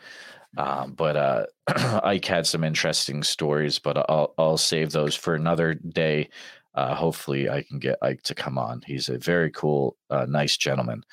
Um, 0.57 0.93
but 0.93 1.17
uh, 1.17 1.47
Ike 2.05 2.25
had 2.25 2.47
some 2.47 2.65
interesting 2.65 3.23
stories, 3.23 3.79
but 3.79 3.99
I'll 4.09 4.35
I'll 4.39 4.57
save 4.57 4.93
those 4.93 5.15
for 5.15 5.35
another 5.35 5.75
day. 5.75 6.31
Uh, 6.75 6.95
hopefully, 6.95 7.49
I 7.49 7.63
can 7.63 7.79
get 7.79 7.99
Ike 8.03 8.23
to 8.23 8.35
come 8.35 8.59
on. 8.59 8.83
He's 8.87 9.09
a 9.09 9.19
very 9.19 9.51
cool, 9.51 9.97
uh, 10.11 10.27
nice 10.29 10.57
gentleman. 10.57 11.05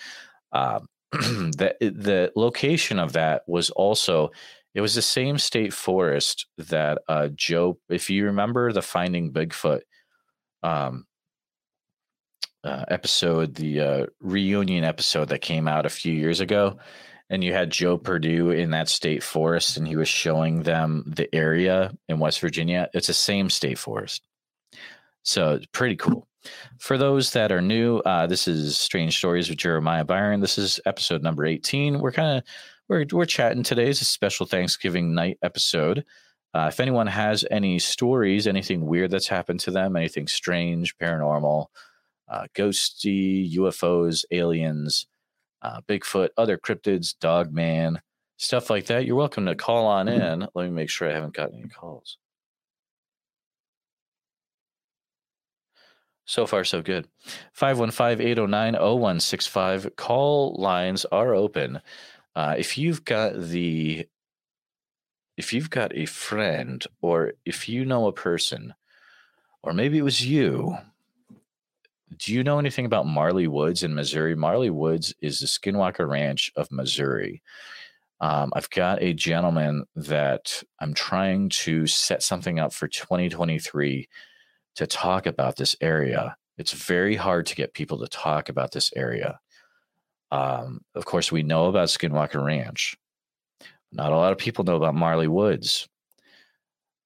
Um, 0.51 0.87
the 1.11 1.75
the 1.81 2.31
location 2.35 2.97
of 2.97 3.13
that 3.13 3.43
was 3.47 3.69
also 3.71 4.31
it 4.73 4.81
was 4.81 4.95
the 4.95 5.01
same 5.01 5.37
state 5.37 5.73
forest 5.73 6.47
that 6.57 6.99
uh, 7.07 7.29
Joe. 7.35 7.77
If 7.89 8.09
you 8.09 8.25
remember 8.25 8.71
the 8.71 8.81
Finding 8.81 9.33
Bigfoot 9.33 9.81
um, 10.63 11.05
uh, 12.63 12.85
episode, 12.87 13.55
the 13.55 13.81
uh, 13.81 14.05
reunion 14.21 14.85
episode 14.85 15.29
that 15.29 15.41
came 15.41 15.67
out 15.67 15.85
a 15.85 15.89
few 15.89 16.13
years 16.13 16.39
ago, 16.39 16.77
and 17.29 17.43
you 17.43 17.51
had 17.51 17.71
Joe 17.71 17.97
Purdue 17.97 18.51
in 18.51 18.71
that 18.71 18.87
state 18.87 19.23
forest, 19.23 19.75
and 19.75 19.85
he 19.85 19.97
was 19.97 20.07
showing 20.07 20.63
them 20.63 21.03
the 21.05 21.33
area 21.35 21.91
in 22.07 22.19
West 22.19 22.39
Virginia. 22.39 22.89
It's 22.93 23.07
the 23.07 23.13
same 23.13 23.49
state 23.49 23.77
forest, 23.77 24.21
so 25.23 25.55
it's 25.55 25.65
pretty 25.73 25.97
cool. 25.97 26.27
For 26.79 26.97
those 26.97 27.31
that 27.33 27.51
are 27.51 27.61
new, 27.61 27.97
uh, 27.99 28.27
this 28.27 28.47
is 28.47 28.77
Strange 28.77 29.17
Stories 29.17 29.49
with 29.49 29.59
Jeremiah 29.59 30.03
Byron. 30.03 30.39
This 30.39 30.57
is 30.57 30.79
episode 30.85 31.21
number 31.21 31.45
18. 31.45 31.99
We're 31.99 32.11
kind 32.11 32.37
of 32.37 32.43
we're 32.87 33.05
we're 33.11 33.25
chatting 33.25 33.63
today. 33.63 33.89
It's 33.89 34.01
a 34.01 34.05
special 34.05 34.45
Thanksgiving 34.45 35.13
night 35.13 35.37
episode. 35.43 36.03
Uh, 36.53 36.67
if 36.67 36.79
anyone 36.79 37.07
has 37.07 37.45
any 37.49 37.79
stories, 37.79 38.47
anything 38.47 38.85
weird 38.85 39.11
that's 39.11 39.27
happened 39.27 39.61
to 39.61 39.71
them, 39.71 39.95
anything 39.95 40.27
strange, 40.27 40.97
paranormal, 40.97 41.67
uh, 42.27 42.45
ghosty, 42.53 43.53
UFOs, 43.55 44.25
aliens, 44.31 45.07
uh, 45.61 45.79
Bigfoot, 45.87 46.29
other 46.37 46.57
cryptids, 46.57 47.17
dog 47.17 47.53
man, 47.53 48.01
stuff 48.37 48.69
like 48.69 48.87
that, 48.87 49.05
you're 49.05 49.15
welcome 49.15 49.45
to 49.45 49.55
call 49.55 49.85
on 49.85 50.07
in. 50.09 50.47
Let 50.53 50.65
me 50.65 50.71
make 50.71 50.89
sure 50.89 51.09
I 51.09 51.13
haven't 51.13 51.35
got 51.35 51.53
any 51.53 51.69
calls. 51.69 52.17
So 56.25 56.45
far, 56.45 56.63
so 56.63 56.81
good. 56.81 57.07
515 57.53 58.25
809 58.25 58.73
0165. 58.73 59.95
Call 59.95 60.55
lines 60.57 61.05
are 61.11 61.33
open. 61.33 61.81
Uh, 62.35 62.55
if 62.57 62.77
you've 62.77 63.03
got 63.03 63.39
the 63.39 64.07
if 65.37 65.53
you've 65.53 65.69
got 65.69 65.95
a 65.95 66.05
friend 66.05 66.85
or 67.01 67.33
if 67.45 67.67
you 67.67 67.83
know 67.85 68.07
a 68.07 68.13
person 68.13 68.73
or 69.63 69.73
maybe 69.73 69.97
it 69.97 70.03
was 70.03 70.25
you 70.25 70.77
do 72.17 72.33
you 72.33 72.43
know 72.43 72.59
anything 72.59 72.85
about 72.85 73.07
marley 73.07 73.47
woods 73.47 73.81
in 73.81 73.95
missouri 73.95 74.35
marley 74.35 74.69
woods 74.69 75.15
is 75.21 75.39
the 75.39 75.47
skinwalker 75.47 76.07
ranch 76.07 76.51
of 76.55 76.71
missouri 76.71 77.41
um, 78.19 78.51
i've 78.55 78.69
got 78.69 79.01
a 79.01 79.13
gentleman 79.13 79.83
that 79.95 80.61
i'm 80.79 80.93
trying 80.93 81.49
to 81.49 81.87
set 81.87 82.21
something 82.21 82.59
up 82.59 82.73
for 82.73 82.87
2023 82.87 84.07
to 84.75 84.87
talk 84.87 85.25
about 85.25 85.55
this 85.55 85.75
area. 85.81 86.35
It's 86.57 86.71
very 86.73 87.15
hard 87.15 87.45
to 87.47 87.55
get 87.55 87.73
people 87.73 87.99
to 87.99 88.07
talk 88.07 88.49
about 88.49 88.71
this 88.71 88.91
area. 88.95 89.39
Um, 90.31 90.81
of 90.95 91.05
course, 91.05 91.31
we 91.31 91.43
know 91.43 91.65
about 91.65 91.89
Skinwalker 91.89 92.43
Ranch. 92.43 92.95
Not 93.91 94.13
a 94.13 94.17
lot 94.17 94.31
of 94.31 94.37
people 94.37 94.63
know 94.63 94.77
about 94.77 94.95
Marley 94.95 95.27
Woods. 95.27 95.87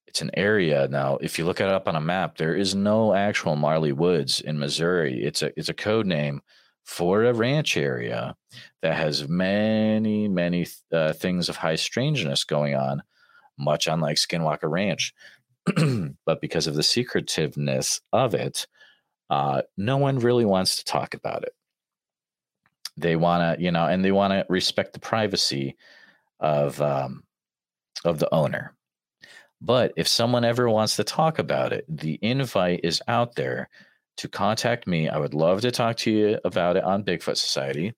It's 0.07 0.21
an 0.21 0.31
area 0.35 0.87
now. 0.87 1.17
If 1.17 1.37
you 1.37 1.45
look 1.45 1.59
it 1.59 1.67
up 1.67 1.87
on 1.87 1.95
a 1.95 2.01
map, 2.01 2.37
there 2.37 2.55
is 2.55 2.75
no 2.75 3.13
actual 3.13 3.55
Marley 3.55 3.91
Woods 3.91 4.39
in 4.39 4.59
Missouri. 4.59 5.23
It's 5.23 5.41
a 5.41 5.51
it's 5.59 5.69
a 5.69 5.73
code 5.73 6.05
name 6.05 6.41
for 6.83 7.23
a 7.23 7.33
ranch 7.33 7.75
area 7.75 8.35
that 8.81 8.95
has 8.95 9.27
many 9.27 10.27
many 10.27 10.67
uh, 10.93 11.13
things 11.13 11.49
of 11.49 11.57
high 11.57 11.75
strangeness 11.75 12.43
going 12.43 12.75
on, 12.75 13.01
much 13.57 13.87
unlike 13.87 14.17
Skinwalker 14.17 14.69
Ranch. 14.69 15.13
but 16.25 16.41
because 16.41 16.67
of 16.67 16.75
the 16.75 16.83
secretiveness 16.83 18.01
of 18.13 18.33
it, 18.33 18.67
uh, 19.29 19.63
no 19.77 19.97
one 19.97 20.19
really 20.19 20.45
wants 20.45 20.77
to 20.77 20.85
talk 20.85 21.13
about 21.13 21.43
it. 21.43 21.53
They 22.97 23.15
want 23.15 23.57
to, 23.57 23.63
you 23.63 23.71
know, 23.71 23.85
and 23.85 24.05
they 24.05 24.11
want 24.11 24.31
to 24.31 24.45
respect 24.47 24.93
the 24.93 24.99
privacy 24.99 25.75
of 26.39 26.79
um, 26.81 27.23
of 28.03 28.19
the 28.19 28.33
owner. 28.33 28.73
But 29.61 29.93
if 29.97 30.07
someone 30.07 30.45
ever 30.45 30.69
wants 30.69 30.95
to 30.97 31.03
talk 31.03 31.39
about 31.39 31.73
it, 31.73 31.85
the 31.89 32.19
invite 32.21 32.81
is 32.83 33.01
out 33.07 33.35
there 33.35 33.69
to 34.17 34.27
contact 34.27 34.87
me. 34.87 35.09
I 35.09 35.17
would 35.17 35.33
love 35.33 35.61
to 35.61 35.71
talk 35.71 35.97
to 35.97 36.11
you 36.11 36.39
about 36.45 36.77
it 36.77 36.83
on 36.83 37.03
Bigfoot 37.03 37.37
Society, 37.37 37.93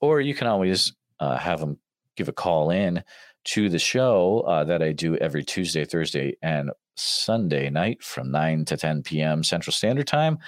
or 0.00 0.20
you 0.20 0.34
can 0.34 0.46
always 0.46 0.92
uh, 1.20 1.36
have 1.36 1.60
them 1.60 1.78
give 2.16 2.28
a 2.28 2.32
call 2.32 2.70
in 2.70 3.02
to 3.44 3.68
the 3.68 3.78
show 3.78 4.40
uh, 4.40 4.64
that 4.64 4.82
I 4.82 4.92
do 4.92 5.16
every 5.16 5.44
Tuesday, 5.44 5.84
Thursday, 5.84 6.36
and 6.42 6.70
Sunday 6.96 7.70
night 7.70 8.02
from 8.02 8.30
9 8.30 8.64
to 8.66 8.76
10 8.76 9.02
p.m. 9.02 9.42
Central 9.42 9.72
Standard 9.72 10.06
Time. 10.06 10.38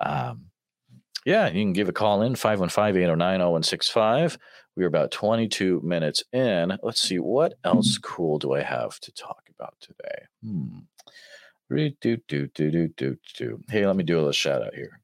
Um, 0.00 0.46
yeah, 1.24 1.48
you 1.48 1.62
can 1.62 1.72
give 1.72 1.88
a 1.88 1.92
call 1.92 2.22
in 2.22 2.34
515 2.34 3.02
809 3.02 3.40
0165. 3.40 4.38
We're 4.76 4.86
about 4.86 5.10
22 5.10 5.80
minutes 5.82 6.24
in. 6.32 6.78
Let's 6.82 7.00
see, 7.00 7.18
what 7.18 7.54
else 7.64 7.98
cool 7.98 8.38
do 8.38 8.54
I 8.54 8.62
have 8.62 8.98
to 9.00 9.12
talk 9.12 9.50
about 9.54 9.74
today? 9.80 10.26
Hmm. 10.42 10.78
Do, 11.68 11.90
do, 12.00 12.16
do, 12.26 12.48
do, 12.48 12.88
do, 12.88 13.16
do. 13.36 13.60
Hey, 13.68 13.86
let 13.86 13.96
me 13.96 14.04
do 14.04 14.16
a 14.16 14.18
little 14.18 14.32
shout 14.32 14.62
out 14.62 14.74
here. 14.74 15.00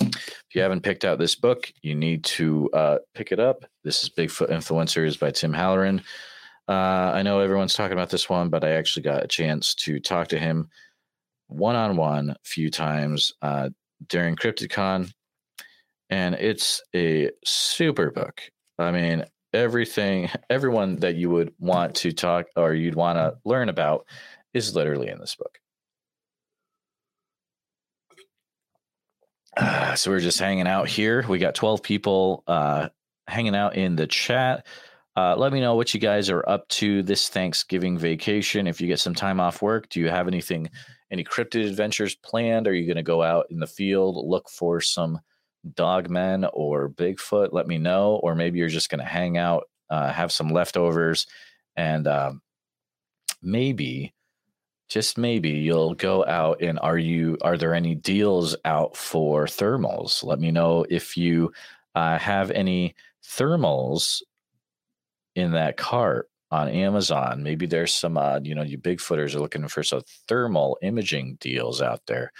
If 0.00 0.54
you 0.54 0.62
haven't 0.62 0.82
picked 0.82 1.04
out 1.04 1.18
this 1.18 1.34
book, 1.34 1.72
you 1.82 1.94
need 1.94 2.24
to 2.24 2.70
uh, 2.72 2.98
pick 3.14 3.32
it 3.32 3.40
up. 3.40 3.64
This 3.84 4.02
is 4.02 4.10
Bigfoot 4.10 4.50
Influencers 4.50 5.18
by 5.18 5.30
Tim 5.30 5.52
Halloran. 5.52 6.02
Uh, 6.68 7.12
I 7.14 7.22
know 7.22 7.40
everyone's 7.40 7.72
talking 7.72 7.94
about 7.94 8.10
this 8.10 8.28
one, 8.28 8.50
but 8.50 8.62
I 8.62 8.72
actually 8.72 9.02
got 9.02 9.24
a 9.24 9.28
chance 9.28 9.74
to 9.76 9.98
talk 10.00 10.28
to 10.28 10.38
him 10.38 10.68
one 11.46 11.76
on 11.76 11.96
one 11.96 12.30
a 12.30 12.36
few 12.44 12.70
times 12.70 13.32
uh, 13.40 13.70
during 14.08 14.36
CryptidCon, 14.36 15.10
and 16.10 16.34
it's 16.34 16.82
a 16.94 17.30
super 17.44 18.10
book. 18.10 18.42
I 18.78 18.92
mean, 18.92 19.24
everything, 19.52 20.28
everyone 20.50 20.96
that 20.96 21.16
you 21.16 21.30
would 21.30 21.54
want 21.58 21.94
to 21.96 22.12
talk 22.12 22.46
or 22.54 22.74
you'd 22.74 22.94
want 22.94 23.16
to 23.16 23.38
learn 23.44 23.70
about 23.70 24.06
is 24.52 24.74
literally 24.74 25.08
in 25.08 25.18
this 25.18 25.36
book. 25.36 25.58
Uh, 29.56 29.94
so 29.96 30.10
we're 30.10 30.20
just 30.20 30.38
hanging 30.38 30.68
out 30.68 30.88
here. 30.88 31.24
We 31.28 31.38
got 31.38 31.54
12 31.54 31.82
people 31.82 32.44
uh, 32.46 32.90
hanging 33.26 33.56
out 33.56 33.74
in 33.76 33.96
the 33.96 34.06
chat. 34.06 34.66
Uh, 35.18 35.34
let 35.34 35.52
me 35.52 35.60
know 35.60 35.74
what 35.74 35.92
you 35.92 35.98
guys 35.98 36.30
are 36.30 36.48
up 36.48 36.68
to 36.68 37.02
this 37.02 37.28
Thanksgiving 37.28 37.98
vacation. 37.98 38.68
If 38.68 38.80
you 38.80 38.86
get 38.86 39.00
some 39.00 39.16
time 39.16 39.40
off 39.40 39.60
work, 39.60 39.88
do 39.88 39.98
you 39.98 40.08
have 40.08 40.28
anything, 40.28 40.70
any 41.10 41.24
cryptid 41.24 41.66
adventures 41.66 42.14
planned? 42.14 42.68
Are 42.68 42.72
you 42.72 42.86
going 42.86 42.98
to 42.98 43.02
go 43.02 43.20
out 43.20 43.46
in 43.50 43.58
the 43.58 43.66
field, 43.66 44.24
look 44.24 44.48
for 44.48 44.80
some 44.80 45.18
dogmen 45.74 46.48
or 46.52 46.90
Bigfoot? 46.90 47.48
Let 47.50 47.66
me 47.66 47.78
know. 47.78 48.20
Or 48.22 48.36
maybe 48.36 48.60
you're 48.60 48.68
just 48.68 48.90
going 48.90 49.00
to 49.00 49.04
hang 49.04 49.36
out, 49.36 49.64
uh, 49.90 50.12
have 50.12 50.30
some 50.30 50.50
leftovers, 50.50 51.26
and 51.74 52.06
um, 52.06 52.40
maybe 53.42 54.14
just 54.88 55.18
maybe 55.18 55.50
you'll 55.50 55.94
go 55.94 56.24
out 56.26 56.62
and 56.62 56.78
are 56.78 56.96
you 56.96 57.38
are 57.42 57.58
there 57.58 57.74
any 57.74 57.96
deals 57.96 58.54
out 58.64 58.96
for 58.96 59.46
thermals? 59.46 60.22
Let 60.22 60.38
me 60.38 60.52
know 60.52 60.86
if 60.88 61.16
you 61.16 61.50
uh, 61.96 62.18
have 62.18 62.52
any 62.52 62.94
thermals 63.24 64.22
in 65.38 65.52
that 65.52 65.76
cart 65.76 66.28
on 66.50 66.68
Amazon. 66.68 67.42
Maybe 67.42 67.66
there's 67.66 67.92
some, 67.92 68.18
uh, 68.18 68.40
you 68.42 68.54
know, 68.54 68.62
you 68.62 68.78
Bigfooters 68.78 69.34
are 69.34 69.40
looking 69.40 69.68
for 69.68 69.82
some 69.82 70.02
thermal 70.26 70.78
imaging 70.82 71.36
deals 71.40 71.80
out 71.80 72.02
there. 72.06 72.32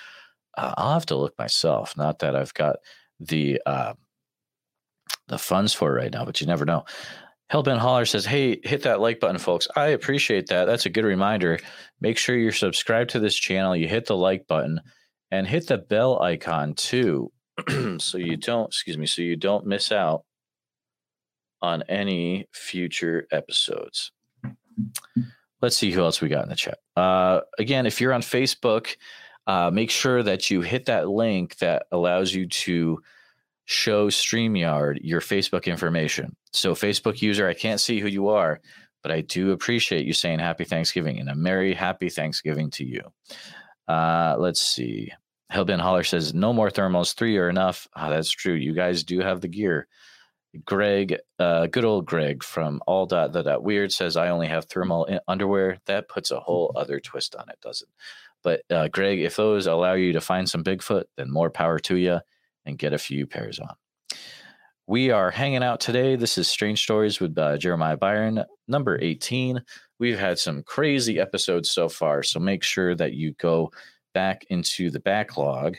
Uh, 0.56 0.74
I'll 0.76 0.94
have 0.94 1.06
to 1.06 1.16
look 1.16 1.38
myself. 1.38 1.96
Not 1.96 2.18
that 2.20 2.34
I've 2.34 2.54
got 2.54 2.76
the 3.20 3.61
uh, 3.64 3.94
the 5.28 5.38
funds 5.38 5.74
for 5.74 5.96
it 5.96 6.00
right 6.02 6.12
now, 6.12 6.24
but 6.24 6.40
you 6.40 6.46
never 6.46 6.64
know. 6.64 6.84
Hellbent 7.52 7.78
Holler 7.78 8.04
says, 8.04 8.26
Hey, 8.26 8.61
hit 8.62 8.82
that 8.82 9.00
like 9.00 9.20
button, 9.20 9.38
folks. 9.38 9.68
I 9.76 9.88
appreciate 9.88 10.48
that. 10.48 10.64
That's 10.64 10.87
a 10.87 10.90
good 10.90 11.04
reminder. 11.04 11.58
Make 12.00 12.18
sure 12.18 12.37
you're 12.37 12.52
subscribed 12.52 13.11
to 13.11 13.20
this 13.20 13.37
channel. 13.37 13.76
You 13.76 13.88
hit 13.88 14.06
the 14.06 14.16
like 14.16 14.46
button 14.46 14.80
and 15.30 15.46
hit 15.46 15.66
the 15.68 15.78
bell 15.78 16.20
icon 16.20 16.74
too. 16.74 17.32
so 17.98 18.18
you 18.18 18.37
don't, 18.37 18.66
excuse 18.66 18.98
me, 18.98 19.06
so 19.06 19.22
you 19.22 19.37
don't 19.37 19.66
miss 19.66 19.92
out 19.92 20.24
on 21.62 21.83
any 21.88 22.49
future 22.53 23.27
episodes. 23.31 24.12
Let's 25.61 25.77
see 25.77 25.90
who 25.90 26.03
else 26.03 26.21
we 26.21 26.29
got 26.29 26.44
in 26.44 26.51
the 26.51 26.57
chat. 26.57 26.79
Uh, 26.97 27.40
again, 27.59 27.87
if 27.87 28.01
you're 28.01 28.12
on 28.12 28.23
Facebook, 28.23 28.97
uh, 29.47 29.71
make 29.71 29.90
sure 29.90 30.23
that 30.23 30.51
you 30.51 30.61
hit 30.61 30.87
that 30.87 31.09
link 31.09 31.57
that 31.59 31.87
allows 31.90 32.33
you 32.33 32.47
to 32.47 33.01
show 33.64 34.09
StreamYard 34.09 34.99
your 35.03 35.21
Facebook 35.21 35.64
information. 35.64 36.37
So, 36.53 36.75
Facebook 36.75 37.21
user, 37.21 37.49
I 37.49 37.55
can't 37.55 37.81
see 37.81 37.99
who 37.99 38.09
you 38.09 38.29
are, 38.29 38.61
but 39.03 39.11
I 39.11 39.23
do 39.23 39.53
appreciate 39.53 40.07
you 40.07 40.12
saying 40.12 40.38
happy 40.38 40.64
Thanksgiving 40.64 41.18
and 41.18 41.29
a 41.29 41.35
merry 41.35 41.75
happy 41.75 42.09
Thanksgiving 42.09 42.71
to 42.73 42.85
you. 42.85 43.03
Uh, 43.88 44.37
let's 44.38 44.61
see. 44.61 45.11
Hellbent 45.53 45.81
Holler 45.81 46.05
says, 46.05 46.35
no 46.35 46.53
more 46.53 46.71
thermals. 46.71 47.14
Three 47.14 47.37
are 47.38 47.49
enough. 47.49 47.88
Oh, 47.97 48.11
that's 48.11 48.31
true. 48.31 48.55
You 48.55 48.75
guys 48.75 49.03
do 49.03 49.21
have 49.21 49.40
the 49.40 49.49
gear. 49.49 49.88
Greg, 50.64 51.16
uh, 51.38 51.66
good 51.66 51.84
old 51.84 52.06
Greg 52.06 52.42
from 52.42 52.80
all 52.87 53.06
dot 53.06 53.32
the 53.32 53.42
dot 53.42 53.62
weird 53.62 53.92
says, 53.92 54.16
I 54.16 54.30
only 54.30 54.46
have 54.46 54.64
thermal 54.64 55.08
underwear. 55.28 55.78
That 55.87 56.08
puts 56.08 56.30
a 56.30 56.40
whole 56.40 56.72
other 56.76 57.00
twist 57.00 57.34
on 57.34 57.48
it, 57.48 57.61
doesn't? 57.61 57.90
But 58.42 58.62
uh, 58.70 58.88
Greg, 58.88 59.20
if 59.20 59.37
those 59.37 59.66
allow 59.66 59.94
you 59.94 60.12
to 60.12 60.20
find 60.20 60.48
some 60.48 60.64
Bigfoot, 60.64 61.04
then 61.16 61.30
more 61.30 61.50
power 61.50 61.78
to 61.80 61.96
you 61.96 62.20
and 62.64 62.78
get 62.78 62.92
a 62.92 62.98
few 62.98 63.26
pairs 63.26 63.58
on. 63.58 63.74
We 64.87 65.11
are 65.11 65.30
hanging 65.30 65.62
out 65.62 65.80
today. 65.80 66.16
This 66.16 66.38
is 66.38 66.48
Strange 66.48 66.82
Stories 66.82 67.20
with 67.20 67.37
uh, 67.37 67.58
Jeremiah 67.58 67.98
Byron, 67.98 68.42
number 68.68 68.98
18. 69.02 69.62
We've 69.98 70.18
had 70.18 70.38
some 70.38 70.62
crazy 70.62 71.20
episodes 71.20 71.70
so 71.70 71.90
far, 71.90 72.22
so 72.22 72.40
make 72.40 72.62
sure 72.62 72.94
that 72.94 73.12
you 73.12 73.32
go 73.34 73.70
back 74.14 74.44
into 74.48 74.90
the 74.90 75.00
backlog 75.00 75.76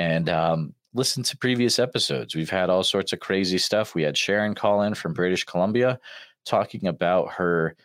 and 0.00 0.28
um, 0.28 0.74
listen 0.98 1.22
to 1.22 1.38
previous 1.38 1.78
episodes. 1.78 2.34
We've 2.34 2.50
had 2.50 2.68
all 2.68 2.82
sorts 2.82 3.12
of 3.12 3.20
crazy 3.20 3.58
stuff. 3.58 3.94
We 3.94 4.02
had 4.02 4.16
Sharon 4.16 4.54
call 4.54 4.82
in 4.82 4.94
from 4.94 5.14
British 5.14 5.44
Columbia 5.44 5.98
talking 6.44 6.88
about 6.88 7.32
her 7.32 7.76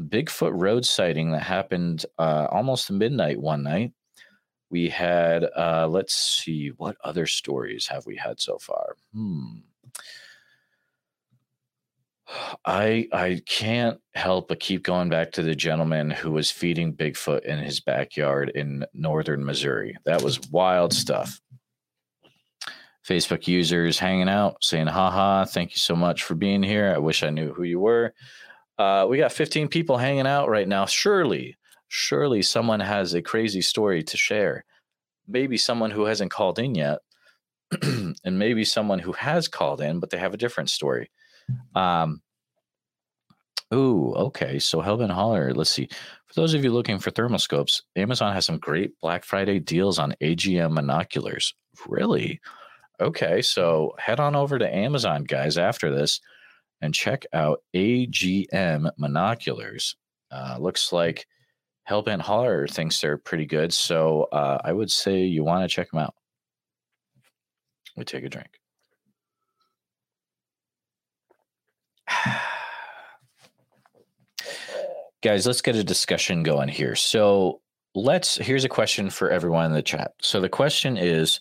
Bigfoot 0.00 0.52
road 0.54 0.84
sighting 0.84 1.32
that 1.32 1.42
happened 1.42 2.06
uh, 2.18 2.48
almost 2.50 2.90
midnight 2.90 3.38
one 3.38 3.62
night 3.62 3.92
we 4.70 4.88
had 4.88 5.44
uh, 5.56 5.86
let's 5.86 6.14
see 6.14 6.68
what 6.78 6.96
other 7.04 7.26
stories 7.26 7.86
have 7.86 8.06
we 8.06 8.16
had 8.16 8.40
so 8.40 8.58
far 8.58 8.96
hmm 9.12 9.58
I 12.64 13.08
I 13.12 13.42
can't 13.44 14.00
help 14.14 14.48
but 14.48 14.60
keep 14.60 14.82
going 14.82 15.10
back 15.10 15.32
to 15.32 15.42
the 15.42 15.54
gentleman 15.54 16.10
who 16.10 16.30
was 16.30 16.50
feeding 16.50 16.94
Bigfoot 16.94 17.44
in 17.44 17.58
his 17.58 17.80
backyard 17.80 18.50
in 18.54 18.86
northern 18.94 19.44
Missouri. 19.44 19.98
That 20.06 20.22
was 20.22 20.40
wild 20.48 20.94
stuff. 20.94 21.38
Facebook 23.08 23.48
users 23.48 23.98
hanging 23.98 24.28
out, 24.28 24.56
saying, 24.62 24.86
haha, 24.86 25.44
thank 25.44 25.72
you 25.72 25.78
so 25.78 25.96
much 25.96 26.22
for 26.22 26.34
being 26.34 26.62
here. 26.62 26.92
I 26.94 26.98
wish 26.98 27.22
I 27.22 27.30
knew 27.30 27.52
who 27.52 27.64
you 27.64 27.80
were. 27.80 28.14
Uh, 28.78 29.06
we 29.08 29.18
got 29.18 29.32
15 29.32 29.68
people 29.68 29.98
hanging 29.98 30.26
out 30.26 30.48
right 30.48 30.68
now. 30.68 30.86
Surely 30.86 31.56
surely 31.94 32.40
someone 32.40 32.80
has 32.80 33.12
a 33.12 33.20
crazy 33.20 33.60
story 33.60 34.02
to 34.02 34.16
share. 34.16 34.64
Maybe 35.28 35.58
someone 35.58 35.90
who 35.90 36.06
hasn't 36.06 36.30
called 36.30 36.58
in 36.58 36.74
yet, 36.74 37.00
and 37.82 38.38
maybe 38.38 38.64
someone 38.64 38.98
who 38.98 39.12
has 39.12 39.46
called 39.46 39.82
in, 39.82 40.00
but 40.00 40.08
they 40.08 40.16
have 40.16 40.32
a 40.32 40.38
different 40.38 40.70
story. 40.70 41.10
Um, 41.74 42.22
ooh, 43.74 44.14
okay. 44.14 44.58
So 44.58 44.80
Hellbent 44.80 45.10
Holler, 45.10 45.52
let's 45.52 45.68
see. 45.68 45.86
For 46.28 46.40
those 46.40 46.54
of 46.54 46.64
you 46.64 46.72
looking 46.72 46.98
for 46.98 47.10
thermoscopes, 47.10 47.82
Amazon 47.94 48.32
has 48.32 48.46
some 48.46 48.58
great 48.58 48.98
Black 49.02 49.22
Friday 49.22 49.58
deals 49.58 49.98
on 49.98 50.14
AGM 50.22 50.72
monoculars. 50.72 51.52
Really? 51.86 52.40
Okay, 53.02 53.42
so 53.42 53.92
head 53.98 54.20
on 54.20 54.36
over 54.36 54.60
to 54.60 54.74
Amazon, 54.74 55.24
guys, 55.24 55.58
after 55.58 55.90
this 55.90 56.20
and 56.80 56.94
check 56.94 57.26
out 57.32 57.60
AGM 57.74 58.88
monoculars. 59.00 59.96
Uh, 60.30 60.56
looks 60.60 60.92
like 60.92 61.26
Hellbent 61.90 62.20
Holler 62.20 62.68
thinks 62.68 63.00
they're 63.00 63.18
pretty 63.18 63.46
good. 63.46 63.72
So 63.72 64.28
uh, 64.32 64.58
I 64.62 64.72
would 64.72 64.90
say 64.90 65.24
you 65.24 65.42
want 65.42 65.68
to 65.68 65.74
check 65.74 65.90
them 65.90 65.98
out. 65.98 66.14
We 67.96 68.04
take 68.04 68.22
a 68.24 68.28
drink. 68.28 68.60
Guys, 75.22 75.44
let's 75.44 75.62
get 75.62 75.74
a 75.74 75.82
discussion 75.82 76.44
going 76.44 76.68
here. 76.68 76.94
So 76.94 77.60
let's 77.96 78.36
here's 78.36 78.64
a 78.64 78.68
question 78.68 79.10
for 79.10 79.28
everyone 79.28 79.66
in 79.66 79.72
the 79.72 79.82
chat. 79.82 80.12
So 80.20 80.40
the 80.40 80.48
question 80.48 80.96
is 80.96 81.40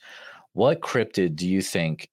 what 0.53 0.81
cryptid 0.81 1.35
do 1.35 1.47
you 1.47 1.61
think 1.61 2.09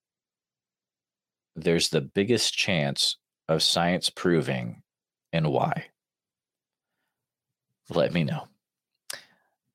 there's 1.55 1.89
the 1.89 2.01
biggest 2.01 2.53
chance 2.53 3.17
of 3.47 3.63
science 3.63 4.09
proving 4.09 4.81
and 5.33 5.47
why? 5.47 5.87
let 7.89 8.13
me 8.13 8.23
know. 8.23 8.47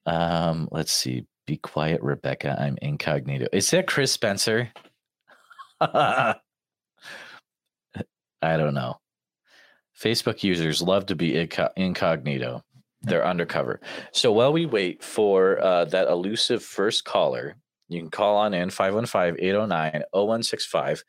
Um, 0.07 0.68
let's 0.70 0.92
see. 0.92 1.27
Be 1.46 1.57
quiet, 1.59 2.03
Rebecca. 2.03 2.57
I'm 2.59 2.79
incognito. 2.81 3.48
Is 3.53 3.70
that 3.70 3.87
Chris 3.87 4.12
Spencer? 4.12 4.70
I 5.81 6.37
don't 8.42 8.74
know. 8.74 8.98
Facebook 9.98 10.42
users 10.42 10.81
love 10.81 11.07
to 11.07 11.14
be 11.14 11.37
incognito. 11.77 12.62
They're 13.03 13.27
undercover. 13.27 13.81
So 14.12 14.33
while 14.33 14.53
we 14.53 14.64
wait 14.64 15.05
for 15.05 15.62
uh, 15.62 15.85
that 15.87 16.09
elusive 16.09 16.62
first 16.62 17.05
caller, 17.05 17.57
you 17.88 18.01
can 18.01 18.11
call 18.11 18.37
on 18.37 18.55
in 18.55 18.70
515 18.70 19.44
809 19.44 20.03
0165. 20.12 21.05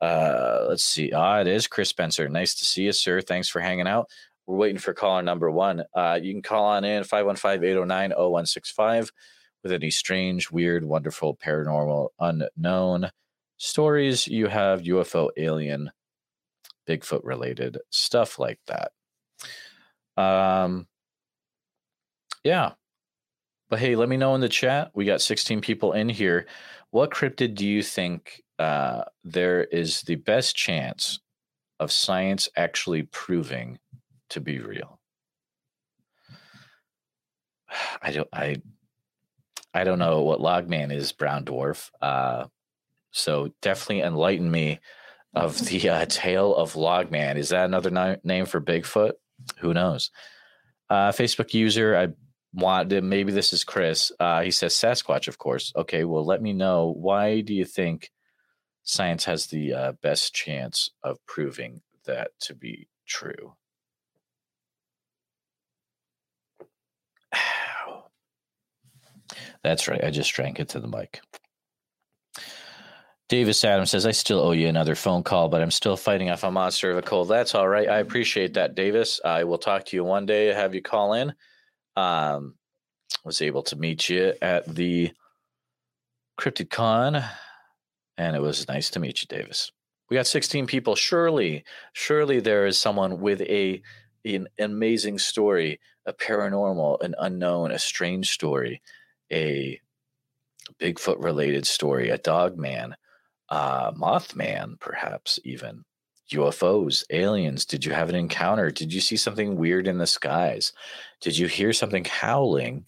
Uh, 0.00 0.66
let's 0.68 0.84
see. 0.84 1.12
Ah, 1.12 1.40
it 1.40 1.46
is 1.46 1.66
Chris 1.66 1.88
Spencer. 1.88 2.28
Nice 2.28 2.54
to 2.56 2.64
see 2.64 2.84
you, 2.84 2.92
sir. 2.92 3.20
Thanks 3.20 3.48
for 3.48 3.60
hanging 3.60 3.88
out. 3.88 4.08
We're 4.46 4.56
waiting 4.56 4.78
for 4.78 4.94
caller 4.94 5.22
number 5.22 5.50
one. 5.50 5.84
Uh, 5.94 6.18
you 6.22 6.32
can 6.32 6.42
call 6.42 6.64
on 6.64 6.84
in 6.84 7.04
515 7.04 7.64
809 7.68 8.10
0165 8.10 9.10
with 9.62 9.72
any 9.72 9.90
strange, 9.90 10.50
weird, 10.50 10.84
wonderful, 10.84 11.36
paranormal, 11.36 12.08
unknown 12.20 13.10
stories 13.58 14.26
you 14.26 14.46
have, 14.46 14.82
UFO, 14.82 15.30
alien, 15.36 15.90
Bigfoot 16.88 17.20
related, 17.24 17.78
stuff 17.90 18.38
like 18.38 18.60
that. 18.68 18.92
Um, 20.16 20.86
yeah. 22.42 22.72
But 23.68 23.80
hey, 23.80 23.96
let 23.96 24.08
me 24.08 24.16
know 24.16 24.34
in 24.34 24.40
the 24.40 24.48
chat. 24.48 24.90
We 24.94 25.04
got 25.04 25.20
16 25.20 25.60
people 25.60 25.92
in 25.92 26.08
here. 26.08 26.46
What 26.90 27.10
cryptid 27.10 27.54
do 27.54 27.66
you 27.66 27.82
think 27.82 28.42
uh, 28.58 29.04
there 29.24 29.64
is 29.64 30.02
the 30.02 30.16
best 30.16 30.56
chance 30.56 31.20
of 31.80 31.92
science 31.92 32.48
actually 32.56 33.04
proving 33.04 33.78
to 34.30 34.40
be 34.40 34.58
real. 34.58 34.98
I 38.02 38.12
don't 38.12 38.28
I 38.32 38.56
I 39.74 39.84
don't 39.84 39.98
know 39.98 40.22
what 40.22 40.40
logman 40.40 40.92
is 40.92 41.12
brown 41.12 41.44
dwarf. 41.44 41.90
Uh 42.00 42.46
so 43.10 43.52
definitely 43.62 44.02
enlighten 44.02 44.50
me 44.50 44.80
of 45.34 45.58
the 45.66 45.88
uh, 45.88 46.06
tale 46.08 46.54
of 46.54 46.74
logman. 46.74 47.36
Is 47.36 47.50
that 47.50 47.64
another 47.64 48.18
name 48.24 48.46
for 48.46 48.60
Bigfoot? 48.60 49.12
Who 49.60 49.74
knows? 49.74 50.10
Uh 50.90 51.12
Facebook 51.12 51.54
user 51.54 51.96
I 51.96 52.08
wanted 52.52 53.04
maybe 53.04 53.32
this 53.32 53.52
is 53.52 53.64
Chris. 53.64 54.12
Uh 54.18 54.42
he 54.42 54.50
says 54.50 54.74
Sasquatch 54.74 55.28
of 55.28 55.38
course. 55.38 55.72
Okay, 55.76 56.04
well 56.04 56.24
let 56.24 56.42
me 56.42 56.52
know 56.52 56.94
why 56.96 57.40
do 57.40 57.54
you 57.54 57.64
think 57.64 58.10
science 58.82 59.24
has 59.24 59.46
the 59.46 59.74
uh, 59.74 59.92
best 60.02 60.34
chance 60.34 60.90
of 61.02 61.18
proving 61.26 61.82
that 62.06 62.30
to 62.40 62.54
be 62.54 62.88
true? 63.06 63.54
That's 69.62 69.88
right. 69.88 70.02
I 70.02 70.10
just 70.10 70.32
drank 70.32 70.58
it 70.58 70.70
to 70.70 70.80
the 70.80 70.88
mic. 70.88 71.20
Davis 73.28 73.62
Adams 73.62 73.90
says, 73.90 74.06
I 74.06 74.12
still 74.12 74.40
owe 74.40 74.52
you 74.52 74.68
another 74.68 74.94
phone 74.94 75.22
call, 75.22 75.50
but 75.50 75.60
I'm 75.60 75.70
still 75.70 75.98
fighting 75.98 76.30
off 76.30 76.44
a 76.44 76.50
monster 76.50 76.90
of 76.90 76.96
a 76.96 77.02
cold. 77.02 77.28
That's 77.28 77.54
all 77.54 77.68
right. 77.68 77.86
I 77.86 77.98
appreciate 77.98 78.54
that, 78.54 78.74
Davis. 78.74 79.20
I 79.22 79.44
will 79.44 79.58
talk 79.58 79.84
to 79.86 79.96
you 79.96 80.02
one 80.02 80.24
day, 80.24 80.46
have 80.46 80.74
you 80.74 80.80
call 80.80 81.12
in. 81.12 81.34
Um, 81.98 82.54
was 83.24 83.42
able 83.42 83.62
to 83.64 83.76
meet 83.76 84.08
you 84.08 84.34
at 84.40 84.72
the 84.72 85.10
CryptidCon, 86.40 87.28
and 88.16 88.36
it 88.36 88.40
was 88.40 88.68
nice 88.68 88.90
to 88.90 89.00
meet 89.00 89.22
you, 89.22 89.26
Davis. 89.28 89.72
We 90.08 90.16
got 90.16 90.26
16 90.26 90.66
people. 90.66 90.94
Surely, 90.94 91.64
surely 91.92 92.40
there 92.40 92.66
is 92.66 92.78
someone 92.78 93.20
with 93.20 93.40
a 93.42 93.82
an 94.24 94.46
amazing 94.58 95.18
story, 95.18 95.80
a 96.06 96.12
paranormal, 96.12 97.02
an 97.02 97.14
unknown, 97.18 97.70
a 97.72 97.78
strange 97.78 98.30
story, 98.30 98.80
a 99.32 99.80
Bigfoot 100.80 101.22
related 101.22 101.66
story, 101.66 102.10
a 102.10 102.18
dog 102.18 102.56
man, 102.58 102.94
uh, 103.48 103.92
Mothman, 103.92 104.78
perhaps 104.80 105.38
even 105.44 105.84
UFOs, 106.32 107.04
aliens. 107.10 107.64
Did 107.64 107.84
you 107.84 107.92
have 107.92 108.08
an 108.08 108.14
encounter? 108.14 108.70
Did 108.70 108.92
you 108.92 109.00
see 109.00 109.16
something 109.16 109.56
weird 109.56 109.86
in 109.86 109.98
the 109.98 110.06
skies? 110.06 110.72
Did 111.20 111.36
you 111.36 111.46
hear 111.46 111.72
something 111.72 112.04
howling 112.04 112.84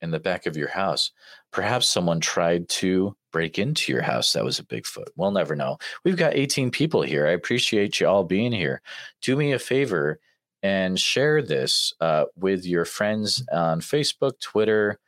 in 0.00 0.10
the 0.10 0.20
back 0.20 0.46
of 0.46 0.56
your 0.56 0.68
house? 0.68 1.10
Perhaps 1.50 1.88
someone 1.88 2.20
tried 2.20 2.68
to 2.68 3.16
break 3.32 3.58
into 3.58 3.92
your 3.92 4.02
house 4.02 4.32
that 4.32 4.44
was 4.44 4.58
a 4.58 4.64
Bigfoot. 4.64 5.08
We'll 5.16 5.30
never 5.30 5.56
know. 5.56 5.78
We've 6.04 6.16
got 6.16 6.34
18 6.34 6.70
people 6.70 7.02
here. 7.02 7.26
I 7.26 7.32
appreciate 7.32 8.00
you 8.00 8.06
all 8.06 8.24
being 8.24 8.52
here. 8.52 8.80
Do 9.22 9.36
me 9.36 9.52
a 9.52 9.58
favor 9.58 10.20
and 10.62 10.98
share 10.98 11.42
this 11.42 11.92
uh, 12.00 12.24
with 12.36 12.64
your 12.64 12.84
friends 12.84 13.44
on 13.52 13.80
Facebook, 13.80 14.40
Twitter. 14.40 14.98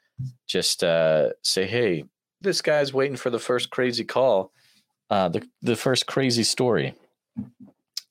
Just 0.47 0.85
uh, 0.85 1.31
say, 1.43 1.67
hey, 1.67 2.05
this 2.41 2.63
guy's 2.63 2.93
waiting 2.93 3.17
for 3.17 3.31
the 3.31 3.39
first 3.39 3.71
crazy 3.71 4.05
call, 4.05 4.53
uh, 5.11 5.29
the, 5.29 5.47
the 5.63 5.77
first 5.77 6.07
crazy 6.07 6.43
story. 6.43 6.95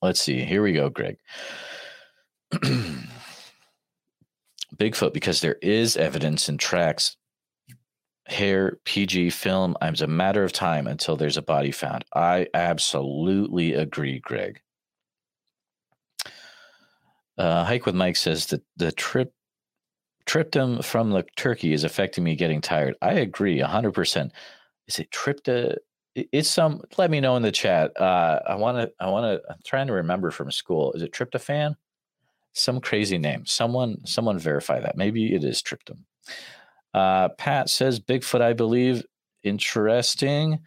Let's 0.01 0.21
see. 0.21 0.43
Here 0.43 0.61
we 0.61 0.73
go, 0.73 0.89
Greg. 0.89 1.17
Bigfoot, 4.75 5.13
because 5.13 5.41
there 5.41 5.57
is 5.61 5.95
evidence 5.97 6.49
and 6.49 6.59
tracks, 6.59 7.15
hair, 8.27 8.77
PG, 8.85 9.29
film. 9.31 9.77
It's 9.81 10.01
a 10.01 10.07
matter 10.07 10.43
of 10.43 10.51
time 10.51 10.87
until 10.87 11.15
there's 11.15 11.37
a 11.37 11.41
body 11.41 11.71
found. 11.71 12.05
I 12.13 12.47
absolutely 12.53 13.73
agree, 13.73 14.19
Greg. 14.19 14.59
Uh, 17.37 17.63
Hike 17.65 17.85
with 17.85 17.95
Mike 17.95 18.15
says 18.15 18.47
that 18.47 18.63
the 18.77 18.91
trip 18.91 19.33
tryptum 20.25 20.83
from 20.83 21.11
the 21.11 21.23
turkey 21.35 21.73
is 21.73 21.83
affecting 21.83 22.23
me 22.23 22.35
getting 22.35 22.61
tired. 22.61 22.95
I 23.01 23.13
agree 23.13 23.59
100%. 23.59 24.31
Is 24.87 24.99
it 24.99 25.11
trypta? 25.11 25.77
It's 26.15 26.49
some, 26.49 26.81
let 26.97 27.11
me 27.11 27.19
know 27.19 27.35
in 27.35 27.43
the 27.43 27.51
chat. 27.51 27.99
Uh, 27.99 28.39
I 28.47 28.55
want 28.55 28.77
to, 28.77 28.91
I 28.99 29.09
want 29.09 29.25
to, 29.25 29.51
I'm 29.51 29.59
trying 29.65 29.87
to 29.87 29.93
remember 29.93 30.31
from 30.31 30.49
school. 30.49 30.93
Is 30.93 31.01
it 31.01 31.11
tryptophan? 31.11 31.75
Some 32.53 32.79
crazy 32.79 33.17
name. 33.17 33.45
Someone, 33.45 34.05
someone 34.05 34.39
verify 34.39 34.79
that. 34.79 34.95
Maybe 34.95 35.35
it 35.35 35.43
is 35.43 35.61
tryptum. 35.61 35.99
Uh, 36.93 37.29
Pat 37.29 37.69
says 37.69 37.99
Bigfoot, 37.99 38.41
I 38.41 38.53
believe. 38.53 39.03
Interesting. 39.43 40.61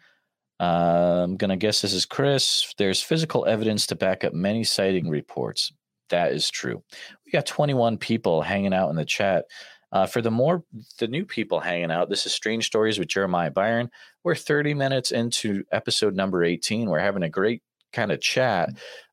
Uh, 0.59 1.21
I'm 1.23 1.37
to 1.37 1.55
guess 1.55 1.81
this 1.81 1.93
is 1.93 2.05
Chris. 2.05 2.71
There's 2.77 3.01
physical 3.01 3.45
evidence 3.45 3.87
to 3.87 3.95
back 3.95 4.23
up 4.23 4.33
many 4.33 4.63
sighting 4.63 5.09
reports. 5.09 5.71
That 6.09 6.33
is 6.33 6.49
true. 6.49 6.83
We 7.25 7.31
got 7.31 7.45
21 7.45 7.97
people 7.97 8.41
hanging 8.41 8.73
out 8.73 8.89
in 8.89 8.95
the 8.95 9.05
chat. 9.05 9.45
Uh, 9.91 10.05
for 10.05 10.21
the 10.21 10.31
more 10.31 10.63
the 10.99 11.07
new 11.07 11.25
people 11.25 11.59
hanging 11.59 11.91
out, 11.91 12.09
this 12.09 12.25
is 12.25 12.33
Strange 12.33 12.65
Stories 12.65 12.99
with 12.99 13.07
Jeremiah 13.07 13.51
Byron. 13.51 13.89
We're 14.23 14.35
30 14.35 14.73
minutes 14.73 15.11
into 15.11 15.63
episode 15.71 16.15
number 16.15 16.43
18. 16.43 16.89
We're 16.89 16.99
having 16.99 17.23
a 17.23 17.29
great 17.29 17.63
kind 17.91 18.11
of 18.11 18.21
chat 18.21 18.69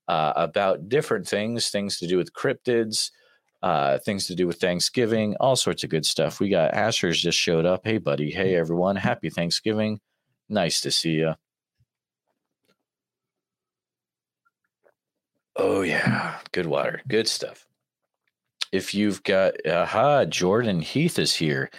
uh, 0.09 0.33
about 0.37 0.89
different 0.89 1.27
things, 1.27 1.71
things 1.71 1.99
to 1.99 2.07
do 2.07 2.19
with 2.19 2.33
cryptids, 2.35 3.11
uh, 3.63 3.99
things 3.99 4.27
to 4.27 4.35
do 4.35 4.47
with 4.47 4.61
Thanksgiving, 4.61 5.35
all 5.41 5.57
sorts 5.57 5.83
of 5.83 5.91
good 5.91 6.05
stuff. 6.05 6.41
We 6.41 6.51
got 6.51 6.75
Asher's 6.75 7.21
just 7.21 7.39
showed 7.39 7.65
up. 7.65 7.81
Hey, 7.85 7.99
buddy. 7.99 8.31
Hey, 8.31 8.55
everyone. 8.55 8.97
Happy 8.97 9.31
Thanksgiving. 9.31 10.01
Nice 10.49 10.81
to 10.83 10.91
see 10.91 11.13
you. 11.13 11.35
Oh 15.59 15.81
yeah, 15.81 16.39
good 16.53 16.67
water, 16.67 17.01
good 17.09 17.27
stuff. 17.27 17.66
If 18.73 18.95
you've 18.95 19.23
got 19.23 19.55
aha, 19.67 20.25
Jordan 20.25 20.81
Heath 20.81 21.19
is 21.19 21.35
here. 21.35 21.71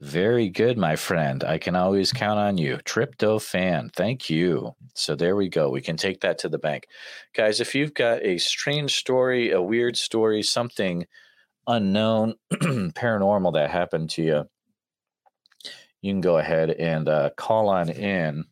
Very 0.00 0.48
good, 0.48 0.76
my 0.76 0.96
friend. 0.96 1.42
I 1.44 1.58
can 1.58 1.76
always 1.76 2.12
count 2.12 2.38
on 2.38 2.58
you. 2.58 2.76
Tryptophan. 2.78 3.92
Thank 3.94 4.28
you. 4.28 4.74
So 4.94 5.14
there 5.14 5.36
we 5.36 5.48
go. 5.48 5.70
We 5.70 5.80
can 5.80 5.96
take 5.96 6.20
that 6.20 6.38
to 6.38 6.48
the 6.48 6.58
bank. 6.58 6.86
Guys, 7.34 7.60
if 7.60 7.74
you've 7.74 7.94
got 7.94 8.22
a 8.22 8.38
strange 8.38 8.96
story, 8.96 9.50
a 9.52 9.62
weird 9.62 9.96
story, 9.96 10.42
something 10.42 11.06
unknown, 11.66 12.34
paranormal 12.52 13.54
that 13.54 13.70
happened 13.70 14.10
to 14.10 14.22
you, 14.22 14.44
you 16.02 16.12
can 16.12 16.20
go 16.20 16.36
ahead 16.36 16.70
and 16.70 17.08
uh, 17.08 17.30
call 17.36 17.70
on 17.70 17.88
in. 17.88 18.44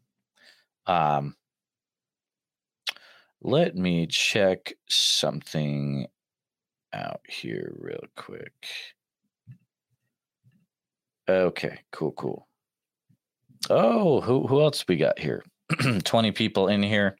Um, 0.86 1.36
let 3.42 3.76
me 3.76 4.06
check 4.06 4.72
something 4.88 6.06
out 6.92 7.20
here 7.28 7.72
real 7.78 8.04
quick. 8.16 8.52
Okay, 11.28 11.80
cool, 11.92 12.12
cool. 12.12 12.48
Oh, 13.70 14.20
who 14.20 14.46
who 14.46 14.60
else 14.60 14.84
we 14.88 14.96
got 14.96 15.18
here? 15.18 15.44
20 16.04 16.32
people 16.32 16.68
in 16.68 16.82
here. 16.82 17.16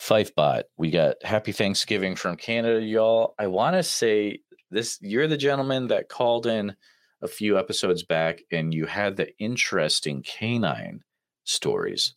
Fifebot, 0.00 0.64
we 0.76 0.90
got 0.90 1.22
Happy 1.22 1.52
Thanksgiving 1.52 2.16
from 2.16 2.36
Canada, 2.36 2.84
y'all. 2.84 3.34
I 3.38 3.46
want 3.46 3.76
to 3.76 3.82
say 3.82 4.40
this 4.70 4.98
you're 5.00 5.28
the 5.28 5.36
gentleman 5.36 5.88
that 5.88 6.08
called 6.08 6.46
in 6.46 6.74
a 7.22 7.28
few 7.28 7.58
episodes 7.58 8.02
back 8.02 8.42
and 8.50 8.74
you 8.74 8.86
had 8.86 9.16
the 9.16 9.34
interesting 9.38 10.22
canine 10.22 11.02
stories. 11.44 12.14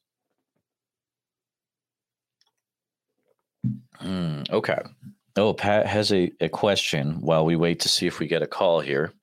Mm, 4.01 4.49
okay. 4.49 4.79
Oh, 5.39 5.54
Pat 5.54 5.88
has 5.88 6.12
a, 6.12 6.32
a 6.41 6.49
question 6.49 7.21
while 7.21 7.45
we 7.45 7.56
wait 7.56 7.80
to 7.80 7.89
see 7.89 8.08
if 8.08 8.19
we 8.19 8.28
get 8.28 8.41
a 8.41 8.47
call 8.47 8.82
here. 8.82 9.13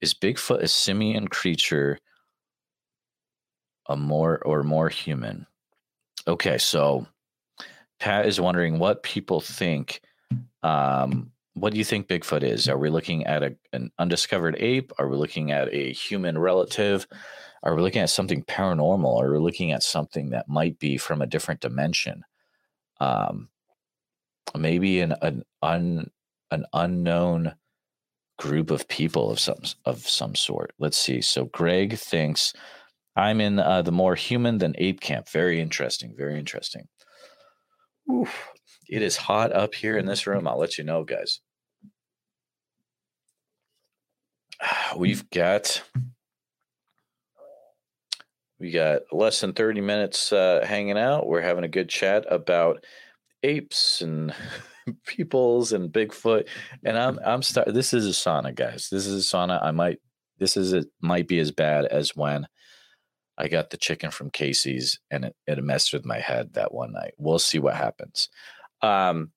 Is 0.00 0.14
Bigfoot 0.14 0.62
a 0.62 0.68
simian 0.68 1.26
creature, 1.26 1.98
a 3.88 3.96
more 3.96 4.40
or 4.44 4.62
more 4.62 4.88
human? 4.88 5.46
Okay, 6.28 6.56
so 6.56 7.04
Pat 7.98 8.26
is 8.26 8.40
wondering 8.40 8.78
what 8.78 9.02
people 9.02 9.40
think. 9.40 10.02
Um, 10.62 11.32
what 11.54 11.72
do 11.72 11.78
you 11.78 11.84
think 11.84 12.06
Bigfoot 12.06 12.44
is? 12.44 12.68
Are 12.68 12.78
we 12.78 12.90
looking 12.90 13.26
at 13.26 13.42
a, 13.42 13.56
an 13.72 13.90
undiscovered 13.98 14.54
ape? 14.60 14.92
Are 14.98 15.08
we 15.08 15.16
looking 15.16 15.50
at 15.50 15.68
a 15.74 15.92
human 15.92 16.38
relative? 16.38 17.08
Are 17.64 17.74
we 17.74 17.82
looking 17.82 18.02
at 18.02 18.10
something 18.10 18.44
paranormal? 18.44 19.20
Are 19.20 19.32
we 19.32 19.38
looking 19.38 19.72
at 19.72 19.82
something 19.82 20.30
that 20.30 20.48
might 20.48 20.78
be 20.78 20.96
from 20.96 21.20
a 21.20 21.26
different 21.26 21.60
dimension? 21.60 22.24
um, 23.00 23.48
maybe 24.56 25.00
an 25.00 25.14
an 25.22 25.44
un, 25.62 26.10
an 26.50 26.64
unknown 26.72 27.54
group 28.38 28.70
of 28.70 28.88
people 28.88 29.30
of 29.30 29.38
some 29.38 29.62
of 29.84 30.08
some 30.08 30.34
sort. 30.34 30.72
Let's 30.78 30.98
see. 30.98 31.20
So 31.20 31.44
Greg 31.46 31.96
thinks 31.98 32.52
I'm 33.16 33.40
in 33.40 33.58
uh, 33.58 33.82
the 33.82 33.92
more 33.92 34.14
human 34.14 34.58
than 34.58 34.74
ape 34.78 35.00
camp. 35.00 35.28
Very 35.28 35.60
interesting. 35.60 36.14
Very 36.16 36.38
interesting. 36.38 36.88
Oof. 38.10 38.48
It 38.88 39.02
is 39.02 39.16
hot 39.16 39.52
up 39.52 39.74
here 39.74 39.96
in 39.96 40.06
this 40.06 40.26
room. 40.26 40.48
I'll 40.48 40.58
let 40.58 40.78
you 40.78 40.84
know, 40.84 41.04
guys. 41.04 41.40
We've 44.96 45.28
got 45.30 45.82
we 48.58 48.70
got 48.70 49.02
less 49.10 49.40
than 49.40 49.54
30 49.54 49.80
minutes 49.80 50.32
uh, 50.32 50.64
hanging 50.66 50.98
out. 50.98 51.26
We're 51.26 51.40
having 51.40 51.64
a 51.64 51.68
good 51.68 51.88
chat 51.88 52.26
about 52.28 52.84
apes 53.42 54.00
and 54.00 54.34
peoples 55.06 55.72
and 55.72 55.92
Bigfoot. 55.92 56.48
And 56.84 56.98
I'm 56.98 57.18
I'm 57.24 57.42
start. 57.42 57.72
This 57.72 57.92
is 57.92 58.06
a 58.06 58.10
sauna, 58.10 58.54
guys. 58.54 58.88
This 58.90 59.06
is 59.06 59.24
a 59.24 59.36
sauna. 59.36 59.62
I 59.62 59.70
might. 59.70 59.98
This 60.38 60.56
is 60.56 60.72
it. 60.72 60.86
Might 61.00 61.28
be 61.28 61.38
as 61.38 61.50
bad 61.50 61.84
as 61.86 62.16
when 62.16 62.46
I 63.40 63.48
got 63.48 63.70
the 63.70 63.78
chicken 63.78 64.10
from 64.10 64.30
Casey's 64.30 65.00
and 65.10 65.24
it, 65.24 65.36
it 65.46 65.64
messed 65.64 65.92
with 65.94 66.04
my 66.04 66.18
head 66.18 66.52
that 66.54 66.74
one 66.74 66.92
night. 66.92 67.14
We'll 67.16 67.38
see 67.38 67.58
what 67.58 67.74
happens. 67.74 68.28
Um, 68.82 69.32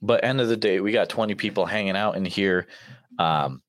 but 0.00 0.24
end 0.24 0.40
of 0.40 0.48
the 0.48 0.56
day, 0.56 0.80
we 0.80 0.92
got 0.92 1.08
20 1.08 1.34
people 1.34 1.66
hanging 1.66 1.96
out 1.96 2.16
in 2.16 2.24
here. 2.24 2.66
Um, 3.18 3.62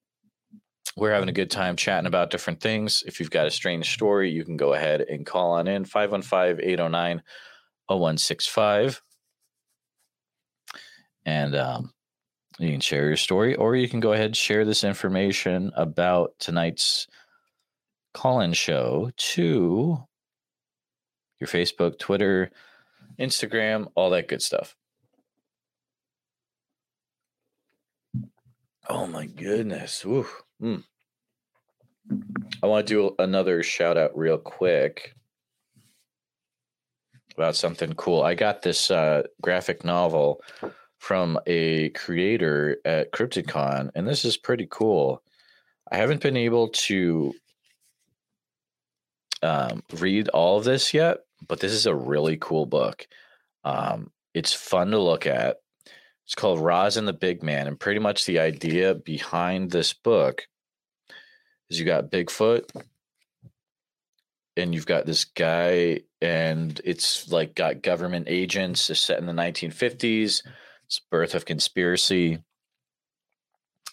we're 0.96 1.12
having 1.12 1.30
a 1.30 1.34
good 1.34 1.52
time 1.52 1.76
chatting 1.76 2.08
about 2.08 2.32
different 2.32 2.62
things. 2.62 3.04
If 3.06 3.20
you've 3.20 3.30
got 3.30 3.46
a 3.46 3.52
strange 3.52 3.94
story, 3.94 4.32
you 4.32 4.44
can 4.44 4.58
go 4.58 4.74
ahead 4.74 5.02
and 5.02 5.26
call 5.26 5.52
on 5.52 5.68
in 5.68 5.86
515 5.86 6.66
809 6.66 7.22
0165. 7.88 9.02
And 11.28 11.58
um, 11.58 11.92
you 12.58 12.72
can 12.72 12.80
share 12.80 13.06
your 13.06 13.18
story, 13.18 13.54
or 13.54 13.76
you 13.76 13.90
can 13.90 14.00
go 14.00 14.14
ahead 14.14 14.28
and 14.28 14.36
share 14.38 14.64
this 14.64 14.86
information 14.86 15.74
about 15.76 16.32
tonight's 16.40 17.06
call 18.14 18.40
in 18.40 18.54
show 18.54 19.12
to 19.18 19.98
your 21.42 21.48
Facebook, 21.50 22.00
Twitter, 22.00 22.50
Instagram, 23.20 23.92
all 23.94 24.10
that 24.12 24.30
good 24.30 24.42
stuff. 24.42 24.74
Oh 28.88 29.06
my 29.06 29.26
goodness. 29.26 30.06
Ooh. 30.06 30.26
Mm. 30.62 30.86
I 32.64 32.68
want 32.68 32.88
to 32.88 32.94
do 32.94 33.16
another 33.20 33.64
shout 33.64 33.98
out 33.98 34.18
real 34.18 34.38
quick 34.38 35.14
about 37.36 37.58
something 37.58 37.92
cool. 37.96 38.22
I 38.24 38.34
got 38.34 38.62
this 38.62 38.90
uh, 38.90 39.24
graphic 39.42 39.84
novel 39.84 40.42
from 40.98 41.40
a 41.46 41.90
creator 41.90 42.78
at 42.86 43.12
CryptidCon, 43.12 43.92
and 43.96 44.08
this 44.08 44.26
is 44.26 44.38
pretty 44.38 44.68
cool. 44.70 45.22
I 45.92 45.98
haven't 45.98 46.22
been 46.22 46.38
able 46.38 46.70
to 46.70 47.34
um, 49.44 49.84
read 50.00 50.30
all 50.30 50.58
of 50.58 50.64
this 50.64 50.94
yet, 50.94 51.20
but 51.48 51.60
this 51.60 51.72
is 51.72 51.86
a 51.86 51.96
really 51.96 52.38
cool 52.38 52.66
book. 52.66 53.08
Um, 53.64 54.12
it's 54.34 54.54
fun 54.54 54.92
to 54.92 55.00
look 55.00 55.26
at. 55.26 55.58
It's 56.26 56.36
called 56.36 56.60
Roz 56.60 56.98
and 56.98 57.08
the 57.08 57.14
Big 57.14 57.42
Man, 57.42 57.68
and 57.68 57.80
pretty 57.80 58.00
much 58.00 58.26
the 58.26 58.40
idea 58.40 58.94
behind 58.96 59.72
this 59.72 59.94
book 59.94 60.48
is 61.70 61.80
you 61.80 61.86
got 61.86 62.12
Bigfoot, 62.12 62.70
and 64.58 64.74
you've 64.74 64.86
got 64.86 65.06
this 65.06 65.24
guy, 65.24 66.02
and 66.22 66.82
it's 66.84 67.32
like 67.32 67.56
got 67.56 67.82
government 67.82 68.26
agents. 68.28 68.82
Set 68.82 69.20
in 69.20 69.26
the 69.26 69.32
1950s. 69.32 70.42
It's 70.88 71.02
Birth 71.12 71.36
of 71.36 71.44
Conspiracy. 71.44 72.40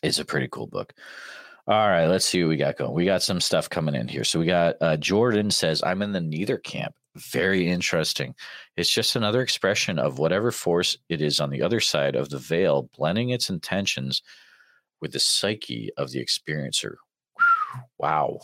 It's 0.02 0.20
a 0.20 0.24
pretty 0.24 0.48
cool 0.48 0.68
book. 0.68 0.94
All 1.66 1.88
right, 1.88 2.06
let's 2.06 2.26
see 2.26 2.42
what 2.42 2.50
we 2.50 2.56
got 2.56 2.76
going. 2.76 2.92
We 2.92 3.04
got 3.04 3.22
some 3.22 3.40
stuff 3.40 3.68
coming 3.68 3.96
in 3.96 4.06
here. 4.06 4.22
So 4.22 4.38
we 4.38 4.46
got 4.46 4.76
uh, 4.80 4.96
Jordan 4.96 5.50
says, 5.50 5.82
I'm 5.82 6.02
in 6.02 6.12
the 6.12 6.20
neither 6.20 6.56
camp. 6.56 6.94
Very 7.16 7.68
interesting. 7.68 8.34
It's 8.76 8.90
just 8.90 9.16
another 9.16 9.42
expression 9.42 9.98
of 9.98 10.18
whatever 10.18 10.52
force 10.52 10.96
it 11.08 11.20
is 11.20 11.40
on 11.40 11.50
the 11.50 11.62
other 11.62 11.80
side 11.80 12.14
of 12.14 12.28
the 12.28 12.38
veil, 12.38 12.88
blending 12.96 13.30
its 13.30 13.50
intentions 13.50 14.22
with 15.00 15.12
the 15.12 15.20
psyche 15.20 15.90
of 15.96 16.12
the 16.12 16.24
experiencer. 16.24 16.94
Wow. 17.98 18.40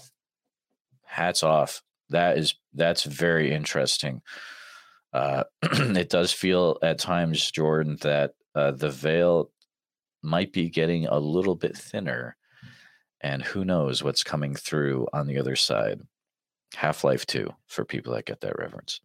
Hats 1.05 1.45
off. 1.45 1.83
That 2.09 2.37
is 2.37 2.55
that's 2.75 3.05
very 3.05 3.53
interesting. 3.53 4.23
Uh, 5.13 5.45
it 5.63 6.09
does 6.09 6.33
feel 6.33 6.79
at 6.83 6.99
times, 6.99 7.51
Jordan, 7.51 7.97
that 8.03 8.35
uh, 8.55 8.73
the 8.73 8.91
veil 8.91 9.51
might 10.23 10.53
be 10.53 10.69
getting 10.69 11.07
a 11.07 11.19
little 11.19 11.55
bit 11.55 11.77
thinner 11.77 12.37
and 13.21 13.43
who 13.43 13.65
knows 13.65 14.03
what's 14.03 14.25
coming 14.25 14.55
through 14.55 15.07
on 15.13 15.27
the 15.27 15.39
other 15.39 15.57
side. 15.57 16.01
Half 16.75 17.05
Life 17.05 17.27
2 17.27 17.53
for 17.67 17.85
people 17.85 18.15
that 18.15 18.27
get 18.27 18.41
that 18.41 18.59
reference. 18.59 19.01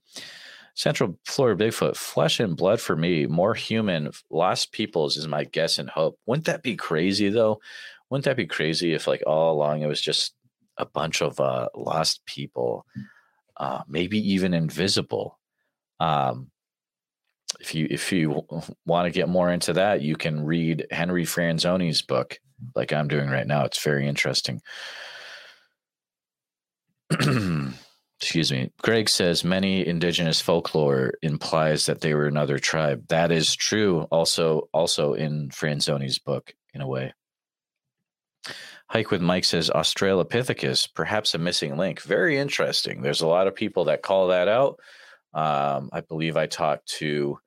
Central 0.76 1.18
Florida 1.26 1.66
Bigfoot, 1.66 1.96
flesh 1.96 2.40
and 2.40 2.56
blood 2.56 2.82
for 2.82 2.96
me, 2.96 3.26
more 3.26 3.54
human. 3.54 4.12
Lost 4.30 4.72
peoples 4.72 5.16
is 5.18 5.28
my 5.28 5.46
guess 5.46 5.80
and 5.80 5.90
hope. 5.90 6.20
Wouldn't 6.26 6.46
that 6.46 6.64
be 6.64 6.76
crazy 6.76 7.30
though? 7.30 7.60
Wouldn't 8.10 8.26
that 8.26 8.38
be 8.38 8.46
crazy 8.46 8.94
if 8.94 9.08
like 9.08 9.24
all 9.26 9.54
along 9.54 9.82
it 9.82 9.88
was 9.88 10.02
just 10.02 10.36
a 10.78 10.86
bunch 10.86 11.22
of 11.22 11.40
uh, 11.40 11.70
lost 11.76 12.26
people, 12.26 12.86
uh, 13.58 13.84
maybe 13.88 14.20
even 14.34 14.54
invisible? 14.54 15.40
Um, 16.00 16.52
if 17.60 17.76
you 17.76 17.88
if 17.90 18.12
you 18.12 18.46
want 18.86 19.06
to 19.06 19.12
get 19.12 19.30
more 19.30 19.52
into 19.52 19.74
that, 19.74 20.02
you 20.02 20.16
can 20.16 20.46
read 20.46 20.88
Henry 20.92 21.26
Franzoni's 21.26 22.02
book, 22.02 22.40
like 22.76 22.94
I'm 22.94 23.08
doing 23.08 23.30
right 23.30 23.48
now. 23.48 23.66
It's 23.66 23.84
very 23.84 24.08
interesting. 24.08 24.62
Excuse 28.22 28.52
me. 28.52 28.72
Greg 28.82 29.10
says 29.10 29.44
many 29.44 29.86
indigenous 29.86 30.42
folklore 30.42 31.14
implies 31.22 31.86
that 31.86 32.02
they 32.02 32.14
were 32.14 32.28
another 32.28 32.58
tribe. 32.58 33.08
That 33.10 33.32
is 33.32 33.54
true. 33.56 34.08
Also, 34.10 34.70
also 34.74 35.14
in 35.14 35.50
Franzoni's 35.50 36.18
book, 36.18 36.54
in 36.74 36.82
a 36.82 36.88
way. 36.88 37.14
Hike 38.88 39.12
with 39.12 39.22
Mike 39.22 39.46
says 39.46 39.70
Australopithecus, 39.70 40.88
perhaps 40.94 41.34
a 41.34 41.38
missing 41.38 41.76
link. 41.76 42.02
Very 42.02 42.38
interesting. 42.38 43.02
There's 43.02 43.22
a 43.22 43.28
lot 43.28 43.48
of 43.48 43.56
people 43.56 43.86
that 43.86 44.02
call 44.02 44.28
that 44.28 44.48
out. 44.48 44.80
Um, 45.34 45.90
I 45.92 46.02
believe 46.02 46.38
I 46.38 46.46
talked 46.46 46.88
to 47.00 47.40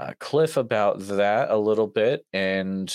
uh, 0.00 0.12
Cliff 0.18 0.56
about 0.56 0.98
that 1.00 1.50
a 1.50 1.58
little 1.58 1.86
bit, 1.86 2.24
and 2.32 2.94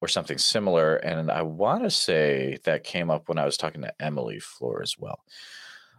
or 0.00 0.08
something 0.08 0.38
similar. 0.38 0.96
And 0.96 1.30
I 1.30 1.42
want 1.42 1.82
to 1.82 1.90
say 1.90 2.58
that 2.64 2.84
came 2.84 3.10
up 3.10 3.28
when 3.28 3.38
I 3.38 3.44
was 3.44 3.56
talking 3.56 3.82
to 3.82 3.94
Emily 4.00 4.38
Floor 4.38 4.82
as 4.82 4.96
well. 4.98 5.18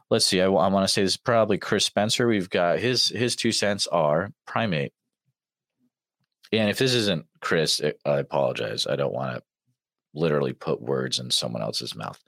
Let's 0.09 0.25
see. 0.25 0.39
I, 0.39 0.45
I 0.45 0.67
want 0.67 0.83
to 0.83 0.87
say 0.87 1.01
this 1.01 1.13
is 1.13 1.17
probably 1.17 1.57
Chris 1.57 1.85
Spencer. 1.85 2.27
We've 2.27 2.49
got 2.49 2.79
his 2.79 3.09
his 3.09 3.35
two 3.35 3.51
cents 3.51 3.87
are 3.87 4.31
primate. 4.45 4.93
And 6.51 6.69
if 6.69 6.77
this 6.77 6.93
isn't 6.93 7.25
Chris, 7.41 7.81
I 8.05 8.19
apologize. 8.19 8.87
I 8.87 8.95
don't 8.95 9.13
want 9.13 9.37
to 9.37 9.43
literally 10.13 10.53
put 10.53 10.81
words 10.81 11.19
in 11.19 11.31
someone 11.31 11.63
else's 11.63 11.95
mouth. 11.95 12.19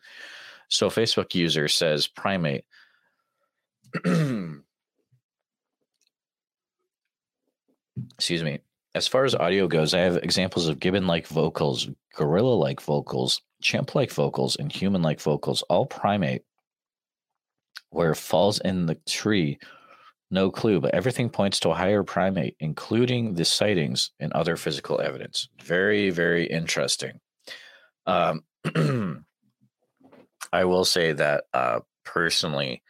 So 0.68 0.90
Facebook 0.90 1.34
user 1.34 1.70
says 1.70 2.08
primate. 2.08 2.66
Excuse 8.18 8.44
me. 8.44 8.60
As 8.96 9.08
far 9.08 9.26
as 9.26 9.36
audio 9.36 9.68
goes, 9.68 9.94
I 9.94 10.00
have 10.00 10.18
examples 10.18 10.68
of 10.68 10.80
gibbon 10.80 11.06
like 11.06 11.28
vocals, 11.28 11.88
gorilla 12.16 12.56
like 12.56 12.82
vocals, 12.82 13.42
chimp 13.62 13.94
like 13.94 14.12
vocals, 14.12 14.56
and 14.56 14.72
human 14.72 15.04
like 15.04 15.22
vocals, 15.22 15.62
all 15.64 15.86
primate, 15.86 16.44
where 17.92 18.16
falls 18.16 18.60
in 18.60 18.88
the 18.88 18.96
tree, 19.08 19.60
no 20.32 20.50
clue, 20.50 20.82
but 20.82 20.96
everything 20.96 21.30
points 21.30 21.60
to 21.60 21.70
a 21.70 21.76
higher 21.76 22.04
primate, 22.04 22.56
including 22.60 23.36
the 23.36 23.46
sightings 23.46 24.12
and 24.20 24.34
other 24.34 24.58
physical 24.58 25.00
evidence. 25.00 25.48
Very, 25.62 26.10
very 26.10 26.46
interesting. 26.46 27.20
Um, 28.08 28.44
I 30.52 30.66
will 30.66 30.86
say 30.86 31.14
that 31.14 31.44
uh, 31.54 31.82
personally, 32.04 32.82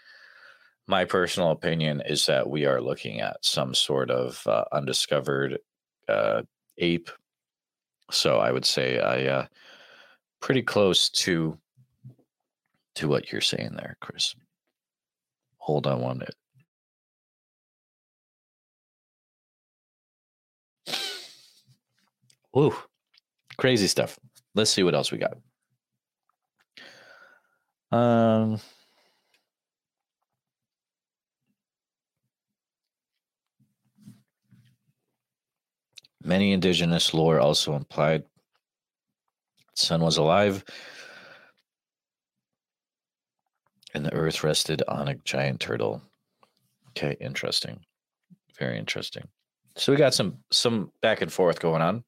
my 0.87 1.03
personal 1.03 1.51
opinion 1.51 2.01
is 2.05 2.25
that 2.25 2.49
we 2.49 2.65
are 2.65 2.81
looking 2.81 3.19
at 3.19 3.43
some 3.43 3.73
sort 3.73 4.09
of 4.09 4.41
uh, 4.47 4.63
undiscovered 4.71 5.59
uh, 6.07 6.41
ape. 6.77 7.09
So 8.09 8.37
I 8.37 8.51
would 8.51 8.65
say 8.65 8.99
I 8.99 9.25
uh, 9.25 9.45
pretty 10.39 10.61
close 10.61 11.09
to 11.09 11.57
to 12.95 13.07
what 13.07 13.31
you're 13.31 13.41
saying 13.41 13.75
there, 13.75 13.97
Chris. 13.99 14.33
Hold 15.57 15.85
on 15.87 16.01
one 16.01 16.19
minute. 16.19 16.35
Ooh, 22.57 22.73
crazy 23.57 23.87
stuff. 23.87 24.17
Let's 24.55 24.71
see 24.71 24.83
what 24.83 24.95
else 24.95 25.11
we 25.11 25.19
got. 25.19 25.37
Um. 27.91 28.59
Many 36.27 36.51
indigenous 36.51 37.13
lore 37.13 37.39
also 37.39 37.73
implied 37.73 38.23
the 38.23 39.85
sun 39.85 40.01
was 40.01 40.17
alive 40.17 40.65
and 43.93 44.05
the 44.05 44.13
earth 44.13 44.43
rested 44.43 44.83
on 44.89 45.07
a 45.07 45.15
giant 45.23 45.61
turtle. 45.61 46.01
Okay, 46.89 47.15
interesting. 47.21 47.79
Very 48.59 48.77
interesting. 48.77 49.25
So 49.77 49.93
we 49.93 49.97
got 49.97 50.13
some 50.13 50.39
some 50.51 50.91
back 51.01 51.21
and 51.21 51.31
forth 51.31 51.61
going 51.61 51.81
on. 51.81 52.03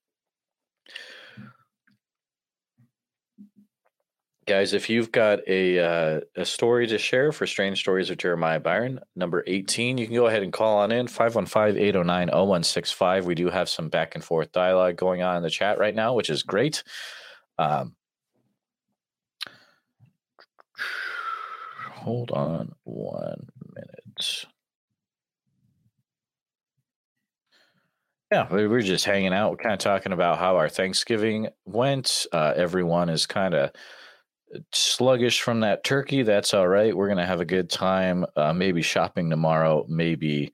Guys, 4.49 4.73
if 4.73 4.89
you've 4.89 5.11
got 5.11 5.47
a 5.47 5.77
uh, 5.77 6.21
a 6.35 6.43
story 6.43 6.87
to 6.87 6.97
share 6.97 7.31
for 7.31 7.45
Strange 7.45 7.77
Stories 7.77 8.09
of 8.09 8.17
Jeremiah 8.17 8.59
Byron, 8.59 8.99
number 9.15 9.43
18, 9.45 9.99
you 9.99 10.07
can 10.07 10.15
go 10.15 10.25
ahead 10.25 10.41
and 10.41 10.51
call 10.51 10.79
on 10.79 10.91
in 10.91 11.05
515-809-0165. 11.05 13.25
We 13.25 13.35
do 13.35 13.51
have 13.51 13.69
some 13.69 13.89
back 13.89 14.15
and 14.15 14.23
forth 14.23 14.51
dialogue 14.51 14.95
going 14.95 15.21
on 15.21 15.37
in 15.37 15.43
the 15.43 15.51
chat 15.51 15.77
right 15.77 15.93
now, 15.93 16.15
which 16.15 16.31
is 16.31 16.41
great. 16.41 16.83
Um, 17.59 17.95
hold 21.91 22.31
on 22.31 22.73
one 22.85 23.49
minute. 23.75 24.45
Yeah, 28.31 28.51
we 28.51 28.67
we're 28.67 28.81
just 28.81 29.05
hanging 29.05 29.31
out. 29.31 29.51
We're 29.51 29.57
kind 29.57 29.73
of 29.73 29.79
talking 29.79 30.11
about 30.11 30.39
how 30.39 30.57
our 30.57 30.69
Thanksgiving 30.69 31.49
went. 31.65 32.25
Uh, 32.31 32.53
everyone 32.55 33.09
is 33.09 33.27
kind 33.27 33.53
of 33.53 33.69
sluggish 34.73 35.41
from 35.41 35.59
that 35.61 35.83
turkey. 35.83 36.23
That's 36.23 36.53
all 36.53 36.67
right. 36.67 36.95
We're 36.95 37.07
gonna 37.07 37.25
have 37.25 37.41
a 37.41 37.45
good 37.45 37.69
time. 37.69 38.25
Uh, 38.35 38.53
maybe 38.53 38.81
shopping 38.81 39.29
tomorrow. 39.29 39.85
Maybe, 39.87 40.51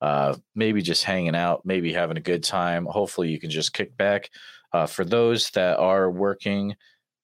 uh, 0.00 0.36
maybe 0.54 0.82
just 0.82 1.04
hanging 1.04 1.34
out. 1.34 1.62
Maybe 1.64 1.92
having 1.92 2.16
a 2.16 2.22
good 2.22 2.44
time. 2.44 2.86
Hopefully, 2.86 3.28
you 3.28 3.40
can 3.40 3.50
just 3.50 3.72
kick 3.72 3.96
back. 3.96 4.30
Uh, 4.72 4.86
for 4.86 5.04
those 5.04 5.50
that 5.50 5.78
are 5.78 6.10
working, 6.10 6.74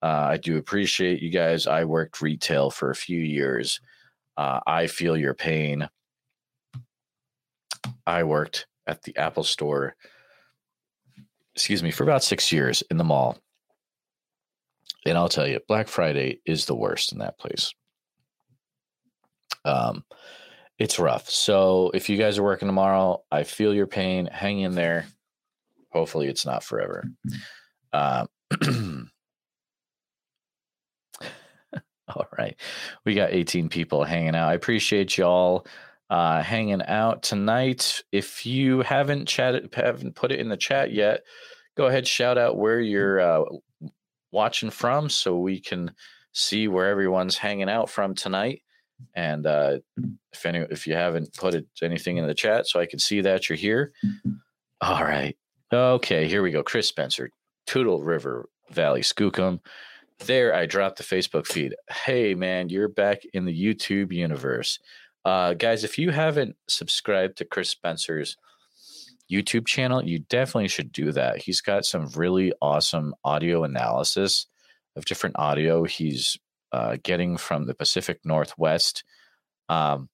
uh, 0.02 0.28
I 0.30 0.36
do 0.38 0.56
appreciate 0.56 1.20
you 1.20 1.30
guys. 1.30 1.66
I 1.66 1.84
worked 1.84 2.22
retail 2.22 2.70
for 2.70 2.90
a 2.90 2.96
few 2.96 3.20
years. 3.20 3.80
Uh, 4.36 4.60
I 4.66 4.86
feel 4.86 5.16
your 5.16 5.34
pain. 5.34 5.88
I 8.06 8.24
worked 8.24 8.66
at 8.86 9.02
the 9.02 9.16
Apple 9.16 9.44
Store 9.44 9.94
excuse 11.54 11.82
me, 11.82 11.90
for 11.90 12.02
about 12.02 12.24
six 12.24 12.50
years 12.50 12.82
in 12.90 12.96
the 12.96 13.04
mall. 13.04 13.38
And 15.06 15.18
I'll 15.18 15.28
tell 15.28 15.46
you, 15.46 15.60
Black 15.68 15.88
Friday 15.88 16.40
is 16.46 16.66
the 16.66 16.74
worst 16.74 17.12
in 17.12 17.18
that 17.18 17.38
place. 17.38 17.72
Um, 19.64 20.04
it's 20.78 20.98
rough. 20.98 21.30
So 21.30 21.90
if 21.94 22.08
you 22.08 22.16
guys 22.16 22.38
are 22.38 22.42
working 22.42 22.68
tomorrow, 22.68 23.22
I 23.30 23.44
feel 23.44 23.74
your 23.74 23.86
pain. 23.86 24.26
Hang 24.26 24.60
in 24.60 24.74
there. 24.74 25.06
Hopefully, 25.90 26.26
it's 26.26 26.44
not 26.44 26.64
forever. 26.64 27.04
Um, 27.92 28.28
all 32.08 32.26
right, 32.36 32.56
we 33.04 33.14
got 33.14 33.32
18 33.32 33.68
people 33.68 34.02
hanging 34.02 34.34
out. 34.34 34.48
I 34.48 34.54
appreciate 34.54 35.16
y'all 35.16 35.66
uh, 36.10 36.42
hanging 36.42 36.82
out 36.82 37.22
tonight. 37.22 38.02
If 38.10 38.44
you 38.44 38.82
haven't 38.82 39.26
chatted, 39.26 39.72
haven't 39.72 40.16
put 40.16 40.32
it 40.32 40.40
in 40.40 40.48
the 40.48 40.56
chat 40.56 40.92
yet, 40.92 41.22
go 41.76 41.86
ahead, 41.86 42.06
shout 42.06 42.36
out 42.36 42.58
where 42.58 42.80
you're 42.80 43.20
uh, 43.20 43.44
watching 44.34 44.70
from, 44.70 45.08
so 45.08 45.38
we 45.38 45.60
can 45.60 45.92
see 46.32 46.68
where 46.68 46.88
everyone's 46.90 47.38
hanging 47.38 47.70
out 47.70 47.88
from 47.88 48.14
tonight. 48.14 48.62
And 49.14 49.46
uh, 49.46 49.78
if 50.32 50.44
any, 50.44 50.58
if 50.70 50.86
you 50.86 50.94
haven't 50.94 51.32
put 51.34 51.54
it, 51.54 51.66
anything 51.82 52.16
in 52.18 52.26
the 52.26 52.34
chat, 52.34 52.66
so 52.66 52.80
I 52.80 52.86
can 52.86 52.98
see 52.98 53.20
that 53.22 53.48
you're 53.48 53.56
here. 53.56 53.92
All 54.80 55.04
right, 55.04 55.36
okay, 55.72 56.28
here 56.28 56.42
we 56.42 56.50
go. 56.50 56.62
Chris 56.62 56.88
Spencer, 56.88 57.30
Toutle 57.66 58.02
River 58.02 58.48
Valley, 58.70 59.00
Skookum. 59.00 59.60
There, 60.20 60.54
I 60.54 60.66
dropped 60.66 60.98
the 60.98 61.04
Facebook 61.04 61.46
feed. 61.46 61.74
Hey, 61.90 62.34
man, 62.34 62.68
you're 62.68 62.88
back 62.88 63.22
in 63.32 63.44
the 63.44 63.64
YouTube 63.64 64.12
universe. 64.12 64.78
Uh, 65.24 65.54
guys, 65.54 65.84
if 65.84 65.98
you 65.98 66.10
haven't 66.10 66.56
subscribed 66.68 67.38
to 67.38 67.44
Chris 67.44 67.70
Spencer's 67.70 68.36
YouTube 69.30 69.66
channel, 69.66 70.04
you 70.04 70.18
definitely 70.18 70.68
should 70.68 70.92
do 70.92 71.12
that. 71.12 71.38
He's 71.38 71.60
got 71.60 71.84
some 71.84 72.08
really 72.14 72.52
awesome 72.60 73.14
audio 73.24 73.64
analysis 73.64 74.46
of 74.96 75.04
different 75.04 75.36
audio 75.38 75.84
he's 75.84 76.38
uh, 76.72 76.96
getting 77.02 77.36
from 77.36 77.66
the 77.66 77.74
Pacific 77.74 78.20
Northwest. 78.24 79.04
Um, 79.68 80.08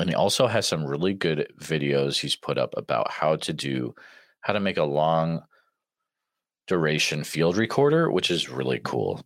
and 0.00 0.08
he 0.08 0.14
also 0.14 0.46
has 0.46 0.66
some 0.66 0.84
really 0.84 1.14
good 1.14 1.52
videos 1.60 2.18
he's 2.18 2.36
put 2.36 2.58
up 2.58 2.74
about 2.76 3.10
how 3.10 3.36
to 3.36 3.52
do, 3.52 3.94
how 4.40 4.52
to 4.52 4.60
make 4.60 4.78
a 4.78 4.84
long 4.84 5.42
duration 6.66 7.24
field 7.24 7.56
recorder, 7.56 8.10
which 8.10 8.30
is 8.30 8.48
really 8.48 8.80
cool. 8.82 9.22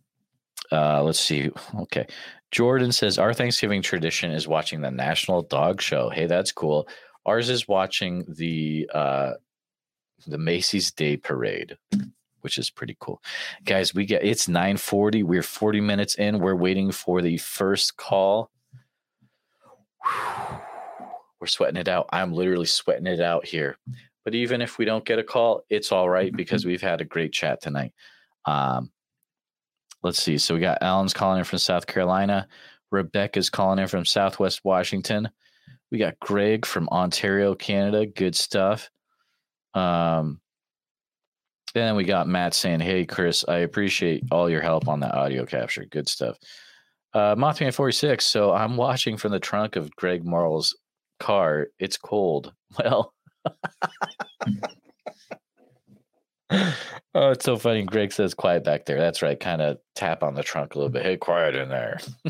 Uh, 0.71 1.01
let's 1.01 1.19
see. 1.19 1.49
Okay. 1.81 2.05
Jordan 2.51 2.91
says 2.91 3.17
our 3.17 3.33
Thanksgiving 3.33 3.81
tradition 3.81 4.31
is 4.31 4.47
watching 4.47 4.81
the 4.81 4.91
National 4.91 5.41
Dog 5.41 5.81
Show. 5.81 6.09
Hey, 6.09 6.27
that's 6.27 6.51
cool. 6.51 6.87
Ours 7.27 7.49
is 7.49 7.67
watching 7.67 8.25
the 8.27 8.89
uh, 8.93 9.33
the 10.25 10.37
Macy's 10.37 10.91
Day 10.91 11.17
Parade, 11.17 11.77
which 12.41 12.57
is 12.57 12.69
pretty 12.69 12.95
cool. 12.99 13.21
Guys, 13.65 13.93
we 13.93 14.05
get 14.05 14.23
it's 14.23 14.47
9:40. 14.47 15.23
We're 15.23 15.43
40 15.43 15.81
minutes 15.81 16.15
in. 16.15 16.39
We're 16.39 16.55
waiting 16.55 16.91
for 16.91 17.21
the 17.21 17.37
first 17.37 17.97
call. 17.97 18.49
We're 21.39 21.47
sweating 21.47 21.77
it 21.77 21.89
out. 21.89 22.09
I'm 22.11 22.33
literally 22.33 22.65
sweating 22.65 23.07
it 23.07 23.19
out 23.19 23.45
here. 23.45 23.77
But 24.23 24.33
even 24.33 24.61
if 24.61 24.77
we 24.77 24.85
don't 24.85 25.05
get 25.05 25.19
a 25.19 25.23
call, 25.23 25.63
it's 25.69 25.91
all 25.91 26.09
right 26.09 26.35
because 26.35 26.65
we've 26.65 26.81
had 26.81 27.01
a 27.01 27.05
great 27.05 27.31
chat 27.31 27.61
tonight. 27.61 27.93
Um, 28.45 28.91
let's 30.01 30.21
see. 30.21 30.37
So 30.37 30.53
we 30.55 30.61
got 30.61 30.81
Alan's 30.81 31.13
calling 31.13 31.39
in 31.39 31.45
from 31.45 31.59
South 31.59 31.87
Carolina. 31.87 32.47
Rebecca's 32.91 33.49
calling 33.49 33.79
in 33.79 33.87
from 33.87 34.05
Southwest 34.05 34.61
Washington. 34.63 35.29
We 35.91 35.97
got 35.97 36.19
Greg 36.19 36.65
from 36.65 36.89
Ontario, 36.89 37.55
Canada. 37.55 38.05
Good 38.05 38.35
stuff. 38.35 38.89
Um, 39.73 40.41
then 41.73 41.95
we 41.95 42.03
got 42.03 42.27
Matt 42.27 42.53
saying, 42.53 42.79
"Hey, 42.79 43.05
Chris, 43.05 43.45
I 43.47 43.57
appreciate 43.59 44.23
all 44.31 44.49
your 44.49 44.61
help 44.61 44.87
on 44.87 44.99
that 45.01 45.15
audio 45.15 45.45
capture. 45.45 45.85
Good 45.85 46.09
stuff." 46.09 46.37
Uh, 47.13 47.35
Mothman 47.35 47.73
forty 47.73 47.93
six. 47.93 48.25
So 48.25 48.53
I'm 48.53 48.77
watching 48.77 49.17
from 49.17 49.31
the 49.31 49.39
trunk 49.39 49.75
of 49.75 49.91
Greg 49.95 50.25
Morrell's 50.25 50.75
car. 51.19 51.67
It's 51.79 51.97
cold. 51.97 52.53
Well. 52.77 53.13
oh, 56.49 57.31
it's 57.31 57.45
so 57.45 57.57
funny. 57.57 57.83
Greg 57.83 58.11
says 58.11 58.33
quiet 58.33 58.63
back 58.63 58.85
there. 58.85 58.99
That's 58.99 59.21
right. 59.21 59.39
Kind 59.39 59.61
of 59.61 59.77
tap 59.95 60.21
on 60.23 60.35
the 60.35 60.43
trunk 60.43 60.75
a 60.75 60.77
little 60.77 60.91
bit. 60.91 61.03
Hey, 61.03 61.15
quiet 61.17 61.55
in 61.55 61.69
there. 61.69 61.99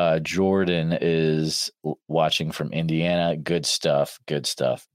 uh, 0.00 0.18
Jordan 0.20 0.96
is 0.98 1.70
watching 2.08 2.52
from 2.52 2.72
Indiana. 2.72 3.36
Good 3.36 3.66
stuff. 3.66 4.18
Good 4.26 4.46
stuff. 4.46 4.88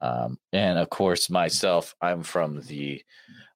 Um, 0.00 0.38
and 0.52 0.78
of 0.78 0.90
course, 0.90 1.28
myself, 1.28 1.96
I'm 2.00 2.22
from 2.22 2.60
the, 2.62 3.02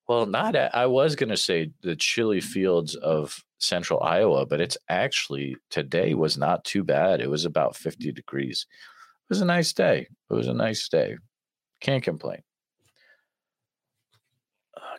well, 0.08 0.26
not, 0.26 0.56
at, 0.56 0.74
I 0.74 0.86
was 0.86 1.14
going 1.14 1.28
to 1.30 1.36
say 1.36 1.70
the 1.82 1.94
chilly 1.94 2.40
fields 2.40 2.96
of 2.96 3.38
central 3.58 4.02
Iowa, 4.02 4.44
but 4.44 4.60
it's 4.60 4.76
actually 4.88 5.56
today 5.70 6.14
was 6.14 6.36
not 6.36 6.64
too 6.64 6.82
bad. 6.82 7.20
It 7.20 7.30
was 7.30 7.44
about 7.44 7.76
50 7.76 8.10
degrees. 8.10 8.66
It 8.68 9.28
was 9.28 9.40
a 9.40 9.44
nice 9.44 9.72
day. 9.72 10.08
It 10.30 10.34
was 10.34 10.48
a 10.48 10.52
nice 10.52 10.88
day. 10.88 11.16
Can't 11.80 12.02
complain 12.02 12.42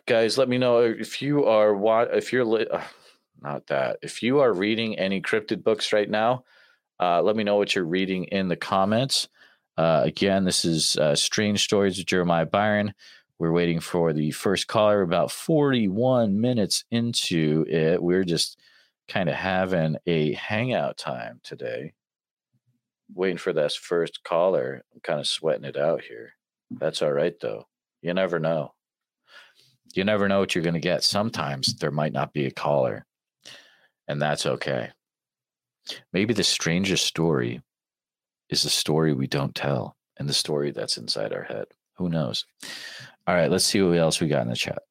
guys, 0.06 0.36
let 0.36 0.48
me 0.48 0.58
know 0.58 0.80
if 0.80 1.22
you 1.22 1.46
are 1.46 1.74
if 2.12 2.30
you're 2.30 2.72
uh, 2.72 2.82
not 3.44 3.66
that 3.68 3.98
if 4.02 4.22
you 4.22 4.40
are 4.40 4.52
reading 4.52 4.98
any 4.98 5.20
cryptid 5.20 5.62
books 5.62 5.92
right 5.92 6.08
now. 6.08 6.44
Uh, 6.98 7.20
let 7.22 7.36
me 7.36 7.44
know 7.44 7.56
what 7.56 7.74
you're 7.74 7.84
reading 7.84 8.24
in 8.24 8.48
the 8.48 8.56
comments. 8.56 9.28
Uh, 9.76 10.02
again, 10.04 10.44
this 10.44 10.64
is 10.64 10.96
uh, 10.96 11.14
Strange 11.14 11.62
Stories 11.62 11.98
of 11.98 12.06
Jeremiah 12.06 12.46
Byron. 12.46 12.94
We're 13.38 13.52
waiting 13.52 13.80
for 13.80 14.12
the 14.12 14.30
first 14.30 14.68
caller. 14.68 15.02
About 15.02 15.30
41 15.30 16.40
minutes 16.40 16.84
into 16.90 17.66
it, 17.68 18.02
we're 18.02 18.24
just 18.24 18.58
kind 19.08 19.28
of 19.28 19.34
having 19.34 19.96
a 20.06 20.32
hangout 20.32 20.96
time 20.96 21.40
today. 21.42 21.92
Waiting 23.12 23.36
for 23.36 23.52
this 23.52 23.76
first 23.76 24.22
caller. 24.24 24.82
I'm 24.94 25.00
kind 25.00 25.20
of 25.20 25.26
sweating 25.26 25.64
it 25.64 25.76
out 25.76 26.02
here. 26.02 26.34
That's 26.70 27.02
all 27.02 27.12
right, 27.12 27.34
though. 27.40 27.66
You 28.00 28.14
never 28.14 28.38
know 28.38 28.72
you 29.96 30.04
never 30.04 30.28
know 30.28 30.40
what 30.40 30.54
you're 30.54 30.64
going 30.64 30.74
to 30.74 30.80
get. 30.80 31.04
Sometimes 31.04 31.76
there 31.76 31.90
might 31.90 32.12
not 32.12 32.32
be 32.32 32.46
a 32.46 32.50
caller, 32.50 33.06
and 34.08 34.20
that's 34.20 34.46
okay. 34.46 34.90
Maybe 36.12 36.34
the 36.34 36.44
strangest 36.44 37.06
story 37.06 37.62
is 38.48 38.62
the 38.62 38.70
story 38.70 39.12
we 39.12 39.26
don't 39.26 39.54
tell 39.54 39.96
and 40.16 40.28
the 40.28 40.34
story 40.34 40.70
that's 40.70 40.96
inside 40.96 41.32
our 41.32 41.42
head. 41.42 41.66
Who 41.96 42.08
knows? 42.08 42.44
All 43.26 43.34
right, 43.34 43.50
let's 43.50 43.64
see 43.64 43.82
what 43.82 43.96
else 43.96 44.20
we 44.20 44.28
got 44.28 44.42
in 44.42 44.48
the 44.48 44.56
chat. 44.56 44.82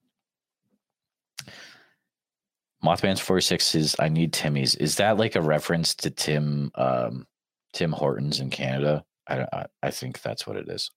Mothman's 2.83 3.21
46 3.21 3.75
is 3.75 3.95
I 3.99 4.09
need 4.09 4.33
Timmy's. 4.33 4.75
Is 4.75 4.97
that 4.97 5.17
like 5.17 5.35
a 5.35 5.41
reference 5.41 5.95
to 5.95 6.09
Tim 6.09 6.71
um 6.75 7.25
Tim 7.71 7.91
Hortons 7.91 8.39
in 8.39 8.49
Canada? 8.49 9.05
I 9.25 9.35
don't 9.37 9.49
I, 9.53 9.65
I 9.81 9.91
think 9.91 10.21
that's 10.21 10.45
what 10.45 10.57
it 10.57 10.67
is. 10.67 10.91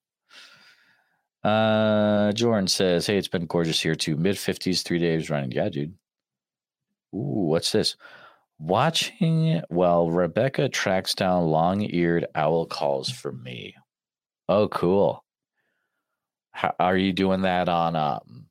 Uh, 1.45 2.33
Jordan 2.33 2.67
says, 2.67 3.07
"Hey, 3.07 3.19
it's 3.19 3.29
been 3.29 3.47
gorgeous 3.47 3.81
here 3.81 3.95
too. 3.95 4.17
Mid 4.17 4.37
fifties, 4.37 4.83
three 4.83 4.99
days 4.99 5.31
running. 5.31 5.53
Yeah, 5.53 5.69
dude. 5.69 5.95
Ooh, 7.17 7.49
what's 7.49 7.73
this? 7.73 7.97
Watching 8.59 9.63
while 9.69 10.11
Rebecca 10.11 10.69
tracks 10.69 11.15
down 11.15 11.47
long-eared 11.47 12.27
owl 12.35 12.67
calls 12.67 13.11
for 13.11 13.33
me. 13.33 13.75
Oh, 14.49 14.69
cool. 14.69 15.25
How, 16.53 16.75
are 16.79 16.97
you 16.97 17.13
doing 17.13 17.43
that 17.43 17.69
on? 17.69 17.97
Um, 17.97 18.47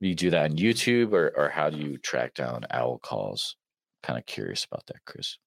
you 0.00 0.14
do 0.14 0.30
that 0.30 0.50
on 0.50 0.56
YouTube, 0.56 1.12
or 1.12 1.32
or 1.36 1.48
how 1.48 1.70
do 1.70 1.78
you 1.78 1.98
track 1.98 2.34
down 2.34 2.64
owl 2.70 2.98
calls? 2.98 3.56
Kind 4.02 4.18
of 4.18 4.26
curious 4.26 4.64
about 4.64 4.86
that, 4.86 5.04
Chris. 5.04 5.38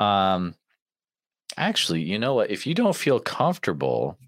Um, 0.00 0.54
actually, 1.56 2.02
you 2.02 2.18
know 2.18 2.34
what? 2.34 2.50
If 2.50 2.66
you 2.66 2.74
don't 2.74 2.96
feel 2.96 3.20
comfortable." 3.20 4.18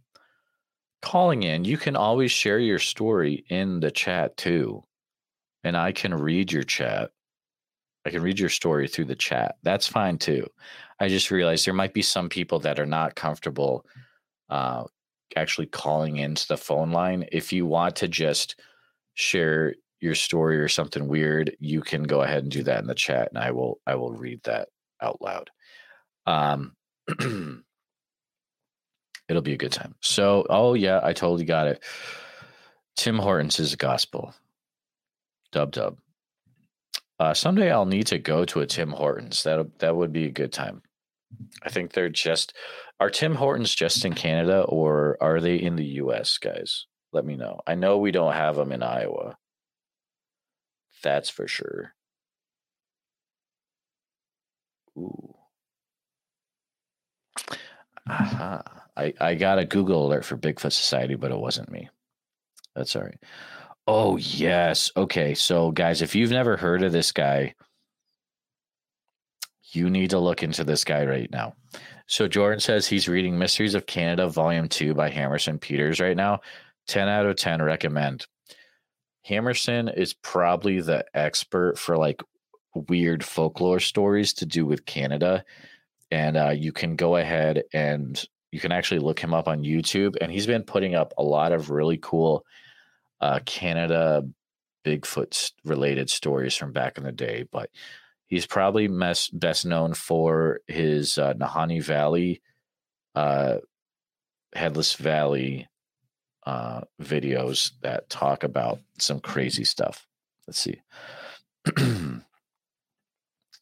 calling 1.03 1.45
in, 1.45 1.65
you 1.65 1.79
can 1.79 1.95
always 1.95 2.33
share 2.33 2.59
your 2.59 2.81
story 2.81 3.45
in 3.49 3.79
the 3.79 3.91
chat 3.93 4.37
too. 4.37 4.83
And 5.67 5.77
I 5.77 5.91
can 5.91 6.15
read 6.15 6.53
your 6.53 6.63
chat. 6.63 7.11
I 8.07 8.11
can 8.11 8.23
read 8.23 8.39
your 8.39 8.51
story 8.51 8.87
through 8.87 9.07
the 9.07 9.17
chat. 9.17 9.57
That's 9.65 9.89
fine 9.89 10.17
too. 10.17 10.47
I 11.01 11.09
just 11.09 11.33
realized 11.33 11.67
there 11.67 11.75
might 11.75 11.93
be 11.93 12.03
some 12.03 12.29
people 12.29 12.61
that 12.61 12.79
are 12.79 12.87
not 12.87 13.17
comfortable 13.17 13.85
uh, 14.49 14.85
actually 15.35 15.67
calling 15.67 16.19
into 16.19 16.47
the 16.47 16.57
phone 16.57 16.93
line. 16.93 17.27
If 17.33 17.53
you 17.53 17.67
want 17.67 17.97
to 17.97 18.07
just 18.07 18.61
share 19.15 19.75
your 19.99 20.15
story 20.15 20.61
or 20.61 20.69
something 20.69 21.09
weird, 21.09 21.57
you 21.59 21.81
can 21.81 22.05
go 22.05 22.23
ahead 22.23 22.45
and 22.45 22.53
do 22.53 22.63
that 22.63 22.81
in 22.81 22.87
the 22.87 22.95
chat, 22.95 23.31
and 23.31 23.39
I 23.43 23.51
will 23.51 23.81
I 23.89 23.97
will 23.97 24.13
read 24.13 24.41
that 24.45 24.69
out 25.03 25.21
loud. 25.21 25.51
Um, 26.27 26.77
It'll 29.29 29.43
be 29.43 29.55
a 29.55 29.59
good 29.59 29.73
time. 29.73 29.97
So, 30.01 30.47
oh 30.49 30.75
yeah, 30.75 31.01
I 31.03 31.13
totally 31.13 31.45
got 31.45 31.67
it. 31.67 31.83
Tim 32.97 33.19
Hortons 33.19 33.59
is 33.59 33.75
gospel. 33.75 34.33
Dub 35.53 35.73
dub. 35.73 35.99
Uh, 37.19 37.33
someday 37.35 37.71
I'll 37.71 37.87
need 37.87 38.09
to 38.09 38.19
go 38.19 38.45
to 38.45 38.61
a 38.61 38.67
Tim 38.67 38.91
Hortons. 38.91 39.43
That 39.43 39.79
that 39.79 39.97
would 39.97 40.13
be 40.13 40.27
a 40.27 40.31
good 40.31 40.53
time. 40.53 40.83
I 41.63 41.71
think 41.71 41.93
they're 41.93 42.09
just 42.09 42.55
are 43.01 43.11
Tim 43.11 43.35
Hortons 43.35 43.75
just 43.75 44.05
in 44.05 44.15
Canada 44.15 44.63
or 44.63 45.17
are 45.21 45.41
they 45.41 45.57
in 45.57 45.77
the 45.77 45.85
US, 46.03 46.39
guys? 46.39 46.87
Let 47.13 47.25
me 47.25 47.37
know. 47.37 47.61
I 47.67 47.75
know 47.75 47.99
we 47.99 48.11
don't 48.11 48.33
have 48.33 48.57
them 48.57 48.73
in 48.73 48.83
Iowa. 48.83 49.37
That's 51.03 51.31
for 51.31 51.47
sure. 51.47 51.95
Ooh. 54.99 55.35
Aha. 58.09 58.63
I, 58.97 59.13
I 59.21 59.35
got 59.35 59.59
a 59.59 59.65
Google 59.67 60.07
alert 60.07 60.25
for 60.25 60.37
Bigfoot 60.37 60.73
Society, 60.73 61.17
but 61.17 61.33
it 61.33 61.39
wasn't 61.39 61.71
me. 61.71 61.91
That's 62.75 62.97
all 62.97 63.03
right. 63.03 63.19
Oh, 63.87 64.17
yes. 64.17 64.91
Okay. 64.97 65.35
So, 65.35 65.71
guys, 65.71 66.03
if 66.03 66.15
you've 66.15 66.31
never 66.31 66.57
heard 66.57 66.83
of 66.83 66.93
this 66.93 67.13
guy, 67.13 67.55
you 69.73 69.91
need 69.91 70.11
to 70.11 70.19
look 70.19 70.43
into 70.43 70.65
this 70.65 70.85
guy 70.85 71.05
right 71.05 71.31
now. 71.31 71.55
So, 72.09 72.27
Jordan 72.27 72.61
says 72.61 72.87
he's 72.87 73.09
reading 73.09 73.39
Mysteries 73.39 73.75
of 73.75 73.87
Canada, 73.87 74.29
Volume 74.29 74.69
2 74.69 74.95
by 74.95 75.11
Hammerson 75.11 75.61
Peters 75.61 76.01
right 76.01 76.17
now. 76.17 76.41
10 76.89 77.09
out 77.09 77.27
of 77.27 77.37
10 77.37 77.63
recommend. 77.63 78.27
Hammerson 79.29 79.89
is 79.97 80.15
probably 80.15 80.81
the 80.81 81.05
expert 81.15 81.79
for 81.79 81.97
like 81.97 82.23
weird 82.75 83.25
folklore 83.25 83.81
stories 83.81 84.33
to 84.35 84.47
do 84.47 84.67
with 84.67 84.87
Canada. 84.87 85.45
And 86.11 86.37
uh, 86.37 86.51
you 86.51 86.73
can 86.73 86.95
go 86.95 87.17
ahead 87.17 87.65
and 87.73 88.23
you 88.53 88.61
can 88.61 88.71
actually 88.71 89.01
look 89.01 89.19
him 89.19 89.35
up 89.35 89.49
on 89.49 89.65
YouTube. 89.65 90.17
And 90.21 90.31
he's 90.31 90.47
been 90.47 90.63
putting 90.63 90.95
up 90.95 91.13
a 91.19 91.23
lot 91.23 91.53
of 91.53 91.71
really 91.71 91.99
cool 92.01 92.45
uh, 93.21 93.41
Canada 93.45 94.23
Bigfoot 94.85 95.53
related 95.65 96.11
stories 96.11 96.55
from 96.57 96.73
back 96.73 96.99
in 96.99 97.05
the 97.05 97.13
day. 97.13 97.45
But 97.51 97.71
he's 98.27 98.47
probably 98.47 98.89
mes- 98.89 99.31
best 99.31 99.67
known 99.67 99.95
for 99.95 100.61
his 100.67 101.19
uh, 101.19 101.35
Nahanni 101.35 101.83
Valley, 101.83 102.43
uh, 103.15 103.57
Headless 104.55 104.95
Valley 104.95 105.69
uh, 106.47 106.83
videos 107.03 107.73
that 107.83 108.09
talk 108.09 108.45
about 108.45 108.81
some 108.99 109.21
crazy 109.21 109.65
stuff. 109.65 110.07
Let's 110.47 110.61
see. 110.61 110.81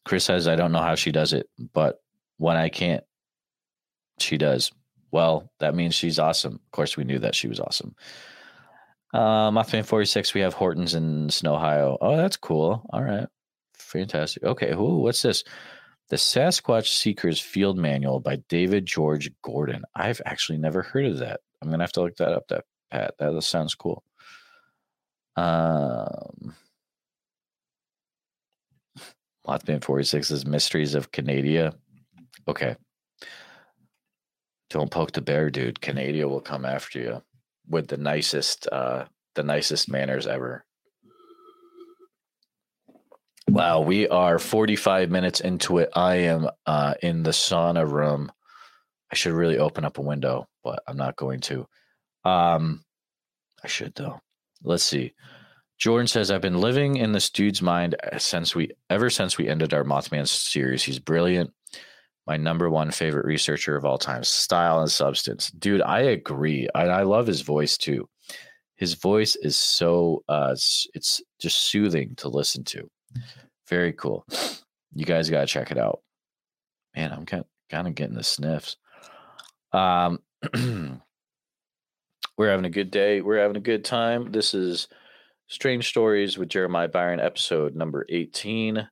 Chris 0.05 0.23
says, 0.23 0.47
I 0.47 0.55
don't 0.55 0.71
know 0.71 0.81
how 0.81 0.93
she 0.95 1.11
does 1.11 1.33
it, 1.33 1.49
but 1.73 1.99
when 2.37 2.57
I 2.57 2.69
can't, 2.69 3.03
she 4.19 4.37
does. 4.37 4.71
Well, 5.11 5.51
that 5.59 5.73
means 5.75 5.95
she's 5.95 6.19
awesome. 6.19 6.53
Of 6.53 6.71
course, 6.71 6.95
we 6.95 7.03
knew 7.03 7.19
that 7.19 7.33
she 7.33 7.47
was 7.47 7.59
awesome. 7.59 7.95
Uh, 9.15 9.49
Mothman 9.49 9.85
46, 9.85 10.33
we 10.33 10.41
have 10.41 10.53
Hortons 10.53 10.93
in 10.93 11.29
Ohio. 11.45 11.97
Oh, 12.01 12.17
that's 12.17 12.35
cool. 12.35 12.85
All 12.89 13.01
right. 13.01 13.25
Fantastic. 13.73 14.43
Okay. 14.43 14.73
Ooh, 14.73 14.97
what's 14.97 15.21
this? 15.21 15.45
The 16.09 16.17
Sasquatch 16.17 16.87
Seekers 16.87 17.39
Field 17.39 17.77
Manual 17.77 18.19
by 18.19 18.35
David 18.49 18.85
George 18.85 19.31
Gordon. 19.41 19.83
I've 19.95 20.19
actually 20.25 20.57
never 20.57 20.81
heard 20.81 21.05
of 21.05 21.19
that. 21.19 21.39
I'm 21.61 21.69
going 21.69 21.79
to 21.79 21.83
have 21.83 21.93
to 21.93 22.01
look 22.01 22.17
that 22.17 22.33
up. 22.33 22.49
That 22.49 22.65
Pat. 22.91 23.15
That 23.17 23.41
sounds 23.41 23.73
cool. 23.73 24.03
Um, 25.37 26.53
Mothman 29.47 29.81
46 29.81 30.29
is 30.29 30.45
Mysteries 30.45 30.93
of 30.93 31.13
Canada. 31.13 31.73
Okay. 32.49 32.75
Don't 34.69 34.91
poke 34.91 35.13
the 35.13 35.21
bear, 35.21 35.49
dude. 35.49 35.79
Canada 35.79 36.27
will 36.27 36.41
come 36.41 36.65
after 36.65 36.99
you 36.99 37.21
with 37.67 37.87
the 37.87 37.97
nicest, 37.97 38.67
uh, 38.71 39.05
the 39.35 39.43
nicest 39.43 39.89
manners 39.89 40.27
ever. 40.27 40.65
Wow, 43.47 43.81
we 43.81 44.07
are 44.07 44.39
45 44.39 45.11
minutes 45.11 45.39
into 45.39 45.77
it. 45.77 45.89
I 45.95 46.15
am 46.15 46.49
uh, 46.65 46.95
in 47.01 47.23
the 47.23 47.31
sauna 47.31 47.89
room. 47.89 48.31
I 49.11 49.15
should 49.15 49.33
really 49.33 49.59
open 49.59 49.85
up 49.85 49.97
a 49.97 50.01
window, 50.01 50.47
but 50.63 50.81
I'm 50.87 50.97
not 50.97 51.15
going 51.15 51.41
to. 51.41 51.67
Um, 52.23 52.83
I 53.63 53.67
should 53.67 53.93
though. 53.95 54.19
Let's 54.63 54.83
see. 54.83 55.13
Jordan 55.77 56.07
says, 56.07 56.31
"I've 56.31 56.41
been 56.41 56.59
living 56.59 56.97
in 56.97 57.11
this 57.11 57.29
dude's 57.29 57.61
mind 57.61 57.95
uh, 58.01 58.17
since 58.17 58.55
we 58.55 58.71
ever 58.89 59.09
since 59.09 59.37
we 59.37 59.47
ended 59.47 59.73
our 59.73 59.83
Mothman 59.83 60.27
series. 60.27 60.83
He's 60.83 60.99
brilliant. 60.99 61.53
My 62.27 62.37
number 62.37 62.69
one 62.69 62.91
favorite 62.91 63.25
researcher 63.25 63.75
of 63.75 63.85
all 63.85 63.97
time. 63.97 64.23
Style 64.23 64.79
and 64.79 64.91
substance, 64.91 65.51
dude. 65.51 65.81
I 65.81 66.01
agree. 66.01 66.67
I, 66.73 66.87
I 66.87 67.03
love 67.03 67.27
his 67.27 67.41
voice 67.41 67.77
too. 67.77 68.09
His 68.75 68.95
voice 68.95 69.35
is 69.35 69.55
so 69.57 70.23
uh, 70.27 70.51
it's 70.93 71.21
just 71.39 71.69
soothing 71.69 72.15
to 72.17 72.27
listen 72.27 72.63
to. 72.65 72.89
Very 73.69 73.93
cool. 73.93 74.25
You 74.93 75.05
guys 75.05 75.29
gotta 75.29 75.47
check 75.47 75.71
it 75.71 75.77
out. 75.77 76.01
Man, 76.95 77.11
I'm 77.11 77.25
kind 77.25 77.45
kind 77.69 77.87
of 77.87 77.95
getting 77.95 78.15
the 78.15 78.23
sniffs. 78.23 78.77
Um." 79.71 80.19
We're 82.37 82.49
having 82.49 82.65
a 82.65 82.69
good 82.69 82.91
day. 82.91 83.21
We're 83.21 83.39
having 83.39 83.55
a 83.55 83.61
good 83.61 83.85
time. 83.85 84.33
This 84.33 84.53
is 84.53 84.89
Strange 85.47 85.87
Stories 85.87 86.37
with 86.37 86.49
Jeremiah 86.49 86.89
Byron, 86.89 87.21
episode 87.21 87.75
number 87.75 88.05
18. 88.09 88.89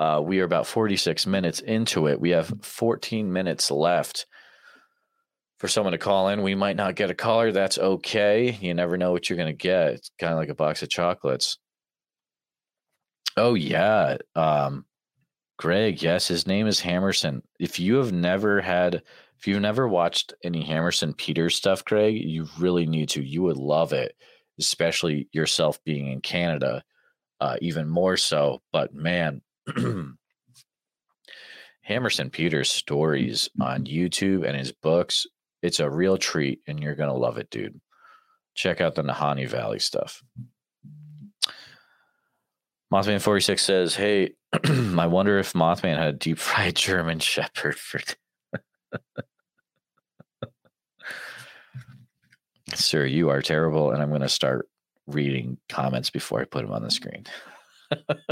Uh, 0.00 0.20
we 0.20 0.40
are 0.40 0.44
about 0.44 0.66
46 0.66 1.26
minutes 1.26 1.60
into 1.60 2.08
it. 2.08 2.18
We 2.18 2.30
have 2.30 2.50
14 2.62 3.30
minutes 3.30 3.70
left 3.70 4.26
for 5.58 5.68
someone 5.68 5.92
to 5.92 5.98
call 5.98 6.28
in. 6.30 6.40
We 6.40 6.54
might 6.54 6.76
not 6.76 6.96
get 6.96 7.10
a 7.10 7.14
caller. 7.14 7.52
That's 7.52 7.76
okay. 7.76 8.56
You 8.62 8.72
never 8.72 8.96
know 8.96 9.12
what 9.12 9.28
you're 9.28 9.36
going 9.36 9.52
to 9.52 9.52
get. 9.52 9.92
It's 9.92 10.10
kind 10.18 10.32
of 10.32 10.38
like 10.38 10.48
a 10.48 10.54
box 10.54 10.82
of 10.82 10.88
chocolates. 10.88 11.58
Oh, 13.36 13.52
yeah. 13.52 14.16
Um, 14.34 14.86
Greg, 15.58 16.02
yes, 16.02 16.26
his 16.26 16.46
name 16.46 16.66
is 16.66 16.80
Hammerson. 16.80 17.42
If 17.58 17.78
you 17.78 17.96
have 17.96 18.10
never 18.10 18.62
had 18.62 19.02
if 19.38 19.46
you've 19.46 19.62
never 19.62 19.88
watched 19.88 20.34
any 20.44 20.62
Hammerson 20.62 21.16
Peters 21.16 21.56
stuff, 21.56 21.82
Greg, 21.84 22.14
you 22.14 22.46
really 22.58 22.84
need 22.84 23.08
to. 23.10 23.22
You 23.22 23.42
would 23.42 23.56
love 23.56 23.94
it, 23.94 24.14
especially 24.58 25.28
yourself 25.32 25.82
being 25.82 26.08
in 26.08 26.20
Canada, 26.20 26.82
uh, 27.40 27.56
even 27.62 27.88
more 27.88 28.18
so. 28.18 28.60
But 28.70 28.92
man, 28.92 29.40
Hammerson 31.88 32.30
Peters 32.30 32.70
stories 32.70 33.48
on 33.60 33.84
YouTube 33.84 34.46
and 34.46 34.56
his 34.56 34.72
books, 34.72 35.26
it's 35.62 35.80
a 35.80 35.90
real 35.90 36.16
treat, 36.16 36.60
and 36.66 36.80
you're 36.80 36.94
gonna 36.94 37.14
love 37.14 37.38
it, 37.38 37.50
dude. 37.50 37.80
Check 38.54 38.80
out 38.80 38.94
the 38.94 39.02
Nahanni 39.02 39.48
Valley 39.48 39.78
stuff. 39.78 40.22
Mothman 42.92 43.20
46 43.20 43.62
says, 43.62 43.94
Hey, 43.94 44.32
I 44.64 45.06
wonder 45.06 45.38
if 45.38 45.52
Mothman 45.52 45.96
had 45.96 46.08
a 46.08 46.12
deep 46.12 46.38
fried 46.38 46.74
German 46.76 47.20
Shepherd 47.20 47.78
for 47.78 48.00
Sir, 52.74 53.04
you 53.04 53.30
are 53.30 53.42
terrible, 53.42 53.92
and 53.92 54.02
I'm 54.02 54.10
going 54.10 54.20
to 54.22 54.28
start 54.28 54.68
reading 55.06 55.58
comments 55.68 56.10
before 56.10 56.40
I 56.40 56.44
put 56.44 56.62
them 56.62 56.72
on 56.72 56.82
the 56.82 56.90
screen. 56.90 57.26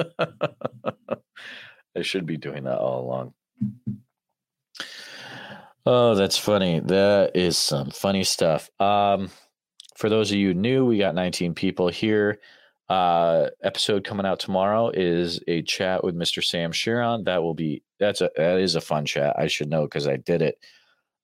I 1.97 2.03
should 2.03 2.27
be 2.27 2.37
doing 2.37 2.65
that 2.65 2.79
all 2.79 3.05
along. 3.05 3.35
Oh, 5.87 6.15
that's 6.15 6.37
funny. 6.39 6.81
That 6.81 7.33
is 7.35 7.57
some 7.57 7.91
funny 7.91 8.25
stuff. 8.25 8.71
Um, 8.81 9.31
for 9.97 10.09
those 10.09 10.31
of 10.31 10.37
you 10.37 10.55
new, 10.55 10.85
we 10.85 10.99
got 10.99 11.15
19 11.15 11.55
people 11.55 11.89
here. 11.89 12.39
Uh, 12.89 13.49
episode 13.63 14.05
coming 14.05 14.27
out 14.27 14.39
tomorrow 14.39 14.91
is 14.91 15.41
a 15.47 15.63
chat 15.63 16.03
with 16.05 16.15
Mr. 16.15 16.43
Sam 16.43 16.73
Shearon. 16.73 17.25
That 17.25 17.43
will 17.43 17.55
be 17.55 17.83
that's 17.99 18.21
a 18.21 18.31
that 18.37 18.59
is 18.61 18.77
a 18.77 18.81
fun 18.81 19.05
chat. 19.05 19.39
I 19.39 19.47
should 19.47 19.69
know 19.69 19.83
because 19.83 20.07
I 20.07 20.17
did 20.17 20.41
it 20.41 20.59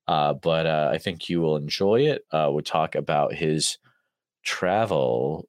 uh, 0.07 0.33
but 0.33 0.65
uh, 0.65 0.89
I 0.91 0.97
think 0.97 1.29
you 1.29 1.41
will 1.41 1.55
enjoy 1.55 2.01
it. 2.01 2.25
Uh, 2.31 2.49
we'll 2.51 2.61
talk 2.61 2.95
about 2.95 3.33
his 3.33 3.77
travel 4.43 5.47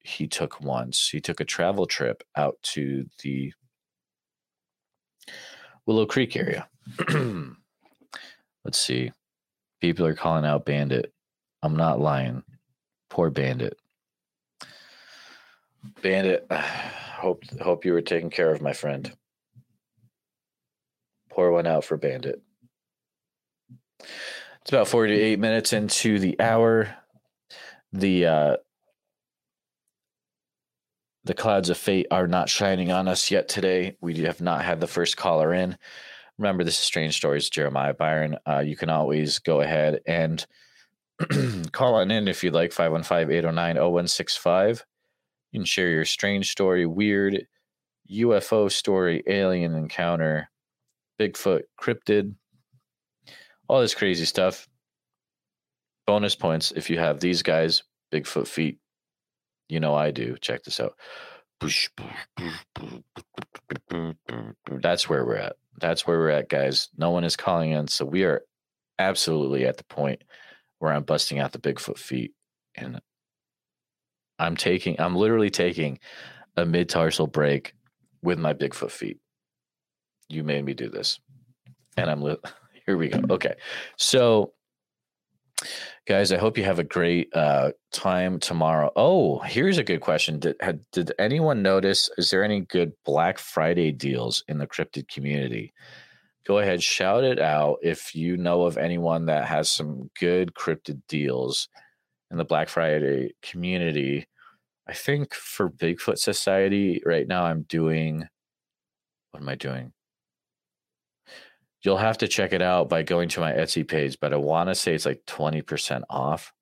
he 0.00 0.26
took 0.26 0.60
once. 0.60 1.08
He 1.10 1.20
took 1.20 1.40
a 1.40 1.44
travel 1.44 1.86
trip 1.86 2.22
out 2.36 2.56
to 2.74 3.06
the 3.22 3.52
Willow 5.86 6.06
Creek 6.06 6.36
area. 6.36 6.68
Let's 8.64 8.78
see. 8.78 9.12
People 9.80 10.06
are 10.06 10.14
calling 10.14 10.44
out 10.44 10.66
Bandit. 10.66 11.12
I'm 11.62 11.76
not 11.76 12.00
lying. 12.00 12.42
Poor 13.10 13.30
Bandit. 13.30 13.76
Bandit, 16.02 16.46
hope 16.50 17.44
hope 17.60 17.84
you 17.84 17.92
were 17.92 18.02
taken 18.02 18.30
care 18.30 18.52
of, 18.52 18.60
my 18.60 18.72
friend. 18.72 19.12
Pour 21.30 21.52
one 21.52 21.66
out 21.66 21.84
for 21.84 21.96
Bandit. 21.96 22.42
It's 24.00 24.70
about 24.70 24.88
48 24.88 25.38
minutes 25.38 25.72
into 25.72 26.18
the 26.18 26.38
hour. 26.40 26.94
The 27.92 28.26
uh, 28.26 28.56
the 31.24 31.34
clouds 31.34 31.68
of 31.68 31.76
fate 31.76 32.06
are 32.10 32.26
not 32.26 32.48
shining 32.48 32.90
on 32.90 33.08
us 33.08 33.30
yet 33.30 33.48
today. 33.48 33.96
We 34.00 34.18
have 34.20 34.40
not 34.40 34.64
had 34.64 34.80
the 34.80 34.86
first 34.86 35.16
caller 35.16 35.52
in. 35.52 35.76
Remember, 36.38 36.64
this 36.64 36.78
is 36.78 36.84
Strange 36.84 37.16
Stories, 37.16 37.50
Jeremiah 37.50 37.94
Byron. 37.94 38.36
Uh, 38.46 38.60
you 38.60 38.76
can 38.76 38.90
always 38.90 39.38
go 39.40 39.60
ahead 39.60 40.00
and 40.06 40.46
call 41.72 41.96
on 41.96 42.10
in 42.10 42.28
if 42.28 42.44
you'd 42.44 42.54
like, 42.54 42.72
515 42.72 43.36
809 43.36 43.76
0165. 43.76 44.84
You 45.50 45.60
can 45.60 45.64
share 45.64 45.88
your 45.88 46.04
strange 46.04 46.50
story, 46.50 46.86
weird 46.86 47.46
UFO 48.10 48.70
story, 48.70 49.22
alien 49.26 49.74
encounter, 49.74 50.50
Bigfoot, 51.20 51.62
cryptid, 51.80 52.34
all 53.68 53.80
this 53.80 53.94
crazy 53.94 54.24
stuff. 54.24 54.68
Bonus 56.06 56.34
points 56.34 56.72
if 56.72 56.88
you 56.88 56.98
have 56.98 57.20
these 57.20 57.42
guys, 57.42 57.82
Bigfoot 58.12 58.46
feet. 58.46 58.78
You 59.68 59.80
know 59.80 59.94
I 59.94 60.10
do. 60.10 60.36
Check 60.40 60.64
this 60.64 60.80
out. 60.80 60.94
That's 64.80 65.08
where 65.08 65.24
we're 65.24 65.36
at. 65.36 65.56
That's 65.80 66.06
where 66.06 66.18
we're 66.18 66.30
at, 66.30 66.48
guys. 66.48 66.88
No 66.96 67.10
one 67.10 67.24
is 67.24 67.36
calling 67.36 67.72
in. 67.72 67.88
So 67.88 68.04
we 68.04 68.24
are 68.24 68.42
absolutely 68.98 69.66
at 69.66 69.76
the 69.76 69.84
point 69.84 70.22
where 70.78 70.92
I'm 70.92 71.02
busting 71.02 71.38
out 71.38 71.52
the 71.52 71.58
Bigfoot 71.58 71.98
feet. 71.98 72.32
And 72.74 73.00
I'm 74.38 74.56
taking, 74.56 75.00
I'm 75.00 75.16
literally 75.16 75.50
taking 75.50 75.98
a 76.56 76.64
mid 76.64 76.88
tarsal 76.88 77.26
break 77.26 77.74
with 78.22 78.38
my 78.38 78.54
Bigfoot 78.54 78.90
feet. 78.90 79.18
You 80.28 80.44
made 80.44 80.64
me 80.64 80.74
do 80.74 80.88
this. 80.88 81.18
And 81.96 82.10
I'm, 82.10 82.22
li- 82.22 82.36
here 82.86 82.96
we 82.96 83.08
go. 83.08 83.20
Okay. 83.34 83.54
So 83.96 84.52
guys 86.08 86.32
i 86.32 86.38
hope 86.38 86.56
you 86.56 86.64
have 86.64 86.78
a 86.78 86.84
great 86.84 87.28
uh, 87.36 87.70
time 87.92 88.40
tomorrow. 88.40 88.90
Oh 88.96 89.40
here's 89.40 89.76
a 89.76 89.84
good 89.84 90.00
question. 90.00 90.38
Did, 90.38 90.56
had, 90.58 90.80
did 90.90 91.12
anyone 91.18 91.60
notice 91.60 92.08
is 92.16 92.30
there 92.30 92.42
any 92.42 92.62
good 92.62 92.92
black 93.04 93.38
friday 93.38 93.92
deals 93.92 94.42
in 94.48 94.56
the 94.56 94.66
cryptid 94.66 95.06
community? 95.08 95.74
Go 96.46 96.60
ahead 96.60 96.82
shout 96.82 97.24
it 97.24 97.38
out 97.38 97.80
if 97.82 98.14
you 98.14 98.38
know 98.38 98.62
of 98.62 98.78
anyone 98.78 99.26
that 99.26 99.44
has 99.48 99.70
some 99.70 100.10
good 100.18 100.54
cryptid 100.54 101.02
deals 101.08 101.68
in 102.30 102.38
the 102.38 102.44
black 102.44 102.70
friday 102.70 103.34
community. 103.42 104.26
I 104.86 104.94
think 104.94 105.34
for 105.34 105.68
bigfoot 105.68 106.16
society 106.16 107.02
right 107.04 107.28
now 107.28 107.44
i'm 107.44 107.66
doing 107.68 108.26
what 109.32 109.42
am 109.42 109.48
i 109.50 109.56
doing 109.56 109.92
You'll 111.82 111.96
have 111.96 112.18
to 112.18 112.28
check 112.28 112.52
it 112.52 112.62
out 112.62 112.88
by 112.88 113.02
going 113.02 113.28
to 113.30 113.40
my 113.40 113.52
Etsy 113.52 113.86
page, 113.86 114.18
but 114.20 114.32
I 114.32 114.36
want 114.36 114.68
to 114.68 114.74
say 114.74 114.94
it's 114.94 115.06
like 115.06 115.24
20% 115.26 116.02
off. 116.10 116.52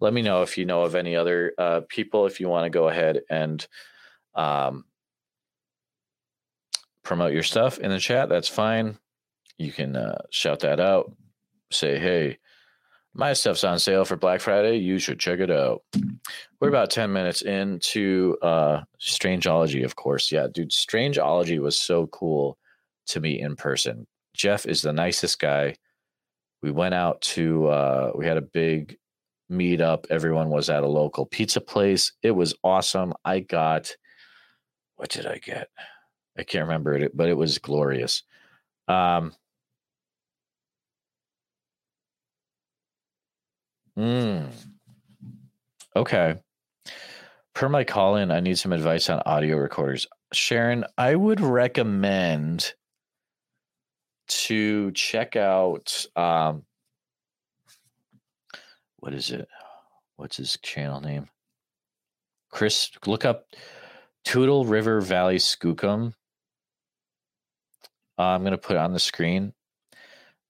Let 0.00 0.12
me 0.12 0.22
know 0.22 0.42
if 0.42 0.58
you 0.58 0.64
know 0.64 0.82
of 0.82 0.94
any 0.94 1.14
other 1.14 1.54
uh, 1.56 1.80
people, 1.88 2.26
if 2.26 2.40
you 2.40 2.48
want 2.48 2.64
to 2.64 2.70
go 2.70 2.88
ahead 2.88 3.20
and 3.30 3.64
um, 4.34 4.84
promote 7.04 7.32
your 7.32 7.44
stuff 7.44 7.78
in 7.78 7.90
the 7.90 8.00
chat. 8.00 8.28
That's 8.28 8.48
fine. 8.48 8.98
You 9.58 9.70
can 9.70 9.94
uh, 9.94 10.22
shout 10.30 10.60
that 10.60 10.80
out. 10.80 11.14
Say, 11.70 11.98
hey, 11.98 12.38
my 13.14 13.32
stuff's 13.32 13.62
on 13.62 13.78
sale 13.78 14.04
for 14.04 14.16
Black 14.16 14.40
Friday. 14.40 14.78
You 14.78 14.98
should 14.98 15.20
check 15.20 15.38
it 15.38 15.50
out. 15.50 15.82
We're 16.60 16.68
about 16.68 16.90
10 16.90 17.12
minutes 17.12 17.42
into 17.42 18.36
uh, 18.42 18.82
Strangeology, 19.00 19.84
of 19.84 19.94
course. 19.94 20.32
Yeah, 20.32 20.48
dude, 20.52 20.70
Strangeology 20.70 21.60
was 21.60 21.78
so 21.78 22.08
cool 22.08 22.58
to 23.06 23.20
meet 23.20 23.40
in 23.40 23.54
person. 23.54 24.08
Jeff 24.34 24.66
is 24.66 24.82
the 24.82 24.92
nicest 24.92 25.38
guy. 25.38 25.76
We 26.62 26.70
went 26.70 26.94
out 26.94 27.20
to 27.22 27.68
uh, 27.68 28.12
we 28.14 28.26
had 28.26 28.36
a 28.36 28.42
big 28.42 28.98
meetup. 29.50 30.06
Everyone 30.10 30.50
was 30.50 30.68
at 30.70 30.82
a 30.82 30.88
local 30.88 31.26
pizza 31.26 31.60
place. 31.60 32.12
It 32.22 32.32
was 32.32 32.54
awesome. 32.62 33.14
I 33.24 33.40
got 33.40 33.96
what 34.96 35.10
did 35.10 35.26
I 35.26 35.38
get? 35.38 35.68
I 36.38 36.42
can't 36.42 36.66
remember 36.66 36.94
it, 36.94 37.16
but 37.16 37.28
it 37.28 37.36
was 37.36 37.58
glorious. 37.58 38.22
Um, 38.88 39.32
mm, 43.98 44.48
okay. 45.94 46.36
Per 47.54 47.68
my 47.68 47.84
call 47.84 48.16
in, 48.16 48.30
I 48.30 48.40
need 48.40 48.58
some 48.58 48.72
advice 48.72 49.08
on 49.08 49.22
audio 49.26 49.56
recorders. 49.56 50.08
Sharon, 50.32 50.84
I 50.98 51.14
would 51.14 51.40
recommend 51.40 52.74
to 54.26 54.90
check 54.92 55.36
out 55.36 56.06
um, 56.16 56.64
what 58.98 59.14
is 59.14 59.30
it? 59.30 59.48
What's 60.16 60.36
his 60.36 60.56
channel 60.62 61.00
name? 61.00 61.28
Chris, 62.50 62.90
look 63.06 63.24
up 63.24 63.46
Toutle 64.24 64.64
River 64.64 65.00
Valley 65.00 65.36
Skookum. 65.36 66.14
Uh, 68.18 68.22
I'm 68.22 68.42
going 68.42 68.52
to 68.52 68.58
put 68.58 68.76
on 68.76 68.92
the 68.92 69.00
screen. 69.00 69.52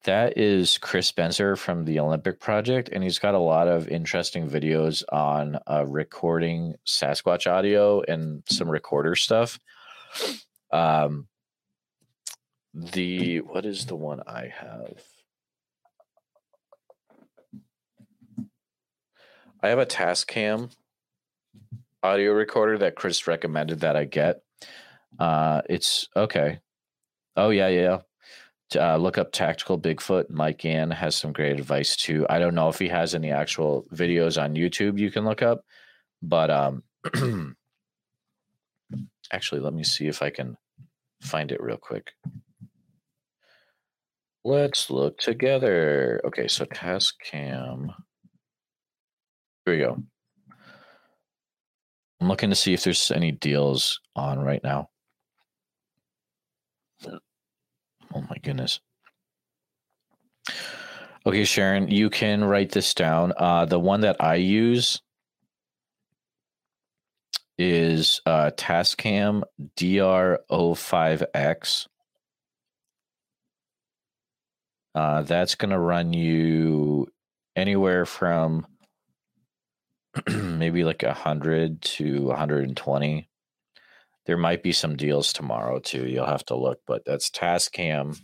That 0.05 0.37
is 0.37 0.77
Chris 0.77 1.07
Spencer 1.07 1.57
from 1.57 1.87
the 1.87 1.99
Olympic 1.99 2.39
Project, 2.39 2.91
and 2.93 3.03
he's 3.03 3.18
got 3.18 3.35
a 3.35 3.39
lot 3.39 3.68
of 3.68 3.89
interesting 3.89 4.49
videos 4.49 5.03
on 5.11 5.59
uh, 5.66 5.87
recording 5.87 6.75
Sasquatch 6.87 7.51
audio 7.51 8.03
and 8.03 8.43
some 8.47 8.68
recorder 8.68 9.16
stuff. 9.16 9.59
Um, 10.70 11.27
the 12.75 13.39
what 13.39 13.64
is 13.64 13.87
the 13.87 13.97
one 13.97 14.20
I 14.27 14.49
have? 14.49 15.03
I 19.62 19.68
have 19.68 19.79
a 19.79 19.87
Tascam 19.87 20.70
audio 22.03 22.33
recorder 22.33 22.77
that 22.79 22.97
Chris 22.97 23.27
recommended 23.27 23.81
that 23.81 23.97
I 23.97 24.05
get. 24.05 24.43
Uh, 25.18 25.62
it's 25.70 26.09
okay. 26.16 26.61
Oh 27.37 27.51
yeah, 27.51 27.68
yeah. 27.68 27.99
Uh, 28.77 28.97
look 28.97 29.18
up 29.18 29.31
Tactical 29.31 29.81
Bigfoot. 29.81 30.29
Mike 30.31 30.59
Gann 30.59 30.91
has 30.91 31.14
some 31.14 31.33
great 31.33 31.61
advice 31.61 31.97
too. 31.97 32.27
I 32.29 32.41
don't 32.41 32.57
know 32.57 32.68
if 32.68 32.79
he 32.79 32.89
has 32.89 33.14
any 33.14 33.31
actual 33.31 33.87
videos 33.95 34.43
on 34.43 34.55
YouTube 34.55 34.99
you 34.99 35.12
can 35.12 35.25
look 35.25 35.43
up, 35.43 35.64
but 36.20 36.51
um, 36.51 36.83
actually, 39.33 39.61
let 39.61 39.72
me 39.75 39.85
see 39.85 40.09
if 40.09 40.22
I 40.22 40.31
can 40.31 40.57
find 41.20 41.53
it 41.53 41.62
real 41.62 41.77
quick. 41.77 42.12
Let's 44.45 44.90
look 44.90 45.18
together. 45.18 46.20
Okay, 46.26 46.49
so 46.49 46.66
Tascam. 46.66 47.95
Here 49.64 49.74
we 49.74 49.78
go. 49.78 49.97
I'm 52.20 52.28
looking 52.28 52.51
to 52.51 52.57
see 52.57 52.74
if 52.74 52.84
there's 52.84 53.11
any 53.11 53.32
deals 53.32 54.01
on 54.14 54.38
right 54.38 54.62
now. 54.62 54.90
Oh 57.07 58.20
my 58.30 58.36
goodness. 58.42 58.80
Okay, 61.26 61.45
Sharon, 61.45 61.88
you 61.88 62.11
can 62.11 62.45
write 62.45 62.70
this 62.70 62.92
down. 62.92 63.32
Uh, 63.36 63.64
the 63.64 63.80
one 63.80 64.03
that 64.03 64.16
I 64.20 64.34
use 64.34 65.01
is 67.57 68.20
uh, 68.26 68.51
Tascam 68.57 69.45
DR05X. 69.78 71.86
Uh, 74.95 75.22
that's 75.22 75.57
going 75.57 75.70
to 75.70 75.78
run 75.78 76.12
you 76.12 77.09
anywhere 77.57 78.07
from 78.07 78.66
maybe 80.28 80.84
like 80.84 81.03
a 81.03 81.12
hundred 81.12 81.82
to 81.82 82.22
120. 82.22 83.28
There 84.26 84.36
might 84.36 84.62
be 84.62 84.72
some 84.72 84.97
deals 84.97 85.32
tomorrow 85.32 85.80
too. 85.80 86.07
You'll 86.07 86.26
have 86.26 86.45
to 86.47 86.57
look, 86.57 86.80
but 86.86 87.05
that's 87.05 87.30
Tascam. 87.30 88.18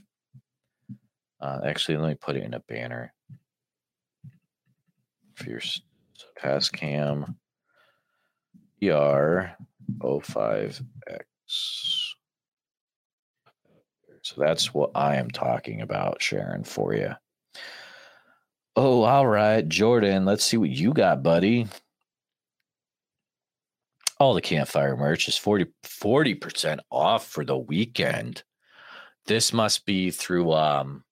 Uh, 1.41 1.61
actually, 1.65 1.99
let 1.99 2.09
me 2.09 2.15
put 2.15 2.37
it 2.37 2.45
in 2.45 2.55
a 2.55 2.61
banner. 2.61 3.13
Fierce 5.35 5.81
so 6.15 6.27
Tascam 6.39 7.35
ER 8.83 9.57
05X. 10.01 10.83
So 14.31 14.43
that's 14.43 14.73
what 14.73 14.93
I 14.95 15.17
am 15.17 15.29
talking 15.29 15.81
about, 15.81 16.23
Sharon, 16.23 16.63
for 16.63 16.95
you. 16.95 17.15
Oh, 18.77 19.03
all 19.03 19.27
right, 19.27 19.69
Jordan. 19.69 20.25
Let's 20.25 20.45
see 20.45 20.57
what 20.57 20.71
you 20.71 20.93
got, 20.93 21.25
buddy. 21.25 21.67
All 24.21 24.35
the 24.35 24.41
campfire 24.41 24.97
merch 24.97 25.27
is 25.27 25.37
40 25.37 26.35
percent 26.37 26.81
off 26.93 27.27
for 27.27 27.45
the 27.45 27.59
weekend. 27.59 28.45
This 29.27 29.53
must 29.53 29.85
be 29.85 30.13
through 30.13 30.53
um 30.53 31.03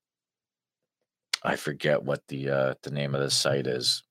I 1.42 1.56
forget 1.56 2.04
what 2.04 2.22
the 2.28 2.50
uh 2.50 2.74
the 2.82 2.92
name 2.92 3.16
of 3.16 3.20
the 3.20 3.30
site 3.30 3.66
is. 3.66 4.04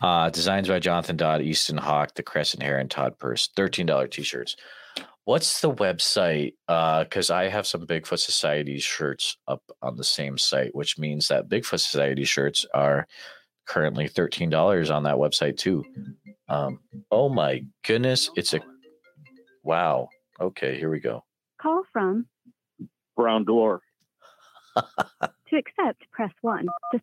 Uh 0.00 0.28
designs 0.30 0.66
by 0.66 0.80
Jonathan 0.80 1.16
Dodd, 1.16 1.42
Easton 1.42 1.76
Hawk, 1.76 2.14
the 2.14 2.24
Crescent 2.24 2.64
and 2.64 2.90
Todd 2.90 3.16
Purse. 3.16 3.48
$13 3.56 4.10
t-shirts. 4.10 4.56
What's 5.24 5.60
the 5.60 5.72
website? 5.72 6.54
Because 6.66 7.30
uh, 7.30 7.36
I 7.36 7.48
have 7.48 7.66
some 7.66 7.86
Bigfoot 7.86 8.18
Society 8.18 8.78
shirts 8.78 9.36
up 9.46 9.62
on 9.80 9.96
the 9.96 10.04
same 10.04 10.36
site, 10.36 10.74
which 10.74 10.98
means 10.98 11.28
that 11.28 11.48
Bigfoot 11.48 11.80
Society 11.80 12.24
shirts 12.24 12.66
are 12.74 13.06
currently 13.66 14.08
thirteen 14.08 14.50
dollars 14.50 14.90
on 14.90 15.04
that 15.04 15.16
website 15.16 15.56
too. 15.56 15.84
Um, 16.48 16.80
oh 17.10 17.28
my 17.28 17.64
goodness, 17.84 18.30
it's 18.34 18.52
a 18.52 18.60
wow. 19.62 20.08
Okay, 20.40 20.76
here 20.76 20.90
we 20.90 20.98
go. 20.98 21.24
Call 21.60 21.84
from 21.92 22.26
Brown 23.16 23.44
Dwarf. 23.44 23.78
to 24.76 25.56
accept, 25.56 26.02
press 26.10 26.32
one. 26.40 26.66
To 26.92 27.00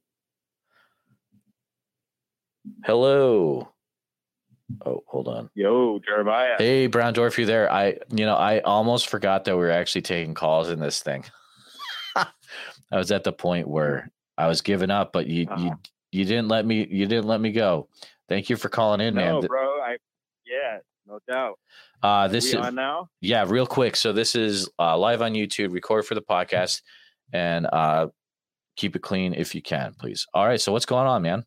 Hello. 2.84 3.70
Oh, 4.86 5.04
hold 5.08 5.28
on. 5.28 5.50
Yo, 5.56 6.00
Jeremiah. 6.06 6.56
Hey, 6.58 6.88
Brown 6.88 7.14
Dwarf, 7.14 7.38
you 7.38 7.46
there? 7.46 7.72
I, 7.72 7.98
you 8.12 8.26
know, 8.26 8.36
I 8.36 8.60
almost 8.62 9.10
forgot 9.10 9.46
that 9.46 9.56
we 9.56 9.62
were 9.62 9.72
actually 9.72 10.02
taking 10.04 10.34
calls 10.34 10.70
in 10.70 10.80
this 10.80 11.02
thing. 11.02 11.26
I 12.16 12.28
was 12.92 13.12
at 13.12 13.24
the 13.24 13.32
point 13.34 13.68
where 13.68 14.12
I 14.38 14.48
was 14.48 14.62
giving 14.62 14.92
up, 14.92 15.12
but 15.14 15.28
you, 15.28 15.42
you, 15.42 15.48
Uh-huh. 15.50 15.76
you 16.12 16.26
didn't 16.26 16.48
let 16.48 16.66
me, 16.66 16.88
you 16.90 17.06
didn't 17.06 17.28
let 17.28 17.42
me 17.42 17.52
go. 17.52 17.88
Thank 18.28 18.50
you 18.50 18.56
for 18.58 18.70
calling 18.70 19.02
in, 19.02 19.16
man. 19.16 19.34
no, 19.34 19.42
Th- 19.42 19.48
bro. 19.50 19.80
I 19.82 19.98
yeah, 20.46 20.80
no 21.08 21.20
doubt. 21.28 21.60
Uh, 22.02 22.28
this 22.28 22.54
we 22.54 22.60
is 22.60 22.66
on 22.66 22.76
now? 22.76 23.10
yeah, 23.22 23.46
real 23.48 23.68
quick. 23.68 23.96
So 23.96 24.14
this 24.14 24.36
is 24.36 24.70
uh, 24.80 24.98
live 24.98 25.22
on 25.22 25.34
YouTube, 25.34 25.74
record 25.74 26.06
for 26.06 26.16
the 26.16 26.22
podcast, 26.22 26.82
and 27.34 27.68
uh, 27.72 28.08
keep 28.76 28.96
it 28.96 29.02
clean 29.02 29.34
if 29.34 29.54
you 29.54 29.62
can, 29.62 29.94
please. 30.00 30.26
All 30.34 30.46
right. 30.48 30.62
So 30.62 30.72
what's 30.72 30.86
going 30.86 31.08
on, 31.08 31.22
man? 31.24 31.44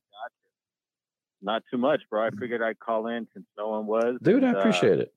Not 1.43 1.63
too 1.71 1.79
much, 1.79 2.01
bro. 2.11 2.27
I 2.27 2.31
figured 2.31 2.63
I'd 2.63 2.79
call 2.79 3.09
in 3.09 3.27
since 3.35 3.47
no 3.59 3.69
one 3.69 3.87
was. 3.87 4.17
Dude, 4.23 4.45
I 4.45 4.49
and, 4.49 4.57
uh, 4.57 4.61
appreciate 4.61 5.01
it. 5.01 5.13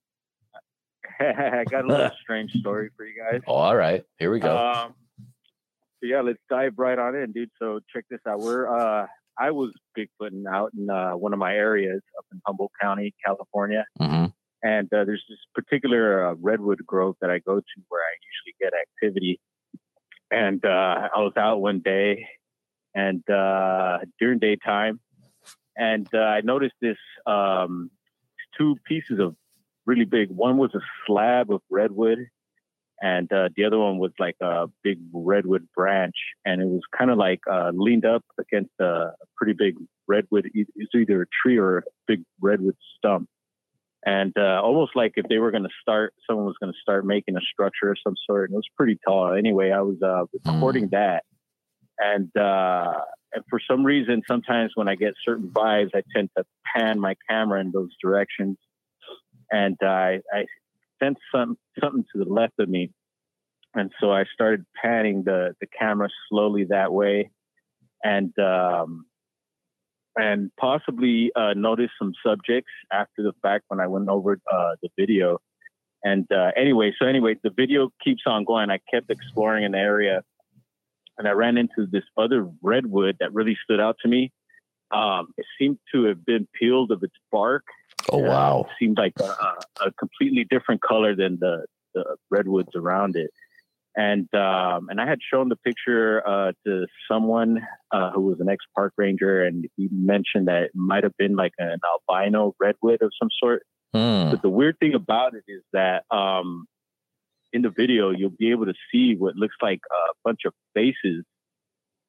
I 1.20 1.64
got 1.70 1.84
a 1.84 1.88
little 1.88 2.10
strange 2.22 2.52
story 2.52 2.90
for 2.96 3.04
you 3.04 3.14
guys. 3.22 3.40
Oh, 3.46 3.54
all 3.54 3.76
right. 3.76 4.04
Here 4.18 4.30
we 4.30 4.40
go. 4.40 4.56
Um, 4.56 4.94
so 6.00 6.08
yeah, 6.08 6.20
let's 6.20 6.38
dive 6.50 6.74
right 6.76 6.98
on 6.98 7.14
in, 7.14 7.32
dude. 7.32 7.50
So 7.58 7.80
check 7.94 8.04
this 8.10 8.20
out. 8.28 8.40
We're 8.40 8.68
uh, 8.68 9.06
I 9.38 9.50
was 9.50 9.72
bigfooting 9.96 10.44
out 10.50 10.72
in 10.76 10.90
uh, 10.90 11.12
one 11.12 11.32
of 11.32 11.38
my 11.38 11.54
areas 11.54 12.02
up 12.18 12.24
in 12.32 12.40
Humboldt 12.46 12.72
County, 12.80 13.14
California, 13.24 13.84
hmm 13.98 14.26
and 14.62 14.92
uh, 14.92 15.04
there's 15.04 15.22
this 15.28 15.38
particular 15.54 16.26
uh, 16.26 16.34
redwood 16.40 16.80
grove 16.84 17.14
that 17.20 17.30
I 17.30 17.38
go 17.38 17.60
to 17.60 17.82
where 17.88 18.02
I 18.02 18.14
usually 18.32 18.56
get 18.60 18.72
activity. 18.74 19.40
And 20.30 20.64
uh, 20.64 21.08
I 21.14 21.20
was 21.20 21.34
out 21.36 21.60
one 21.60 21.80
day, 21.84 22.26
and 22.94 23.22
uh, 23.30 23.98
during 24.18 24.40
daytime, 24.40 24.98
and 25.76 26.08
uh, 26.14 26.18
I 26.18 26.40
noticed 26.40 26.74
this 26.80 26.96
um, 27.26 27.90
two 28.58 28.76
pieces 28.84 29.18
of 29.20 29.36
really 29.84 30.04
big. 30.04 30.30
One 30.30 30.56
was 30.56 30.74
a 30.74 30.80
slab 31.06 31.50
of 31.50 31.60
redwood, 31.70 32.26
and 33.00 33.30
uh, 33.32 33.48
the 33.56 33.64
other 33.64 33.78
one 33.78 33.98
was 33.98 34.12
like 34.18 34.36
a 34.40 34.66
big 34.82 34.98
redwood 35.12 35.68
branch, 35.74 36.16
and 36.44 36.60
it 36.60 36.66
was 36.66 36.82
kind 36.96 37.10
of 37.10 37.18
like 37.18 37.40
uh, 37.50 37.70
leaned 37.74 38.06
up 38.06 38.24
against 38.38 38.72
a, 38.80 39.12
pretty 39.36 39.52
big 39.52 39.74
redwood. 40.06 40.50
It's 40.54 40.94
either 40.94 41.22
a 41.22 41.26
tree 41.42 41.58
or 41.58 41.78
a 41.78 41.82
big 42.06 42.22
redwood 42.40 42.76
stump, 42.96 43.28
and 44.04 44.32
uh, 44.38 44.60
almost 44.62 44.92
like 44.94 45.12
if 45.16 45.26
they 45.28 45.38
were 45.38 45.50
going 45.50 45.64
to 45.64 45.74
start, 45.82 46.14
someone 46.26 46.46
was 46.46 46.56
going 46.58 46.72
to 46.72 46.78
start 46.80 47.04
making 47.04 47.36
a 47.36 47.40
structure 47.52 47.90
of 47.90 47.98
some 48.02 48.14
sort. 48.26 48.48
And 48.48 48.54
it 48.54 48.58
was 48.58 48.68
pretty 48.76 48.98
tall. 49.06 49.34
Anyway, 49.34 49.70
I 49.72 49.82
was 49.82 50.00
uh, 50.02 50.24
recording 50.50 50.88
that, 50.92 51.24
and 51.98 52.34
uh, 52.36 52.92
and 53.32 53.44
for 53.50 53.60
some 53.68 53.84
reason, 53.84 54.22
sometimes 54.28 54.72
when 54.74 54.88
I 54.88 54.94
get 54.94 55.14
certain 55.24 55.48
vibes, 55.48 55.90
I 55.94 56.02
tend 56.14 56.30
to 56.36 56.44
pan 56.74 57.00
my 57.00 57.16
camera 57.28 57.60
in 57.60 57.72
those 57.72 57.90
directions, 58.02 58.56
and 59.50 59.76
I 59.82 60.20
I 60.32 60.46
sensed 61.02 61.20
some 61.34 61.58
something 61.80 62.04
to 62.14 62.24
the 62.24 62.30
left 62.30 62.54
of 62.58 62.68
me, 62.68 62.90
and 63.74 63.90
so 64.00 64.12
I 64.12 64.24
started 64.32 64.64
panning 64.80 65.24
the 65.24 65.54
the 65.60 65.66
camera 65.66 66.08
slowly 66.28 66.64
that 66.70 66.92
way, 66.92 67.30
and 68.02 68.32
um, 68.38 69.06
and 70.16 70.50
possibly 70.58 71.30
uh, 71.36 71.52
noticed 71.54 71.92
some 71.98 72.12
subjects 72.24 72.70
after 72.92 73.22
the 73.22 73.32
fact 73.42 73.64
when 73.68 73.80
I 73.80 73.86
went 73.86 74.08
over 74.08 74.38
uh, 74.52 74.76
the 74.82 74.88
video. 74.98 75.38
And 76.02 76.26
uh, 76.32 76.52
anyway, 76.56 76.92
so 76.98 77.06
anyway, 77.06 77.36
the 77.42 77.50
video 77.50 77.90
keeps 78.02 78.22
on 78.26 78.44
going. 78.44 78.70
I 78.70 78.78
kept 78.92 79.10
exploring 79.10 79.64
an 79.64 79.74
area, 79.74 80.22
and 81.18 81.26
I 81.26 81.32
ran 81.32 81.56
into 81.56 81.86
this 81.90 82.04
other 82.16 82.48
redwood 82.62 83.16
that 83.20 83.32
really 83.32 83.56
stood 83.64 83.80
out 83.80 83.96
to 84.02 84.08
me. 84.08 84.32
Um, 84.90 85.28
it 85.36 85.46
seemed 85.58 85.78
to 85.92 86.04
have 86.04 86.24
been 86.24 86.46
peeled 86.58 86.92
of 86.92 87.02
its 87.02 87.14
bark, 87.32 87.64
Oh, 88.10 88.18
wow. 88.18 88.66
It 88.68 88.72
seemed 88.78 88.98
like 88.98 89.14
a, 89.20 89.84
a, 89.84 89.92
completely 89.98 90.46
different 90.48 90.82
color 90.82 91.16
than 91.16 91.38
the, 91.40 91.66
the 91.94 92.16
redwoods 92.30 92.70
around 92.76 93.16
it. 93.16 93.30
And 93.96 94.28
um, 94.34 94.88
and 94.90 95.00
I 95.00 95.08
had 95.08 95.20
shown 95.32 95.48
the 95.48 95.56
picture 95.56 96.22
uh, 96.26 96.52
to 96.66 96.86
someone 97.10 97.66
uh, 97.90 98.10
who 98.10 98.20
was 98.20 98.40
an 98.40 98.48
ex 98.50 98.62
park 98.74 98.92
ranger, 98.98 99.42
and 99.42 99.64
he 99.78 99.88
mentioned 99.90 100.48
that 100.48 100.64
it 100.64 100.72
might 100.74 101.02
have 101.02 101.16
been 101.16 101.34
like 101.34 101.52
an 101.56 101.78
albino 101.82 102.54
redwood 102.60 103.00
of 103.00 103.10
some 103.18 103.30
sort. 103.42 103.62
Hmm. 103.94 104.32
But 104.32 104.42
the 104.42 104.50
weird 104.50 104.78
thing 104.80 104.92
about 104.92 105.32
it 105.32 105.44
is 105.48 105.62
that 105.72 106.04
um, 106.10 106.66
in 107.52 107.62
the 107.62 107.70
video, 107.70 108.10
you'll 108.10 108.30
be 108.30 108.50
able 108.50 108.66
to 108.66 108.74
see 108.92 109.14
what 109.16 109.36
looks 109.36 109.56
like 109.62 109.80
a 109.90 110.12
bunch 110.24 110.40
of 110.46 110.52
faces, 110.74 111.24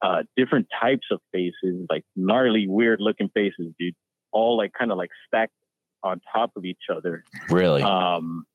uh, 0.02 0.24
different 0.36 0.68
types 0.82 1.08
of 1.12 1.20
faces, 1.32 1.86
like 1.90 2.04
gnarly, 2.16 2.68
weird 2.68 3.00
looking 3.02 3.30
faces, 3.34 3.74
dude, 3.80 3.96
all 4.32 4.58
like 4.58 4.72
kind 4.78 4.92
of 4.92 4.98
like 4.98 5.10
stacked 5.28 5.54
on 6.04 6.22
top 6.34 6.52
of 6.56 6.66
each 6.66 6.84
other. 6.96 7.24
Really? 7.50 7.82
Um, 7.82 8.46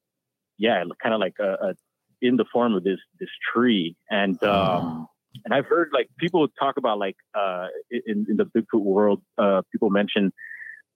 yeah, 0.58 0.84
kind 1.02 1.14
of 1.14 1.20
like 1.20 1.34
a, 1.40 1.52
a 1.52 1.74
in 2.20 2.36
the 2.36 2.44
form 2.52 2.74
of 2.74 2.84
this 2.84 3.00
this 3.18 3.28
tree, 3.52 3.96
and 4.10 4.42
um, 4.44 5.08
and 5.44 5.52
I've 5.52 5.66
heard 5.66 5.90
like 5.92 6.08
people 6.18 6.46
talk 6.48 6.76
about 6.76 6.98
like 6.98 7.16
uh, 7.34 7.66
in 7.90 8.26
in 8.28 8.36
the 8.36 8.44
Bigfoot 8.44 8.82
world, 8.82 9.22
uh, 9.38 9.62
people 9.72 9.90
mention 9.90 10.32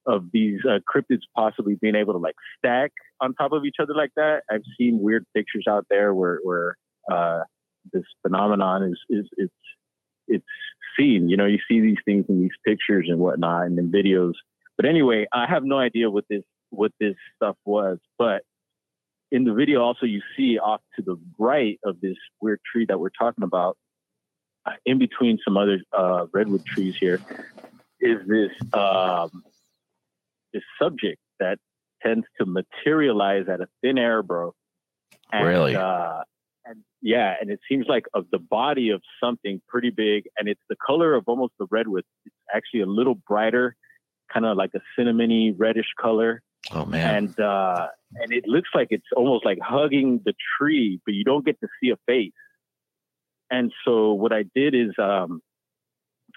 of 0.07 0.25
these 0.31 0.59
uh, 0.67 0.79
cryptids 0.89 1.21
possibly 1.35 1.75
being 1.81 1.95
able 1.95 2.13
to 2.13 2.19
like 2.19 2.35
stack 2.57 2.91
on 3.21 3.33
top 3.33 3.51
of 3.51 3.65
each 3.65 3.75
other 3.79 3.93
like 3.93 4.11
that. 4.15 4.43
I've 4.49 4.63
seen 4.77 4.99
weird 5.01 5.25
pictures 5.35 5.65
out 5.69 5.85
there 5.89 6.13
where 6.13 6.39
where 6.43 6.77
uh, 7.11 7.41
this 7.91 8.03
phenomenon 8.21 8.83
is 8.83 8.99
is 9.09 9.25
it's 9.37 9.53
it's 10.27 10.45
seen. 10.97 11.29
You 11.29 11.37
know, 11.37 11.45
you 11.45 11.59
see 11.69 11.81
these 11.81 11.97
things 12.05 12.25
in 12.29 12.41
these 12.41 12.51
pictures 12.65 13.07
and 13.09 13.19
whatnot 13.19 13.65
and 13.67 13.77
in 13.77 13.91
videos. 13.91 14.33
But 14.77 14.85
anyway, 14.85 15.27
I 15.33 15.45
have 15.47 15.63
no 15.63 15.77
idea 15.77 16.09
what 16.09 16.25
this 16.29 16.43
what 16.69 16.91
this 16.99 17.15
stuff 17.35 17.55
was, 17.65 17.97
but 18.17 18.43
in 19.31 19.43
the 19.43 19.53
video 19.53 19.81
also 19.81 20.05
you 20.05 20.21
see 20.35 20.57
off 20.57 20.81
to 20.95 21.01
the 21.01 21.17
right 21.37 21.79
of 21.83 21.99
this 22.01 22.15
weird 22.41 22.59
tree 22.71 22.85
that 22.87 22.99
we're 22.99 23.09
talking 23.09 23.43
about 23.43 23.77
uh, 24.65 24.71
in 24.85 24.99
between 24.99 25.37
some 25.43 25.57
other 25.57 25.81
uh, 25.97 26.25
redwood 26.33 26.65
trees 26.65 26.95
here 26.95 27.19
is 27.99 28.19
this 28.27 28.51
um, 28.73 29.43
this 30.53 30.63
subject 30.81 31.19
that 31.39 31.57
tends 32.01 32.25
to 32.39 32.45
materialize 32.45 33.47
out 33.47 33.61
of 33.61 33.69
thin 33.81 33.97
air 33.97 34.21
bro 34.21 34.53
and, 35.31 35.47
Really? 35.47 35.75
uh, 35.75 36.21
and 36.65 36.83
yeah 37.01 37.35
and 37.39 37.49
it 37.49 37.59
seems 37.69 37.85
like 37.87 38.05
of 38.13 38.25
the 38.31 38.39
body 38.39 38.89
of 38.89 39.01
something 39.23 39.61
pretty 39.67 39.89
big 39.89 40.25
and 40.37 40.47
it's 40.47 40.61
the 40.69 40.75
color 40.85 41.13
of 41.13 41.23
almost 41.27 41.53
the 41.59 41.67
redwood 41.69 42.03
it's 42.25 42.35
actually 42.53 42.81
a 42.81 42.85
little 42.85 43.15
brighter 43.15 43.75
kind 44.31 44.45
of 44.45 44.57
like 44.57 44.71
a 44.75 44.81
cinnamony 44.99 45.53
reddish 45.57 45.93
color 45.99 46.41
oh, 46.71 46.85
man. 46.85 47.15
and 47.15 47.39
uh, 47.39 47.87
and 48.15 48.31
it 48.31 48.45
looks 48.47 48.69
like 48.73 48.87
it's 48.91 49.07
almost 49.15 49.45
like 49.45 49.59
hugging 49.61 50.21
the 50.25 50.33
tree, 50.57 50.99
but 51.05 51.13
you 51.13 51.23
don't 51.23 51.45
get 51.45 51.59
to 51.61 51.67
see 51.81 51.89
a 51.89 51.97
face. 52.05 52.31
And 53.49 53.71
so 53.85 54.13
what 54.13 54.33
I 54.33 54.43
did 54.55 54.75
is 54.75 54.91
um, 54.97 55.41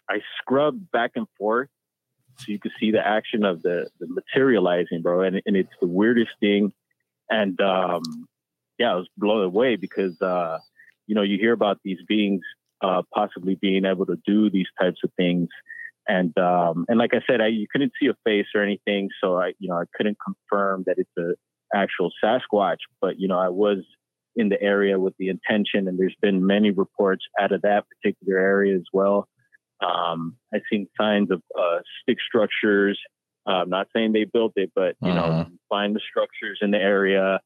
I 0.08 0.20
scrubbed 0.38 0.90
back 0.90 1.12
and 1.14 1.26
forth 1.38 1.68
so 2.40 2.52
you 2.52 2.58
could 2.58 2.72
see 2.80 2.90
the 2.90 3.06
action 3.06 3.44
of 3.44 3.62
the, 3.62 3.88
the 4.00 4.06
materializing, 4.08 5.02
bro. 5.02 5.22
And, 5.22 5.40
and 5.46 5.56
it's 5.56 5.72
the 5.80 5.86
weirdest 5.86 6.32
thing. 6.40 6.72
And 7.28 7.60
um, 7.60 8.02
yeah, 8.78 8.92
I 8.92 8.96
was 8.96 9.08
blown 9.16 9.44
away 9.44 9.76
because 9.76 10.20
uh, 10.20 10.58
you 11.06 11.14
know 11.14 11.22
you 11.22 11.38
hear 11.38 11.52
about 11.52 11.78
these 11.84 11.98
beings 12.08 12.42
uh, 12.82 13.02
possibly 13.14 13.56
being 13.60 13.84
able 13.84 14.06
to 14.06 14.16
do 14.26 14.50
these 14.50 14.68
types 14.80 15.00
of 15.04 15.10
things 15.16 15.48
and 16.10 16.36
um, 16.38 16.86
and 16.88 16.98
like 16.98 17.14
I 17.14 17.20
said, 17.28 17.40
I 17.40 17.48
you 17.48 17.66
couldn't 17.70 17.92
see 18.00 18.08
a 18.08 18.14
face 18.24 18.46
or 18.54 18.62
anything, 18.62 19.10
so 19.22 19.38
I 19.38 19.52
you 19.58 19.68
know 19.68 19.76
I 19.76 19.84
couldn't 19.94 20.18
confirm 20.24 20.84
that 20.86 20.96
it's 20.98 21.10
a 21.18 21.34
actual 21.76 22.10
Sasquatch. 22.22 22.78
But 23.00 23.20
you 23.20 23.28
know 23.28 23.38
I 23.38 23.48
was 23.48 23.78
in 24.34 24.48
the 24.48 24.60
area 24.60 24.98
with 24.98 25.14
the 25.18 25.28
intention, 25.28 25.86
and 25.86 25.98
there's 25.98 26.16
been 26.20 26.46
many 26.46 26.70
reports 26.70 27.24
out 27.40 27.52
of 27.52 27.62
that 27.62 27.84
particular 27.88 28.38
area 28.40 28.74
as 28.74 28.84
well. 28.92 29.28
Um, 29.84 30.36
I've 30.54 30.62
seen 30.70 30.86
signs 30.98 31.30
of 31.30 31.42
uh, 31.58 31.78
stick 32.02 32.18
structures. 32.26 32.98
Uh, 33.46 33.62
I'm 33.62 33.70
not 33.70 33.88
saying 33.94 34.12
they 34.12 34.24
built 34.24 34.52
it, 34.56 34.70
but 34.74 34.96
you 35.00 35.12
know 35.14 35.28
Mhm. 35.30 35.50
you 35.52 35.58
find 35.68 35.94
the 35.96 36.00
structures 36.00 36.58
in 36.60 36.70
the 36.70 36.78
area. 36.78 37.40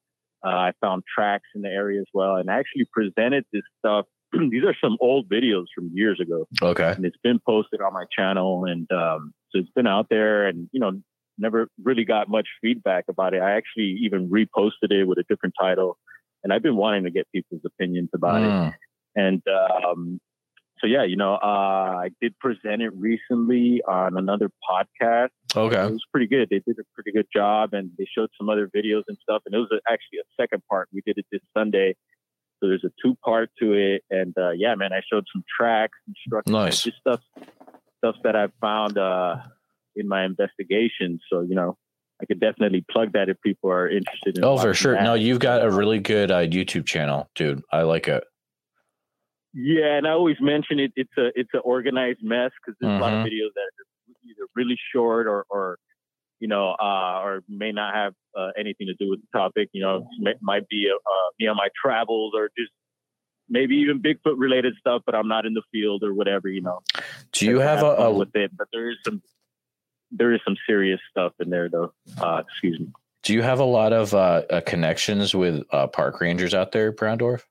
Uh, 0.44 0.48
I 0.48 0.72
found 0.80 1.04
tracks 1.12 1.48
in 1.54 1.62
the 1.62 1.70
area 1.70 2.00
as 2.00 2.06
well, 2.12 2.36
and 2.36 2.50
I 2.50 2.58
actually 2.58 2.86
presented 2.92 3.44
this 3.52 3.62
stuff. 3.78 4.06
These 4.32 4.64
are 4.64 4.74
some 4.80 4.96
old 5.00 5.28
videos 5.28 5.66
from 5.74 5.90
years 5.94 6.18
ago 6.20 6.46
Okay. 6.60 6.92
and 6.96 7.04
it's 7.06 7.16
been 7.22 7.38
posted 7.46 7.80
on 7.80 7.92
my 7.92 8.04
channel 8.10 8.64
and 8.64 8.90
um, 8.90 9.32
so 9.50 9.60
it's 9.60 9.70
been 9.70 9.86
out 9.86 10.08
there 10.10 10.48
and 10.48 10.68
you 10.72 10.80
know 10.80 11.00
never 11.38 11.68
really 11.82 12.04
got 12.04 12.28
much 12.28 12.48
feedback 12.60 13.04
about 13.08 13.32
it 13.34 13.40
i 13.42 13.52
actually 13.52 13.96
even 14.02 14.28
reposted 14.28 14.90
it 14.90 15.04
with 15.04 15.18
a 15.18 15.24
different 15.28 15.54
title 15.60 15.98
and 16.42 16.52
i've 16.52 16.62
been 16.62 16.76
wanting 16.76 17.04
to 17.04 17.10
get 17.10 17.30
people's 17.32 17.62
opinions 17.64 18.08
about 18.12 18.42
it 18.42 18.50
Mm. 18.50 18.72
and 19.14 19.42
um, 19.48 20.20
so 20.84 20.88
yeah 20.88 21.02
you 21.02 21.16
know 21.16 21.34
uh, 21.36 21.96
i 22.06 22.10
did 22.20 22.38
present 22.38 22.82
it 22.82 22.92
recently 22.94 23.80
on 23.88 24.16
another 24.18 24.50
podcast 24.70 25.28
Okay, 25.56 25.80
it 25.86 25.90
was 25.92 26.04
pretty 26.12 26.26
good 26.26 26.48
they 26.50 26.60
did 26.66 26.78
a 26.78 26.84
pretty 26.94 27.10
good 27.12 27.26
job 27.34 27.70
and 27.72 27.90
they 27.96 28.06
showed 28.16 28.28
some 28.36 28.48
other 28.50 28.68
videos 28.76 29.02
and 29.08 29.16
stuff 29.22 29.40
and 29.46 29.54
it 29.54 29.58
was 29.58 29.68
actually 29.88 30.18
a 30.18 30.28
second 30.42 30.62
part 30.68 30.88
we 30.92 31.00
did 31.06 31.16
it 31.16 31.26
this 31.32 31.40
sunday 31.56 31.94
so 32.60 32.68
there's 32.68 32.84
a 32.84 32.90
two 33.02 33.16
part 33.24 33.50
to 33.58 33.72
it 33.72 34.02
and 34.10 34.34
uh, 34.38 34.50
yeah 34.50 34.74
man 34.74 34.92
i 34.92 35.00
showed 35.10 35.24
some 35.32 35.42
tracks 35.56 35.96
and 36.06 36.42
Nice. 36.46 36.82
just 36.82 36.98
stuff 36.98 37.20
stuff 37.98 38.16
that 38.24 38.36
i've 38.36 38.52
found 38.60 38.98
uh, 38.98 39.36
in 39.96 40.06
my 40.08 40.24
investigation 40.24 41.18
so 41.30 41.40
you 41.40 41.54
know 41.54 41.76
I 42.22 42.26
could 42.26 42.38
definitely 42.38 42.84
plug 42.88 43.12
that 43.14 43.28
if 43.28 43.40
people 43.40 43.70
are 43.72 43.88
interested. 43.88 44.38
in 44.38 44.44
Oh, 44.44 44.56
for 44.56 44.72
sure. 44.72 44.94
that. 44.94 45.02
No, 45.02 45.14
you've 45.14 45.40
got 45.40 45.64
a 45.64 45.70
really 45.70 45.98
good 45.98 46.30
uh, 46.30 46.42
YouTube 46.46 46.86
channel, 46.86 47.28
dude. 47.34 47.60
I 47.72 47.82
like 47.82 48.06
it. 48.06 48.22
Yeah, 49.54 49.96
and 49.96 50.06
I 50.06 50.10
always 50.10 50.36
mention 50.40 50.80
it. 50.80 50.92
It's 50.96 51.16
a 51.16 51.26
it's 51.38 51.50
an 51.54 51.60
organized 51.64 52.20
mess 52.22 52.50
because 52.60 52.76
there's 52.80 52.98
a 52.98 53.00
lot 53.00 53.12
of 53.12 53.20
Mhm. 53.20 53.26
videos 53.26 53.52
that 53.54 53.60
are 53.60 54.14
either 54.28 54.46
really 54.56 54.76
short 54.92 55.26
or 55.28 55.46
or 55.48 55.78
you 56.40 56.48
know 56.48 56.70
uh, 56.80 57.20
or 57.22 57.42
may 57.48 57.70
not 57.70 57.94
have 57.94 58.14
uh, 58.36 58.50
anything 58.58 58.88
to 58.88 58.94
do 58.94 59.08
with 59.10 59.20
the 59.20 59.38
topic. 59.38 59.68
You 59.72 59.82
know, 59.82 60.08
it 60.22 60.38
might 60.42 60.68
be 60.68 60.90
uh, 60.92 61.30
me 61.38 61.46
on 61.46 61.56
my 61.56 61.68
travels 61.80 62.32
or 62.34 62.50
just 62.58 62.72
maybe 63.48 63.76
even 63.76 64.02
Bigfoot 64.02 64.34
related 64.38 64.74
stuff, 64.80 65.02
but 65.06 65.14
I'm 65.14 65.28
not 65.28 65.46
in 65.46 65.54
the 65.54 65.62
field 65.70 66.02
or 66.02 66.12
whatever. 66.14 66.48
You 66.48 66.62
know, 66.62 66.80
Do 67.32 67.46
you 67.46 67.62
I 67.62 67.64
have 67.66 67.82
a, 67.82 67.86
a 67.96 68.12
with 68.12 68.34
it? 68.34 68.50
But 68.56 68.68
there 68.72 68.90
is 68.90 68.96
some 69.04 69.22
there 70.10 70.32
is 70.32 70.40
some 70.44 70.56
serious 70.66 71.00
stuff 71.10 71.32
in 71.38 71.50
there 71.50 71.68
though. 71.68 71.92
Uh, 72.20 72.42
excuse 72.48 72.80
me. 72.80 72.88
Do 73.22 73.32
you 73.32 73.42
have 73.42 73.60
a 73.60 73.64
lot 73.64 73.92
of 73.92 74.12
uh, 74.14 74.42
uh, 74.50 74.60
connections 74.62 75.34
with 75.34 75.62
uh, 75.70 75.86
park 75.86 76.20
rangers 76.20 76.52
out 76.54 76.72
there, 76.72 76.90
Brown 76.92 77.18
Dwarf? 77.18 77.42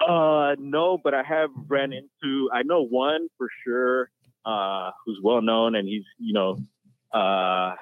Uh, 0.00 0.54
no, 0.58 0.98
but 1.02 1.14
I 1.14 1.22
have 1.22 1.50
ran 1.66 1.92
into. 1.92 2.50
I 2.52 2.62
know 2.62 2.84
one 2.84 3.28
for 3.36 3.48
sure, 3.64 4.10
uh, 4.44 4.90
who's 5.04 5.18
well 5.22 5.42
known, 5.42 5.74
and 5.74 5.88
he's 5.88 6.04
you 6.18 6.32
know, 6.32 6.58
uh, 7.12 7.74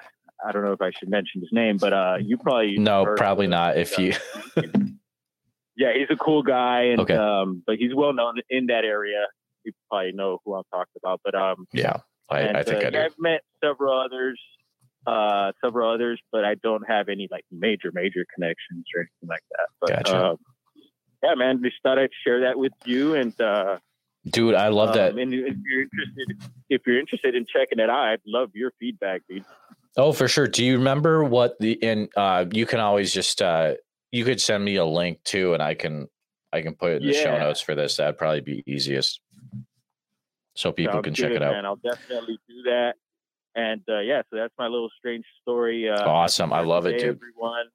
I 0.45 0.51
don't 0.51 0.63
know 0.63 0.73
if 0.73 0.81
I 0.81 0.91
should 0.91 1.09
mention 1.09 1.41
his 1.41 1.51
name, 1.51 1.77
but 1.77 1.93
uh, 1.93 2.17
you 2.19 2.37
probably 2.37 2.77
No, 2.77 3.13
probably 3.15 3.47
not. 3.47 3.77
If 3.77 3.97
you, 3.97 4.13
yeah, 5.75 5.93
he's 5.93 6.07
a 6.09 6.15
cool 6.15 6.43
guy, 6.43 6.83
and 6.85 7.01
Okay. 7.01 7.15
um, 7.15 7.63
but 7.65 7.75
he's 7.77 7.93
well 7.93 8.13
known 8.13 8.35
in 8.49 8.67
that 8.67 8.83
area. 8.83 9.25
You 9.63 9.73
probably 9.89 10.13
know 10.13 10.39
who 10.45 10.55
I'm 10.55 10.63
talking 10.71 10.93
about, 11.03 11.21
but 11.23 11.35
um, 11.35 11.67
yeah, 11.71 11.97
I, 12.29 12.41
and, 12.41 12.57
I 12.57 12.63
think 12.63 12.83
uh, 12.83 12.87
I 12.87 12.89
do. 12.89 12.99
I've 12.99 13.15
met 13.19 13.41
several 13.63 13.99
others, 13.99 14.39
uh, 15.05 15.51
several 15.63 15.91
others, 15.93 16.19
but 16.31 16.45
I 16.45 16.55
don't 16.55 16.87
have 16.87 17.09
any 17.09 17.27
like 17.29 17.45
major, 17.51 17.91
major 17.93 18.25
connections 18.33 18.85
or 18.95 19.01
anything 19.01 19.29
like 19.29 19.43
that. 19.51 19.67
But 19.81 19.89
Gotcha. 20.05 20.25
um, 20.25 20.37
yeah, 21.27 21.35
man, 21.35 21.61
just 21.63 21.75
thought 21.83 21.99
I'd 21.99 22.09
share 22.23 22.41
that 22.41 22.57
with 22.57 22.73
you, 22.85 23.15
and 23.15 23.39
uh, 23.41 23.77
Dude, 24.29 24.55
I 24.55 24.67
love 24.69 24.93
that. 24.95 25.13
um, 25.13 25.19
and 25.19 25.33
if 25.33 25.55
you're 25.65 25.81
interested, 25.83 26.41
if 26.69 26.81
you're 26.85 26.99
interested 26.99 27.35
in 27.35 27.45
checking 27.45 27.79
it 27.79 27.89
out, 27.89 28.07
I'd 28.07 28.21
love 28.25 28.51
your 28.53 28.71
feedback, 28.79 29.21
dude. 29.29 29.45
Oh, 29.95 30.11
for 30.11 30.27
sure. 30.27 30.47
Do 30.47 30.63
you 30.65 30.77
remember 30.77 31.23
what 31.23 31.57
the 31.59 31.81
and 31.81 32.09
uh 32.15 32.45
you 32.51 32.65
can 32.65 32.79
always 32.79 33.13
just 33.13 33.41
uh 33.41 33.75
you 34.11 34.25
could 34.25 34.39
send 34.41 34.63
me 34.63 34.75
a 34.75 34.85
link 34.85 35.23
too 35.23 35.53
and 35.53 35.63
I 35.63 35.73
can 35.73 36.07
I 36.53 36.61
can 36.61 36.75
put 36.75 36.91
it 36.91 37.01
in 37.01 37.07
the 37.07 37.13
show 37.13 37.37
notes 37.37 37.61
for 37.61 37.73
this. 37.73 37.95
That'd 37.97 38.17
probably 38.17 38.41
be 38.41 38.63
easiest. 38.67 39.21
So 40.55 40.71
people 40.71 40.93
Sounds 40.95 41.03
can 41.05 41.13
check 41.13 41.29
good, 41.29 41.37
it 41.37 41.43
out. 41.43 41.53
Man. 41.53 41.65
I'll 41.65 41.77
definitely 41.77 42.37
do 42.49 42.63
that. 42.63 42.93
And 43.55 43.81
uh, 43.89 43.99
yeah, 43.99 44.21
so 44.29 44.37
that's 44.37 44.53
my 44.59 44.67
little 44.67 44.89
strange 44.99 45.25
story. 45.41 45.89
Uh, 45.89 46.07
Awesome. 46.07 46.53
I 46.53 46.61
love 46.61 46.85
it, 46.85 46.99
dude. 46.99 47.15
everyone. 47.15 47.65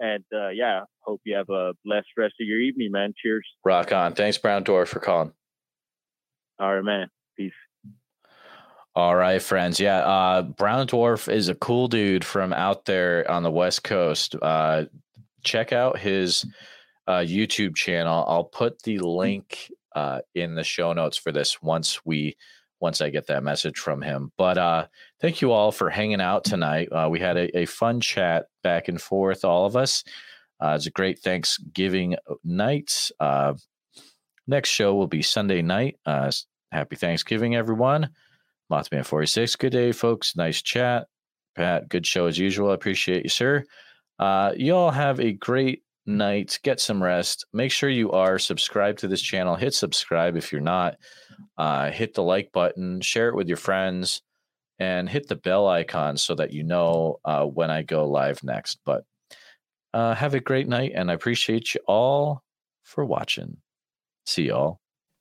And 0.00 0.24
uh, 0.34 0.48
yeah, 0.48 0.80
hope 1.00 1.20
you 1.24 1.36
have 1.36 1.50
a 1.50 1.72
blessed 1.84 2.08
rest 2.16 2.34
of 2.40 2.46
your 2.46 2.60
evening, 2.60 2.90
man. 2.90 3.12
Cheers. 3.22 3.46
Rock 3.64 3.92
on. 3.92 4.14
Thanks, 4.14 4.38
Brown 4.38 4.64
Dwarf, 4.64 4.88
for 4.88 4.98
calling. 4.98 5.32
All 6.58 6.74
right, 6.74 6.84
man. 6.84 7.08
Peace. 7.36 7.52
All 8.96 9.14
right, 9.14 9.40
friends. 9.40 9.78
Yeah, 9.78 9.98
uh, 9.98 10.42
Brown 10.42 10.86
Dwarf 10.86 11.32
is 11.32 11.48
a 11.48 11.54
cool 11.54 11.86
dude 11.86 12.24
from 12.24 12.52
out 12.52 12.86
there 12.86 13.30
on 13.30 13.42
the 13.42 13.50
West 13.50 13.84
Coast. 13.84 14.34
Uh, 14.40 14.86
check 15.44 15.72
out 15.72 15.98
his 15.98 16.44
uh, 17.06 17.18
YouTube 17.18 17.76
channel. 17.76 18.24
I'll 18.26 18.44
put 18.44 18.82
the 18.82 18.98
link 18.98 19.70
uh, 19.94 20.20
in 20.34 20.54
the 20.54 20.64
show 20.64 20.92
notes 20.92 21.16
for 21.16 21.30
this 21.30 21.62
once 21.62 22.04
we 22.04 22.36
once 22.80 23.00
I 23.00 23.10
get 23.10 23.26
that 23.26 23.42
message 23.42 23.78
from 23.78 24.02
him. 24.02 24.32
But 24.36 24.58
uh, 24.58 24.86
thank 25.20 25.42
you 25.42 25.52
all 25.52 25.70
for 25.70 25.90
hanging 25.90 26.20
out 26.20 26.44
tonight. 26.44 26.88
Uh, 26.90 27.08
we 27.10 27.20
had 27.20 27.36
a, 27.36 27.58
a 27.60 27.66
fun 27.66 28.00
chat 28.00 28.46
back 28.62 28.88
and 28.88 29.00
forth, 29.00 29.44
all 29.44 29.66
of 29.66 29.76
us. 29.76 30.02
Uh, 30.60 30.74
it's 30.76 30.86
a 30.86 30.90
great 30.90 31.18
Thanksgiving 31.20 32.16
night. 32.44 33.10
Uh, 33.20 33.54
next 34.46 34.70
show 34.70 34.94
will 34.94 35.06
be 35.06 35.22
Sunday 35.22 35.62
night. 35.62 35.98
Uh, 36.04 36.30
happy 36.72 36.96
Thanksgiving, 36.96 37.54
everyone. 37.54 38.10
Mothman 38.70 39.04
46. 39.04 39.56
Good 39.56 39.72
day, 39.72 39.92
folks. 39.92 40.36
Nice 40.36 40.62
chat. 40.62 41.06
Pat, 41.56 41.88
good 41.88 42.06
show 42.06 42.26
as 42.26 42.38
usual. 42.38 42.70
I 42.70 42.74
appreciate 42.74 43.24
you, 43.24 43.28
sir. 43.28 43.64
Uh, 44.18 44.52
you 44.56 44.74
all 44.74 44.90
have 44.90 45.18
a 45.18 45.32
great 45.32 45.82
night. 46.16 46.58
Get 46.62 46.80
some 46.80 47.02
rest. 47.02 47.46
Make 47.52 47.72
sure 47.72 47.88
you 47.88 48.12
are 48.12 48.38
subscribed 48.38 48.98
to 49.00 49.08
this 49.08 49.22
channel. 49.22 49.56
Hit 49.56 49.74
subscribe 49.74 50.36
if 50.36 50.52
you're 50.52 50.60
not. 50.60 50.96
Uh, 51.56 51.90
hit 51.90 52.14
the 52.14 52.22
like 52.22 52.50
button, 52.52 53.00
share 53.00 53.28
it 53.28 53.36
with 53.36 53.48
your 53.48 53.56
friends, 53.56 54.22
and 54.78 55.08
hit 55.08 55.28
the 55.28 55.36
bell 55.36 55.68
icon 55.68 56.16
so 56.16 56.34
that 56.34 56.52
you 56.52 56.64
know 56.64 57.18
uh, 57.24 57.44
when 57.44 57.70
I 57.70 57.82
go 57.82 58.08
live 58.08 58.42
next. 58.42 58.78
But 58.84 59.04
uh, 59.92 60.14
have 60.14 60.34
a 60.34 60.40
great 60.40 60.68
night, 60.68 60.92
and 60.94 61.10
I 61.10 61.14
appreciate 61.14 61.74
you 61.74 61.80
all 61.86 62.42
for 62.82 63.04
watching. 63.04 63.58
See 64.26 64.48
y'all. 64.48 64.79